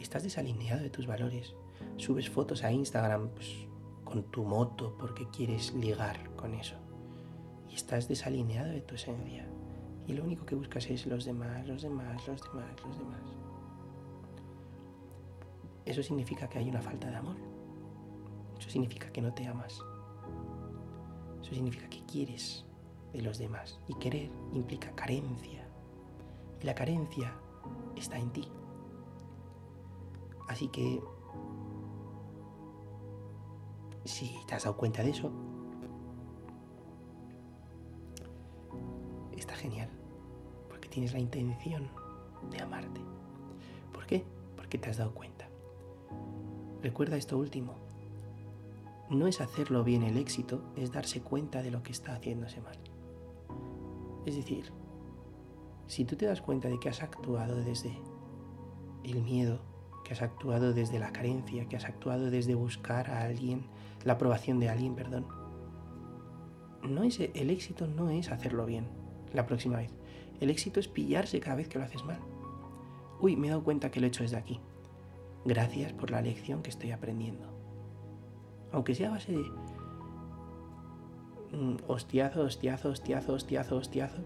estás 0.00 0.22
desalineado 0.22 0.82
de 0.82 0.90
tus 0.90 1.06
valores, 1.06 1.54
subes 1.96 2.28
fotos 2.28 2.64
a 2.64 2.72
Instagram, 2.72 3.28
pues 3.30 3.68
con 4.10 4.24
tu 4.24 4.42
moto 4.42 4.96
porque 4.98 5.28
quieres 5.28 5.72
ligar 5.72 6.34
con 6.34 6.54
eso. 6.54 6.74
Y 7.68 7.74
estás 7.76 8.08
desalineado 8.08 8.70
de 8.70 8.80
tu 8.80 8.96
esencia. 8.96 9.46
Y 10.08 10.14
lo 10.14 10.24
único 10.24 10.44
que 10.44 10.56
buscas 10.56 10.90
es 10.90 11.06
los 11.06 11.24
demás, 11.24 11.68
los 11.68 11.82
demás, 11.82 12.26
los 12.26 12.42
demás, 12.42 12.82
los 12.84 12.98
demás. 12.98 13.22
Eso 15.84 16.02
significa 16.02 16.48
que 16.48 16.58
hay 16.58 16.68
una 16.68 16.82
falta 16.82 17.08
de 17.08 17.16
amor. 17.16 17.36
Eso 18.58 18.68
significa 18.68 19.12
que 19.12 19.22
no 19.22 19.32
te 19.32 19.46
amas. 19.46 19.80
Eso 21.40 21.54
significa 21.54 21.88
que 21.88 22.04
quieres 22.06 22.66
de 23.12 23.22
los 23.22 23.38
demás. 23.38 23.78
Y 23.86 23.94
querer 23.94 24.30
implica 24.52 24.90
carencia. 24.96 25.68
Y 26.60 26.66
la 26.66 26.74
carencia 26.74 27.32
está 27.96 28.18
en 28.18 28.30
ti. 28.32 28.48
Así 30.48 30.66
que 30.66 31.00
si 34.04 34.36
te 34.46 34.54
has 34.54 34.64
dado 34.64 34.76
cuenta 34.76 35.02
de 35.02 35.10
eso, 35.10 35.30
está 39.36 39.54
genial, 39.54 39.88
porque 40.68 40.88
tienes 40.88 41.12
la 41.12 41.18
intención 41.18 41.88
de 42.50 42.62
amarte. 42.62 43.00
¿Por 43.92 44.06
qué? 44.06 44.24
Porque 44.56 44.78
te 44.78 44.90
has 44.90 44.98
dado 44.98 45.14
cuenta. 45.14 45.48
Recuerda 46.82 47.16
esto 47.16 47.36
último. 47.38 47.74
No 49.10 49.26
es 49.26 49.40
hacerlo 49.40 49.82
bien 49.84 50.02
el 50.02 50.16
éxito, 50.16 50.62
es 50.76 50.92
darse 50.92 51.20
cuenta 51.20 51.62
de 51.62 51.70
lo 51.70 51.82
que 51.82 51.92
está 51.92 52.14
haciéndose 52.14 52.60
mal. 52.60 52.78
Es 54.24 54.36
decir, 54.36 54.72
si 55.86 56.04
tú 56.04 56.14
te 56.16 56.26
das 56.26 56.40
cuenta 56.40 56.68
de 56.68 56.78
que 56.78 56.88
has 56.88 57.02
actuado 57.02 57.56
desde 57.56 57.98
el 59.02 59.22
miedo, 59.22 59.60
que 60.04 60.12
has 60.12 60.22
actuado 60.22 60.72
desde 60.72 60.98
la 60.98 61.12
carencia, 61.12 61.66
que 61.68 61.76
has 61.76 61.84
actuado 61.84 62.30
desde 62.30 62.54
buscar 62.54 63.10
a 63.10 63.22
alguien, 63.22 63.66
la 64.04 64.14
aprobación 64.14 64.60
de 64.60 64.68
alguien, 64.68 64.94
perdón. 64.94 65.26
No 66.82 67.02
es, 67.02 67.20
el 67.20 67.50
éxito 67.50 67.86
no 67.86 68.10
es 68.10 68.30
hacerlo 68.30 68.66
bien 68.66 68.86
la 69.32 69.46
próxima 69.46 69.78
vez. 69.78 69.92
El 70.40 70.50
éxito 70.50 70.80
es 70.80 70.88
pillarse 70.88 71.40
cada 71.40 71.56
vez 71.56 71.68
que 71.68 71.78
lo 71.78 71.84
haces 71.84 72.04
mal. 72.04 72.18
Uy, 73.20 73.36
me 73.36 73.46
he 73.46 73.50
dado 73.50 73.62
cuenta 73.62 73.90
que 73.90 74.00
lo 74.00 74.06
he 74.06 74.08
hecho 74.08 74.22
desde 74.22 74.38
aquí. 74.38 74.60
Gracias 75.44 75.92
por 75.92 76.10
la 76.10 76.22
lección 76.22 76.62
que 76.62 76.70
estoy 76.70 76.90
aprendiendo. 76.90 77.46
Aunque 78.72 78.94
sea 78.94 79.10
base 79.10 79.32
de 79.32 79.44
mm, 81.56 81.76
hostiazo, 81.86 82.42
hostiazo, 82.42 82.90
hostiazo, 82.90 83.34
hostiazo, 83.34 83.76
hostiazo. 83.76 84.22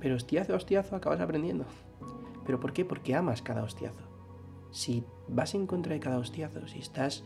Pero 0.00 0.16
hostiazo, 0.16 0.54
hostiazo, 0.54 0.96
acabas 0.96 1.20
aprendiendo. 1.20 1.66
¿Pero 2.46 2.60
por 2.60 2.72
qué? 2.72 2.84
Porque 2.84 3.14
amas 3.14 3.42
cada 3.42 3.62
hostiazo. 3.62 4.08
Si 4.70 5.04
vas 5.28 5.54
en 5.54 5.66
contra 5.66 5.94
de 5.94 6.00
cada 6.00 6.18
hostiazo, 6.18 6.66
si 6.68 6.78
estás 6.78 7.24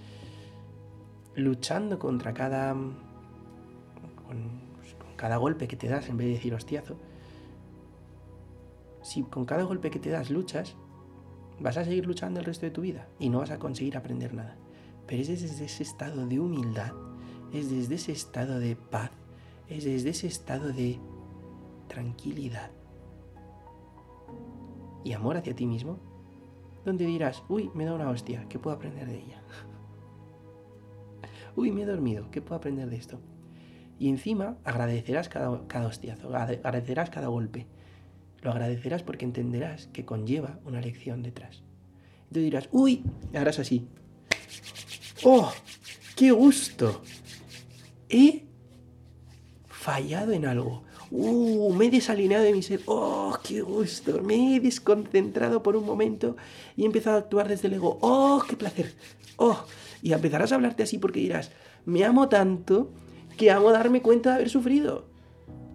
luchando 1.34 1.98
contra 1.98 2.34
cada. 2.34 2.74
con, 2.74 4.62
cada 5.16 5.36
golpe 5.36 5.68
que 5.68 5.76
te 5.76 5.88
das 5.88 6.08
en 6.08 6.16
vez 6.16 6.26
de 6.26 6.32
decir 6.34 6.54
hostiazo, 6.54 6.96
si 9.02 9.22
con 9.22 9.44
cada 9.44 9.62
golpe 9.62 9.90
que 9.90 10.00
te 10.00 10.10
das 10.10 10.30
luchas, 10.30 10.74
vas 11.60 11.76
a 11.76 11.84
seguir 11.84 12.06
luchando 12.06 12.40
el 12.40 12.46
resto 12.46 12.66
de 12.66 12.72
tu 12.72 12.80
vida 12.80 13.06
y 13.20 13.28
no 13.28 13.38
vas 13.38 13.50
a 13.50 13.58
conseguir 13.58 13.96
aprender 13.96 14.34
nada. 14.34 14.56
Pero 15.06 15.22
es 15.22 15.28
desde 15.28 15.64
ese 15.64 15.82
estado 15.82 16.26
de 16.26 16.40
humildad, 16.40 16.92
es 17.52 17.70
desde 17.70 17.94
ese 17.94 18.12
estado 18.12 18.58
de 18.58 18.74
paz, 18.74 19.10
es 19.68 19.84
desde 19.84 20.10
ese 20.10 20.26
estado 20.26 20.72
de 20.72 20.98
tranquilidad 21.86 22.70
y 25.04 25.12
amor 25.12 25.36
hacia 25.36 25.54
ti 25.54 25.66
mismo, 25.66 25.98
donde 26.84 27.06
dirás, 27.06 27.42
uy, 27.48 27.70
me 27.74 27.84
da 27.84 27.94
una 27.94 28.10
hostia, 28.10 28.46
¿qué 28.48 28.58
puedo 28.58 28.76
aprender 28.76 29.06
de 29.06 29.18
ella? 29.18 29.42
uy, 31.56 31.72
me 31.72 31.82
he 31.82 31.86
dormido, 31.86 32.30
¿qué 32.30 32.40
puedo 32.40 32.56
aprender 32.56 32.88
de 32.90 32.96
esto? 32.96 33.20
Y 33.98 34.08
encima 34.08 34.56
agradecerás 34.64 35.28
cada, 35.28 35.66
cada 35.68 35.86
hostiazo, 35.86 36.34
agradecerás 36.34 37.10
cada 37.10 37.28
golpe. 37.28 37.66
Lo 38.42 38.50
agradecerás 38.50 39.02
porque 39.02 39.24
entenderás 39.24 39.86
que 39.92 40.04
conlleva 40.04 40.58
una 40.64 40.80
lección 40.80 41.22
detrás. 41.22 41.62
Tú 42.32 42.40
dirás, 42.40 42.68
uy, 42.72 43.04
harás 43.34 43.58
así. 43.58 43.86
¡Oh! 45.22 45.52
¡Qué 46.16 46.32
gusto! 46.32 47.02
He 48.08 48.44
fallado 49.68 50.32
en 50.32 50.46
algo. 50.46 50.82
¡Uh! 51.10 51.72
Me 51.74 51.86
he 51.86 51.90
desalineado 51.90 52.42
de 52.42 52.52
mi 52.52 52.62
ser. 52.62 52.80
¡Oh! 52.86 53.38
¡Qué 53.44 53.62
gusto! 53.62 54.20
Me 54.22 54.56
he 54.56 54.60
desconcentrado 54.60 55.62
por 55.62 55.76
un 55.76 55.84
momento 55.84 56.36
y 56.76 56.82
he 56.82 56.86
empezado 56.86 57.16
a 57.16 57.20
actuar 57.20 57.48
desde 57.48 57.68
el 57.68 57.74
ego. 57.74 57.98
¡Oh! 58.00 58.42
¡Qué 58.48 58.56
placer! 58.56 58.94
¡Oh! 59.36 59.64
Y 60.02 60.12
empezarás 60.12 60.52
a 60.52 60.56
hablarte 60.56 60.82
así 60.82 60.98
porque 60.98 61.20
dirás, 61.20 61.52
me 61.84 62.04
amo 62.04 62.28
tanto 62.28 62.90
que 63.36 63.50
amo 63.50 63.70
darme 63.70 64.02
cuenta 64.02 64.30
de 64.30 64.34
haber 64.36 64.50
sufrido. 64.50 65.06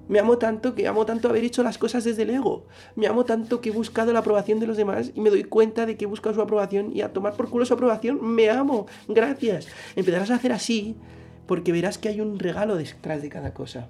Me 0.09 0.19
amo 0.19 0.37
tanto 0.37 0.73
que 0.73 0.87
amo 0.87 1.05
tanto 1.05 1.27
haber 1.27 1.43
hecho 1.43 1.63
las 1.63 1.77
cosas 1.77 2.03
desde 2.03 2.23
el 2.23 2.29
ego. 2.29 2.65
Me 2.95 3.07
amo 3.07 3.25
tanto 3.25 3.59
que 3.59 3.69
he 3.69 3.71
buscado 3.71 4.13
la 4.13 4.19
aprobación 4.19 4.59
de 4.59 4.67
los 4.67 4.77
demás 4.77 5.11
y 5.13 5.19
me 5.19 5.29
doy 5.29 5.43
cuenta 5.43 5.85
de 5.85 5.97
que 5.97 6.05
he 6.05 6.07
buscado 6.07 6.35
su 6.35 6.41
aprobación 6.41 6.95
y 6.95 7.01
a 7.01 7.11
tomar 7.11 7.33
por 7.33 7.49
culo 7.49 7.65
su 7.65 7.73
aprobación 7.73 8.19
me 8.21 8.49
amo. 8.49 8.87
Gracias. 9.07 9.67
Empezarás 9.95 10.31
a 10.31 10.35
hacer 10.35 10.53
así 10.53 10.95
porque 11.45 11.71
verás 11.71 11.97
que 11.97 12.09
hay 12.09 12.21
un 12.21 12.39
regalo 12.39 12.75
detrás 12.77 13.21
de 13.21 13.29
cada 13.29 13.53
cosa. 13.53 13.89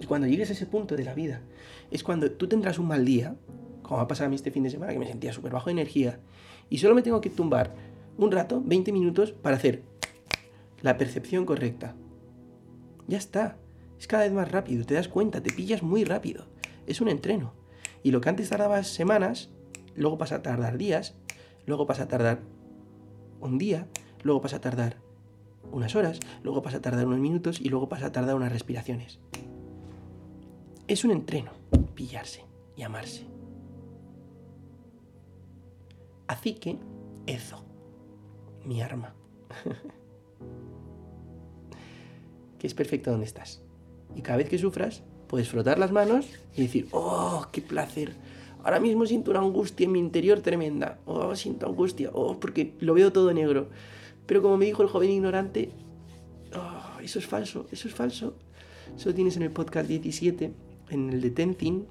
Y 0.00 0.06
cuando 0.06 0.26
llegues 0.26 0.50
a 0.50 0.52
ese 0.54 0.66
punto 0.66 0.96
de 0.96 1.04
la 1.04 1.14
vida, 1.14 1.42
es 1.90 2.02
cuando 2.02 2.30
tú 2.30 2.48
tendrás 2.48 2.78
un 2.78 2.86
mal 2.86 3.04
día, 3.04 3.36
como 3.82 4.00
ha 4.00 4.08
pasado 4.08 4.26
a 4.26 4.30
mí 4.30 4.36
este 4.36 4.50
fin 4.50 4.62
de 4.62 4.70
semana, 4.70 4.92
que 4.92 4.98
me 4.98 5.06
sentía 5.06 5.32
súper 5.32 5.52
bajo 5.52 5.66
de 5.66 5.72
energía, 5.72 6.18
y 6.68 6.78
solo 6.78 6.94
me 6.94 7.02
tengo 7.02 7.20
que 7.20 7.30
tumbar 7.30 7.74
un 8.18 8.32
rato, 8.32 8.62
20 8.64 8.92
minutos, 8.92 9.32
para 9.32 9.56
hacer 9.56 9.82
la 10.82 10.96
percepción 10.96 11.44
correcta. 11.46 11.94
Ya 13.06 13.18
está. 13.18 13.58
Es 13.98 14.06
cada 14.06 14.24
vez 14.24 14.32
más 14.32 14.50
rápido, 14.50 14.84
te 14.84 14.94
das 14.94 15.08
cuenta, 15.08 15.42
te 15.42 15.52
pillas 15.52 15.82
muy 15.82 16.04
rápido. 16.04 16.46
Es 16.86 17.00
un 17.00 17.08
entreno. 17.08 17.54
Y 18.02 18.10
lo 18.10 18.20
que 18.20 18.28
antes 18.28 18.50
tardabas 18.50 18.88
semanas, 18.88 19.50
luego 19.94 20.18
pasa 20.18 20.36
a 20.36 20.42
tardar 20.42 20.76
días, 20.76 21.14
luego 21.66 21.86
pasa 21.86 22.04
a 22.04 22.08
tardar 22.08 22.40
un 23.40 23.58
día, 23.58 23.88
luego 24.22 24.40
pasa 24.40 24.56
a 24.56 24.60
tardar 24.60 24.98
unas 25.72 25.96
horas, 25.96 26.20
luego 26.42 26.62
pasa 26.62 26.78
a 26.78 26.82
tardar 26.82 27.06
unos 27.06 27.18
minutos 27.18 27.60
y 27.60 27.68
luego 27.68 27.88
pasa 27.88 28.06
a 28.06 28.12
tardar 28.12 28.36
unas 28.36 28.52
respiraciones. 28.52 29.18
Es 30.88 31.04
un 31.04 31.10
entreno, 31.10 31.52
pillarse 31.94 32.44
y 32.76 32.82
amarse. 32.82 33.26
Así 36.28 36.54
que, 36.54 36.78
eso, 37.26 37.65
mi 38.66 38.82
arma, 38.82 39.14
que 42.58 42.66
es 42.66 42.74
perfecto 42.74 43.10
donde 43.10 43.26
estás. 43.26 43.62
Y 44.14 44.22
cada 44.22 44.38
vez 44.38 44.48
que 44.48 44.58
sufras, 44.58 45.02
puedes 45.28 45.48
frotar 45.48 45.78
las 45.78 45.92
manos 45.92 46.26
y 46.54 46.62
decir, 46.62 46.88
oh, 46.92 47.46
qué 47.52 47.62
placer. 47.62 48.14
Ahora 48.62 48.80
mismo 48.80 49.06
siento 49.06 49.30
una 49.30 49.40
angustia 49.40 49.84
en 49.84 49.92
mi 49.92 49.98
interior 49.98 50.40
tremenda. 50.40 50.98
Oh, 51.06 51.34
siento 51.36 51.66
angustia. 51.66 52.10
Oh, 52.12 52.40
porque 52.40 52.74
lo 52.80 52.94
veo 52.94 53.12
todo 53.12 53.32
negro. 53.32 53.68
Pero 54.26 54.42
como 54.42 54.56
me 54.56 54.64
dijo 54.64 54.82
el 54.82 54.88
joven 54.88 55.10
ignorante, 55.10 55.70
oh, 56.54 57.00
eso 57.00 57.18
es 57.18 57.26
falso, 57.26 57.66
eso 57.70 57.86
es 57.86 57.94
falso. 57.94 58.34
Eso 58.96 59.10
lo 59.10 59.14
tienes 59.14 59.36
en 59.36 59.42
el 59.42 59.50
podcast 59.50 59.88
17 59.88 60.52
en 60.90 61.10
el 61.10 61.20
de 61.20 61.30
Tenzin, 61.30 61.86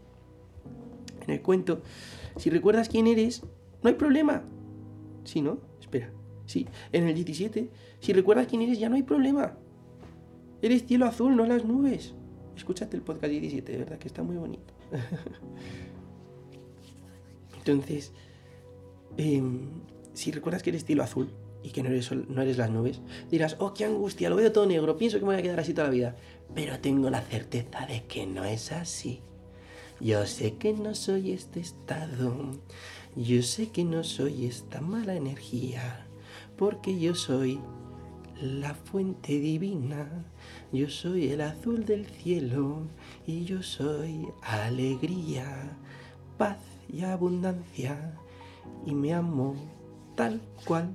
en 1.26 1.34
el 1.34 1.42
cuento, 1.42 1.82
si 2.38 2.50
recuerdas 2.50 2.90
quién 2.90 3.08
eres, 3.08 3.44
no 3.84 3.90
hay 3.90 3.96
problema. 3.96 4.44
Sí, 5.24 5.42
¿no? 5.42 5.60
Espera. 5.80 6.12
Sí, 6.46 6.68
en 6.92 7.08
el 7.08 7.16
17, 7.16 7.70
si 8.00 8.14
recuerdas 8.14 8.48
quién 8.48 8.62
eres, 8.62 8.80
ya 8.80 8.90
no 8.90 8.96
hay 8.96 9.04
problema. 9.04 9.58
Eres 10.62 10.86
cielo 10.86 11.06
azul, 11.06 11.36
no 11.36 11.46
las 11.46 11.66
nubes. 11.66 12.14
Escúchate 12.56 12.96
el 12.96 13.04
podcast 13.04 13.32
17, 13.32 13.72
de 13.72 13.78
verdad 13.78 13.98
que 13.98 14.08
está 14.08 14.24
muy 14.24 14.38
bonito. 14.38 14.74
Entonces, 17.58 18.14
em, 19.18 19.70
si 20.14 20.32
recuerdas 20.32 20.64
que 20.64 20.70
eres 20.70 20.86
cielo 20.86 21.04
azul 21.04 21.30
y 21.64 21.72
que 21.72 21.82
no 21.82 21.90
eres, 21.90 22.12
no 22.12 22.42
eres 22.42 22.58
las 22.58 22.70
nubes, 22.70 23.02
dirás, 23.32 23.58
oh, 23.60 23.74
qué 23.74 23.86
angustia, 23.86 24.30
lo 24.30 24.36
veo 24.36 24.52
todo 24.52 24.66
negro, 24.66 24.98
pienso 24.98 25.18
que 25.18 25.26
me 25.26 25.32
voy 25.32 25.40
a 25.40 25.42
quedar 25.42 25.60
así 25.60 25.74
toda 25.74 25.88
la 25.88 25.94
vida 25.94 26.16
pero 26.54 26.80
tengo 26.80 27.10
la 27.10 27.22
certeza 27.22 27.86
de 27.88 28.04
que 28.04 28.28
no 28.28 28.46
es 28.46 28.72
así. 28.72 29.22
Yo 30.00 30.26
sé 30.26 30.56
que 30.56 30.74
no 30.74 30.94
soy 30.94 31.32
este 31.32 31.62
estado, 31.62 32.52
yo 33.16 33.42
sé 33.42 33.70
que 33.70 33.86
no 33.86 34.04
soy 34.04 34.46
esta 34.46 34.82
mala 34.82 35.16
energía, 35.16 36.05
porque 36.58 37.00
yo 37.00 37.16
soy 37.16 37.60
la 38.42 38.74
fuente 38.74 39.40
divina, 39.40 40.26
yo 40.72 40.90
soy 40.90 41.32
el 41.32 41.42
azul 41.42 41.86
del 41.86 42.06
cielo 42.06 42.82
y 43.26 43.46
yo 43.46 43.64
soy 43.64 44.28
alegría, 44.42 45.78
paz 46.38 46.60
y 46.90 47.04
abundancia 47.04 48.18
y 48.86 48.94
me 48.94 49.14
amo 49.14 49.56
tal 50.16 50.42
cual 50.66 50.94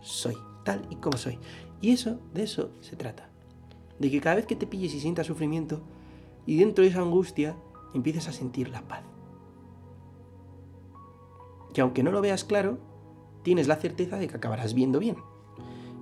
soy, 0.00 0.36
tal 0.64 0.86
y 0.90 0.96
como 0.96 1.16
soy. 1.16 1.38
Y 1.80 1.92
eso, 1.92 2.18
de 2.34 2.44
eso 2.44 2.70
se 2.80 2.96
trata 2.96 3.32
de 4.02 4.10
que 4.10 4.20
cada 4.20 4.36
vez 4.36 4.46
que 4.46 4.56
te 4.56 4.66
pilles 4.66 4.94
y 4.94 5.00
sientas 5.00 5.28
sufrimiento, 5.28 5.80
y 6.44 6.56
dentro 6.56 6.82
de 6.82 6.90
esa 6.90 7.00
angustia 7.00 7.54
empieces 7.94 8.26
a 8.26 8.32
sentir 8.32 8.68
la 8.68 8.82
paz. 8.82 9.02
Que 11.72 11.80
aunque 11.80 12.02
no 12.02 12.10
lo 12.10 12.20
veas 12.20 12.42
claro, 12.42 12.78
tienes 13.42 13.68
la 13.68 13.76
certeza 13.76 14.16
de 14.18 14.28
que 14.28 14.36
acabarás 14.36 14.74
viendo 14.74 14.98
bien. 14.98 15.16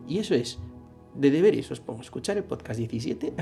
Y 0.06 0.18
eso 0.18 0.34
es, 0.34 0.58
de 1.14 1.30
deberes 1.30 1.70
os 1.70 1.80
pongo 1.80 2.00
escuchar 2.00 2.36
el 2.36 2.44
podcast 2.44 2.78
17 2.78 3.34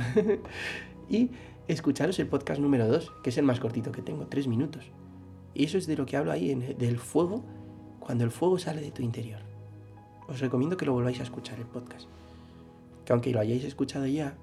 y 1.09 1.31
escucharos 1.67 2.19
el 2.19 2.27
podcast 2.27 2.61
número 2.61 2.87
2, 2.89 3.13
que 3.23 3.31
es 3.31 3.39
el 3.39 3.45
más 3.45 3.61
cortito 3.61 3.93
que 3.93 4.03
tengo, 4.03 4.27
3 4.27 4.49
minutos. 4.49 4.91
Y 5.55 5.65
eso 5.65 5.79
es 5.79 5.87
de 5.87 5.97
lo 5.97 6.07
que 6.07 6.17
hablo 6.17 6.33
ahí, 6.33 6.55
del 6.55 6.99
fuego, 6.99 7.45
cuando 8.01 8.25
el 8.25 8.31
fuego 8.31 8.59
sale 8.59 8.81
de 8.81 8.91
tu 8.91 9.03
interior. 9.03 9.41
Os 10.29 10.41
recomiendo 10.41 10.77
que 10.77 10.87
lo 10.87 10.93
volváis 10.93 11.21
a 11.21 11.25
escuchar 11.25 11.59
el 11.59 11.67
podcast. 11.67 12.09
Que 13.05 13.13
aunque 13.13 13.33
lo 13.33 13.41
hayáis 13.41 13.65
escuchado 13.65 14.07
ya, 14.07 14.37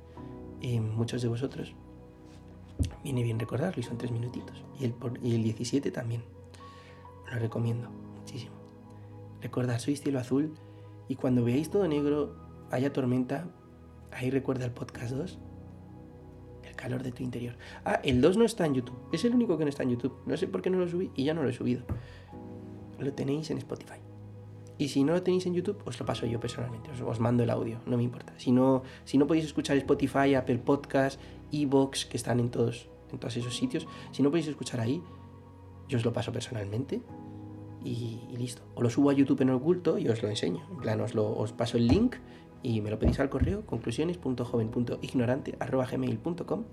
y 0.62 0.80
muchos 0.80 1.22
de 1.22 1.28
vosotros, 1.28 1.74
viene 3.03 3.24
bien 3.24 3.39
recordarlo 3.39 3.80
y 3.80 3.84
son 3.84 3.97
tres 3.97 4.12
minutitos. 4.12 4.64
Y 4.80 4.86
el, 4.86 4.95
y 5.22 5.36
el 5.36 5.43
17 5.43 5.91
también. 5.91 6.24
Lo 7.32 7.39
recomiendo. 7.39 8.05
Recordad, 9.45 9.77
sois 9.77 10.01
cielo 10.01 10.17
azul 10.17 10.55
y 11.07 11.17
cuando 11.17 11.43
veáis 11.43 11.69
todo 11.69 11.87
negro, 11.87 12.33
haya 12.71 12.91
tormenta, 12.91 13.47
ahí 14.11 14.31
recuerda 14.31 14.65
el 14.65 14.71
podcast 14.71 15.13
2, 15.13 15.37
el 16.63 16.75
calor 16.75 17.03
de 17.03 17.11
tu 17.11 17.21
interior. 17.21 17.55
Ah, 17.85 17.99
el 18.03 18.21
2 18.21 18.37
no 18.37 18.43
está 18.43 18.65
en 18.65 18.73
YouTube, 18.73 18.97
es 19.13 19.23
el 19.23 19.35
único 19.35 19.55
que 19.55 19.65
no 19.65 19.69
está 19.69 19.83
en 19.83 19.91
YouTube. 19.91 20.17
No 20.25 20.35
sé 20.35 20.47
por 20.47 20.63
qué 20.63 20.71
no 20.71 20.79
lo 20.79 20.87
subí 20.87 21.11
y 21.13 21.25
ya 21.25 21.35
no 21.35 21.43
lo 21.43 21.49
he 21.49 21.53
subido. 21.53 21.85
Lo 22.97 23.13
tenéis 23.13 23.51
en 23.51 23.59
Spotify. 23.59 23.99
Y 24.79 24.87
si 24.87 25.03
no 25.03 25.13
lo 25.13 25.21
tenéis 25.21 25.45
en 25.45 25.53
YouTube, 25.53 25.77
os 25.85 25.99
lo 25.99 26.07
paso 26.07 26.25
yo 26.25 26.39
personalmente, 26.39 26.89
os, 27.03 27.19
mando 27.19 27.43
el 27.43 27.51
audio, 27.51 27.79
no 27.85 27.97
me 27.97 28.03
importa. 28.03 28.33
Si 28.37 28.51
no, 28.51 28.81
si 29.03 29.19
no 29.19 29.27
podéis 29.27 29.45
escuchar 29.45 29.77
Spotify, 29.77 30.33
Apple 30.33 30.57
Podcast, 30.57 31.21
Evox, 31.51 32.07
que 32.07 32.17
están 32.17 32.39
en 32.39 32.49
todos, 32.49 32.89
en 33.11 33.19
todos 33.19 33.37
esos 33.37 33.55
sitios, 33.55 33.87
si 34.11 34.23
no 34.23 34.31
podéis 34.31 34.47
escuchar 34.47 34.79
ahí, 34.79 35.03
yo 35.87 35.99
os 35.99 36.03
lo 36.03 36.13
paso 36.13 36.31
personalmente 36.31 37.03
y, 37.86 38.19
listo. 38.36 38.63
O 38.73 38.81
lo 38.81 38.89
subo 38.89 39.11
a 39.11 39.13
YouTube 39.13 39.41
en 39.41 39.51
oculto 39.51 39.99
y 39.99 40.09
os 40.09 40.23
lo 40.23 40.29
enseño. 40.29 40.65
En 40.71 40.77
plan, 40.77 40.99
os, 41.01 41.13
lo, 41.13 41.38
os 41.38 41.51
paso 41.53 41.77
el 41.77 41.88
link 41.88 42.15
y 42.63 42.81
me 42.81 42.89
lo 42.89 42.97
pedís 42.97 43.19
al 43.19 43.29
correo 43.29 43.63
conclusiones.joven.ignorante.gmail.com 43.65 46.63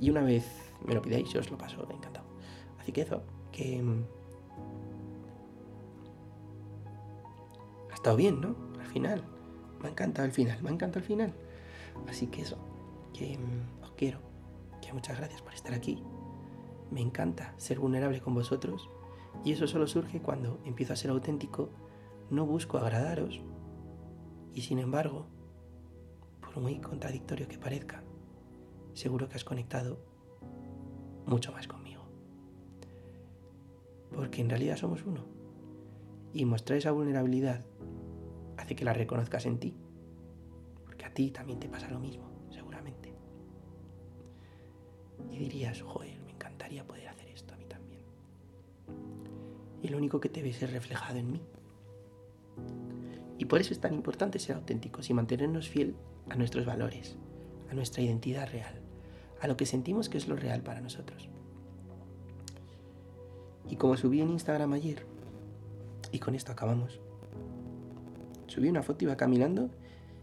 y 0.00 0.08
una 0.10 0.22
vez 0.22 0.46
me 0.84 0.94
lo 0.94 1.02
pidáis 1.02 1.32
yo 1.32 1.40
os 1.40 1.50
lo 1.50 1.58
paso 1.58 1.86
encantado. 1.90 2.24
Así 2.80 2.92
que 2.92 3.02
eso, 3.02 3.22
que... 3.52 3.82
Mm, 3.82 4.04
ha 7.90 7.94
estado 7.94 8.16
bien, 8.16 8.40
¿no? 8.40 8.56
Al 8.80 8.86
final. 8.86 9.22
Me 9.80 9.88
ha 9.88 9.90
encantado 9.90 10.24
el 10.26 10.32
final, 10.32 10.62
me 10.62 10.70
ha 10.70 10.72
encantado 10.72 11.00
el 11.00 11.06
final. 11.06 11.34
Así 12.08 12.28
que 12.28 12.40
eso, 12.42 12.56
que 13.12 13.38
mm, 13.38 13.82
os 13.84 13.90
quiero, 13.92 14.20
que 14.80 14.92
muchas 14.92 15.18
gracias 15.18 15.42
por 15.42 15.52
estar 15.52 15.74
aquí. 15.74 16.02
Me 16.90 17.02
encanta 17.02 17.52
ser 17.58 17.78
vulnerable 17.78 18.20
con 18.20 18.34
vosotros 18.34 18.88
y 19.46 19.52
eso 19.52 19.68
solo 19.68 19.86
surge 19.86 20.20
cuando 20.20 20.58
empiezo 20.64 20.92
a 20.92 20.96
ser 20.96 21.12
auténtico, 21.12 21.70
no 22.30 22.44
busco 22.44 22.78
agradaros 22.78 23.40
y 24.52 24.62
sin 24.62 24.80
embargo, 24.80 25.28
por 26.40 26.60
muy 26.60 26.80
contradictorio 26.80 27.46
que 27.46 27.56
parezca, 27.56 28.02
seguro 28.92 29.28
que 29.28 29.36
has 29.36 29.44
conectado 29.44 30.00
mucho 31.26 31.52
más 31.52 31.68
conmigo. 31.68 32.02
Porque 34.12 34.40
en 34.40 34.50
realidad 34.50 34.78
somos 34.78 35.04
uno. 35.06 35.24
Y 36.32 36.44
mostrar 36.44 36.78
esa 36.78 36.90
vulnerabilidad 36.90 37.64
hace 38.56 38.74
que 38.74 38.84
la 38.84 38.94
reconozcas 38.94 39.46
en 39.46 39.60
ti. 39.60 39.76
Porque 40.84 41.04
a 41.04 41.14
ti 41.14 41.30
también 41.30 41.60
te 41.60 41.68
pasa 41.68 41.88
lo 41.88 42.00
mismo, 42.00 42.32
seguramente. 42.50 43.14
Y 45.30 45.38
dirías, 45.38 45.82
joder, 45.82 46.20
me 46.22 46.32
encantaría 46.32 46.84
poder 46.84 47.06
hacer 47.06 47.25
Lo 49.88 49.98
único 49.98 50.20
que 50.20 50.28
te 50.28 50.42
ves 50.42 50.62
es 50.62 50.72
reflejado 50.72 51.18
en 51.18 51.32
mí. 51.32 51.40
Y 53.38 53.44
por 53.44 53.60
eso 53.60 53.72
es 53.72 53.80
tan 53.80 53.94
importante 53.94 54.38
ser 54.38 54.56
auténticos 54.56 55.10
y 55.10 55.14
mantenernos 55.14 55.68
fiel 55.68 55.94
a 56.30 56.36
nuestros 56.36 56.64
valores, 56.64 57.16
a 57.70 57.74
nuestra 57.74 58.02
identidad 58.02 58.50
real, 58.50 58.80
a 59.40 59.46
lo 59.46 59.56
que 59.56 59.66
sentimos 59.66 60.08
que 60.08 60.18
es 60.18 60.28
lo 60.28 60.36
real 60.36 60.62
para 60.62 60.80
nosotros. 60.80 61.28
Y 63.68 63.76
como 63.76 63.96
subí 63.96 64.20
en 64.20 64.30
Instagram 64.30 64.72
ayer, 64.72 65.04
y 66.12 66.18
con 66.18 66.34
esto 66.34 66.52
acabamos, 66.52 67.00
subí 68.46 68.68
una 68.68 68.82
foto 68.82 69.04
y 69.04 69.06
iba 69.06 69.16
caminando. 69.16 69.70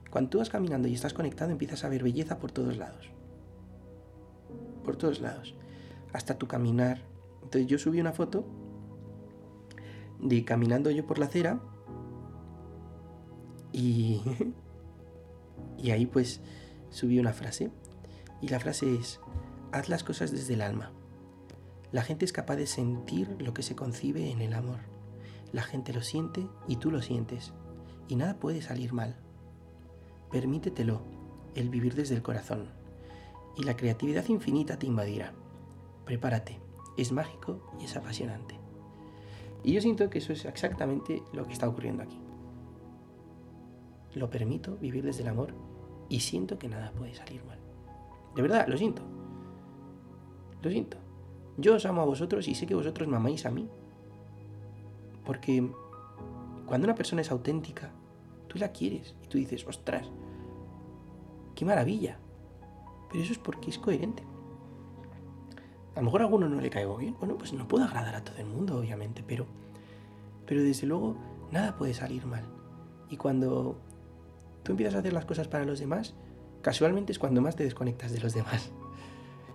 Cuando 0.09 0.29
tú 0.29 0.37
vas 0.39 0.49
caminando 0.49 0.87
y 0.87 0.93
estás 0.93 1.13
conectado, 1.13 1.51
empiezas 1.51 1.83
a 1.83 1.89
ver 1.89 2.03
belleza 2.03 2.39
por 2.39 2.51
todos 2.51 2.77
lados. 2.77 3.09
Por 4.83 4.95
todos 4.95 5.21
lados. 5.21 5.55
Hasta 6.13 6.37
tu 6.37 6.47
caminar. 6.47 7.01
Entonces 7.43 7.67
yo 7.67 7.77
subí 7.77 7.99
una 7.99 8.13
foto 8.13 8.45
de 10.23 10.45
caminando 10.45 10.89
yo 10.89 11.05
por 11.05 11.19
la 11.19 11.25
acera 11.25 11.59
y, 13.71 14.21
y 15.77 15.91
ahí 15.91 16.05
pues 16.05 16.41
subí 16.89 17.19
una 17.19 17.33
frase. 17.33 17.71
Y 18.41 18.49
la 18.49 18.59
frase 18.59 18.95
es, 18.95 19.19
haz 19.71 19.89
las 19.89 20.03
cosas 20.03 20.31
desde 20.31 20.53
el 20.53 20.61
alma. 20.61 20.91
La 21.91 22.01
gente 22.01 22.25
es 22.25 22.33
capaz 22.33 22.55
de 22.55 22.67
sentir 22.67 23.35
lo 23.39 23.53
que 23.53 23.63
se 23.63 23.75
concibe 23.75 24.31
en 24.31 24.41
el 24.41 24.53
amor. 24.53 24.79
La 25.51 25.63
gente 25.63 25.93
lo 25.93 26.01
siente 26.01 26.47
y 26.67 26.77
tú 26.77 26.91
lo 26.91 27.01
sientes. 27.01 27.53
Y 28.07 28.15
nada 28.15 28.39
puede 28.39 28.61
salir 28.61 28.93
mal. 28.93 29.15
Permítetelo, 30.31 31.01
el 31.55 31.69
vivir 31.69 31.95
desde 31.95 32.15
el 32.15 32.23
corazón. 32.23 32.69
Y 33.55 33.63
la 33.63 33.77
creatividad 33.77 34.27
infinita 34.27 34.79
te 34.79 34.87
invadirá. 34.87 35.33
Prepárate, 36.05 36.59
es 36.97 37.11
mágico 37.11 37.71
y 37.79 37.85
es 37.85 37.95
apasionante. 37.95 38.62
Y 39.63 39.73
yo 39.73 39.81
siento 39.81 40.09
que 40.09 40.19
eso 40.19 40.33
es 40.33 40.45
exactamente 40.45 41.23
lo 41.33 41.45
que 41.45 41.53
está 41.53 41.67
ocurriendo 41.67 42.03
aquí 42.03 42.19
lo 44.15 44.29
permito 44.29 44.77
vivir 44.77 45.03
desde 45.03 45.23
el 45.23 45.29
amor 45.29 45.53
y 46.09 46.19
siento 46.19 46.59
que 46.59 46.69
nada 46.69 46.91
puede 46.91 47.15
salir 47.15 47.43
mal. 47.45 47.57
De 48.35 48.41
verdad, 48.41 48.67
lo 48.67 48.77
siento. 48.77 49.01
Lo 50.61 50.69
siento. 50.69 50.97
Yo 51.57 51.75
os 51.75 51.85
amo 51.85 52.01
a 52.01 52.05
vosotros 52.05 52.47
y 52.47 52.55
sé 52.55 52.65
que 52.65 52.75
vosotros 52.75 53.07
me 53.07 53.17
amáis 53.17 53.45
a 53.45 53.51
mí. 53.51 53.67
Porque 55.25 55.67
cuando 56.65 56.85
una 56.85 56.95
persona 56.95 57.21
es 57.21 57.31
auténtica, 57.31 57.91
tú 58.47 58.57
la 58.59 58.71
quieres 58.71 59.15
y 59.23 59.27
tú 59.27 59.37
dices, 59.37 59.65
ostras, 59.67 60.09
qué 61.55 61.65
maravilla. 61.65 62.17
Pero 63.09 63.23
eso 63.23 63.33
es 63.33 63.39
porque 63.39 63.69
es 63.69 63.79
coherente. 63.79 64.23
A 65.95 65.99
lo 65.99 66.05
mejor 66.05 66.21
a 66.21 66.23
alguno 66.25 66.49
no 66.49 66.59
le 66.59 66.69
caigo 66.69 66.97
bien. 66.97 67.15
Bueno, 67.19 67.37
pues 67.37 67.53
no 67.53 67.67
puedo 67.67 67.83
agradar 67.83 68.15
a 68.15 68.23
todo 68.23 68.37
el 68.37 68.45
mundo, 68.45 68.77
obviamente, 68.77 69.23
pero, 69.25 69.45
pero 70.47 70.63
desde 70.63 70.87
luego 70.87 71.15
nada 71.51 71.75
puede 71.75 71.93
salir 71.93 72.25
mal. 72.25 72.43
Y 73.09 73.17
cuando 73.17 73.77
tú 74.63 74.71
empiezas 74.71 74.95
a 74.95 74.99
hacer 74.99 75.13
las 75.13 75.25
cosas 75.25 75.47
para 75.47 75.65
los 75.65 75.79
demás, 75.79 76.15
casualmente 76.61 77.11
es 77.11 77.19
cuando 77.19 77.41
más 77.41 77.55
te 77.55 77.63
desconectas 77.63 78.11
de 78.11 78.19
los 78.19 78.33
demás. 78.33 78.71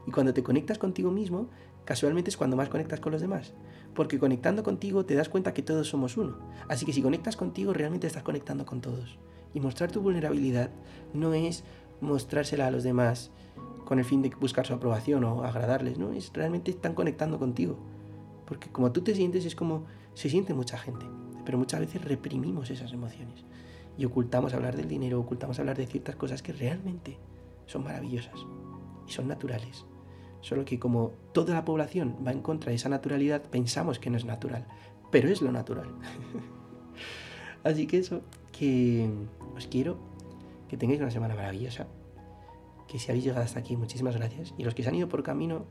Y 0.07 0.11
cuando 0.11 0.33
te 0.33 0.43
conectas 0.43 0.79
contigo 0.79 1.11
mismo, 1.11 1.49
casualmente 1.85 2.31
es 2.31 2.37
cuando 2.37 2.57
más 2.57 2.69
conectas 2.69 3.01
con 3.01 3.13
los 3.13 3.21
demás. 3.21 3.53
Porque 3.95 4.19
conectando 4.19 4.63
contigo 4.63 5.05
te 5.05 5.15
das 5.15 5.29
cuenta 5.29 5.53
que 5.53 5.63
todos 5.63 5.89
somos 5.89 6.17
uno. 6.17 6.39
Así 6.69 6.87
que 6.87 6.93
si 6.93 7.03
conectas 7.03 7.37
contigo, 7.37 7.73
realmente 7.73 8.07
estás 8.07 8.23
conectando 8.23 8.65
con 8.65 8.81
todos. 8.81 9.19
Y 9.55 9.61
mostrar 9.61 9.91
tu 9.91 10.01
vulnerabilidad 10.01 10.71
no 11.13 11.35
es 11.35 11.65
mostrársela 12.01 12.69
a 12.69 12.71
los 12.71 12.85
demás 12.85 13.33
con 13.89 13.99
el 13.99 14.05
fin 14.05 14.21
de 14.21 14.29
buscar 14.39 14.67
su 14.67 14.75
aprobación 14.75 15.25
o 15.25 15.45
agradarles, 15.45 15.99
¿no? 15.99 16.13
Es 16.13 16.31
realmente 16.35 16.71
están 16.71 16.93
conectando 16.93 17.39
contigo. 17.39 17.79
Porque 18.45 18.69
como 18.69 18.93
tú 18.93 19.01
te 19.01 19.15
sientes 19.15 19.47
es 19.47 19.57
como 19.57 19.87
se 20.13 20.29
siente 20.29 20.53
mucha 20.53 20.77
gente. 20.77 21.07
Pero 21.47 21.57
muchas 21.57 21.81
veces 21.81 22.05
reprimimos 22.05 22.69
esas 22.69 22.93
emociones 22.93 23.47
y 23.97 24.05
ocultamos 24.05 24.53
hablar 24.53 24.77
del 24.77 24.89
dinero, 24.89 25.19
ocultamos 25.19 25.59
hablar 25.59 25.79
de 25.79 25.87
ciertas 25.87 26.17
cosas 26.17 26.43
que 26.43 26.53
realmente 26.53 27.17
son 27.65 27.83
maravillosas 27.83 28.39
y 29.07 29.13
son 29.13 29.27
naturales. 29.27 29.87
Solo 30.43 30.67
que 30.67 30.79
como 30.79 31.13
toda 31.33 31.55
la 31.55 31.65
población 31.65 32.15
va 32.27 32.33
en 32.33 32.43
contra 32.43 32.69
de 32.69 32.77
esa 32.77 32.91
naturalidad, 32.91 33.41
pensamos 33.41 33.99
que 33.99 34.11
no 34.11 34.19
es 34.19 34.27
natural, 34.27 34.67
pero 35.11 35.31
es 35.31 35.41
lo 35.41 35.51
natural. 35.51 35.89
Así 37.65 37.87
que 37.87 37.97
eso, 37.97 38.21
que 38.53 39.09
os 39.57 39.67
quiero, 39.67 39.97
que 40.69 40.77
tengáis 40.77 41.01
una 41.01 41.11
semana 41.11 41.35
maravillosa, 41.35 41.87
que 42.89 42.99
si 42.99 43.11
habéis 43.11 43.25
llegado 43.25 43.45
hasta 43.45 43.61
aquí, 43.61 43.77
muchísimas 43.77 44.17
gracias. 44.17 44.55
Y 44.59 44.65
los 44.65 44.75
que 44.75 44.83
se 44.83 44.89
han 44.89 44.95
ido 44.95 45.09
por 45.09 45.23
camino, 45.23 45.67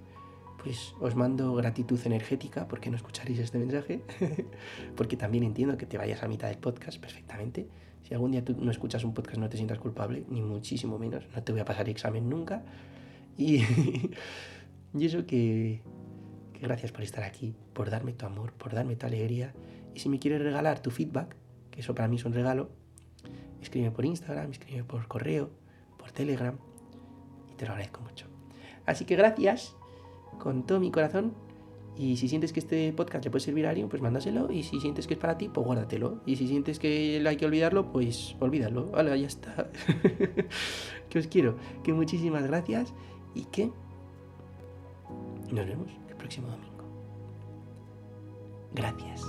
pues 0.63 0.95
os 0.99 1.15
mando 1.15 1.53
gratitud 1.55 1.99
energética 2.05 2.67
porque 2.67 2.89
no 2.89 2.95
escucharéis 2.95 3.39
este 3.39 3.57
mensaje, 3.57 4.01
porque 4.95 5.17
también 5.17 5.43
entiendo 5.43 5.77
que 5.77 5.85
te 5.85 5.97
vayas 5.97 6.23
a 6.23 6.27
mitad 6.27 6.47
del 6.47 6.57
podcast 6.57 6.99
perfectamente 6.99 7.67
si 8.07 8.13
algún 8.13 8.31
día 8.31 8.43
tú 8.43 8.55
no 8.57 8.71
escuchas 8.71 9.03
un 9.03 9.13
podcast 9.13 9.37
no 9.37 9.49
te 9.49 9.57
sientas 9.57 9.79
culpable, 9.79 10.23
ni 10.29 10.41
muchísimo 10.41 10.97
menos, 10.97 11.25
no 11.35 11.43
te 11.43 11.51
voy 11.51 11.59
a 11.59 11.65
pasar 11.65 11.89
examen 11.89 12.29
nunca. 12.29 12.63
Y, 13.37 13.57
y 14.93 15.05
eso 15.05 15.25
que, 15.25 15.81
que 16.53 16.59
gracias 16.61 16.93
por 16.93 17.01
estar 17.01 17.25
aquí, 17.25 17.53
por 17.73 17.89
darme 17.89 18.13
tu 18.13 18.25
amor, 18.25 18.53
por 18.53 18.73
darme 18.73 18.95
tu 18.95 19.05
alegría. 19.05 19.53
Y 19.93 19.99
si 19.99 20.07
me 20.07 20.19
quieres 20.19 20.41
regalar 20.41 20.81
tu 20.81 20.89
feedback, 20.89 21.35
que 21.69 21.81
eso 21.81 21.93
para 21.95 22.07
mí 22.07 22.15
es 22.15 22.23
un 22.23 22.33
regalo, 22.33 22.69
escribe 23.61 23.91
por 23.91 24.05
Instagram, 24.05 24.51
escribe 24.51 24.85
por 24.85 25.05
correo, 25.09 25.51
por 25.97 26.11
Telegram, 26.11 26.57
te 27.57 27.65
lo 27.65 27.71
agradezco 27.71 28.01
mucho. 28.01 28.27
Así 28.85 29.05
que 29.05 29.15
gracias 29.15 29.75
con 30.39 30.65
todo 30.65 30.79
mi 30.79 30.91
corazón 30.91 31.33
y 31.97 32.17
si 32.17 32.29
sientes 32.29 32.53
que 32.53 32.59
este 32.59 32.93
podcast 32.93 33.25
le 33.25 33.31
puede 33.31 33.43
servir 33.43 33.65
a 33.65 33.71
alguien, 33.71 33.89
pues 33.89 34.01
mándaselo. 34.01 34.51
Y 34.51 34.63
si 34.63 34.79
sientes 34.79 35.07
que 35.07 35.15
es 35.15 35.19
para 35.19 35.37
ti, 35.37 35.49
pues 35.49 35.65
guárdatelo. 35.65 36.21
Y 36.25 36.35
si 36.35 36.47
sientes 36.47 36.77
que 36.77 37.23
hay 37.25 37.37
que 37.37 37.45
olvidarlo, 37.45 37.91
pues 37.91 38.35
olvídalo. 38.39 38.91
Vale, 38.91 39.19
ya 39.19 39.27
está. 39.27 39.69
que 41.09 41.19
os 41.19 41.27
quiero. 41.27 41.57
Que 41.83 41.93
muchísimas 41.93 42.45
gracias 42.45 42.93
y 43.33 43.45
que 43.45 43.71
nos 45.51 45.65
vemos 45.65 45.89
el 46.07 46.15
próximo 46.15 46.47
domingo. 46.49 46.83
Gracias. 48.75 49.25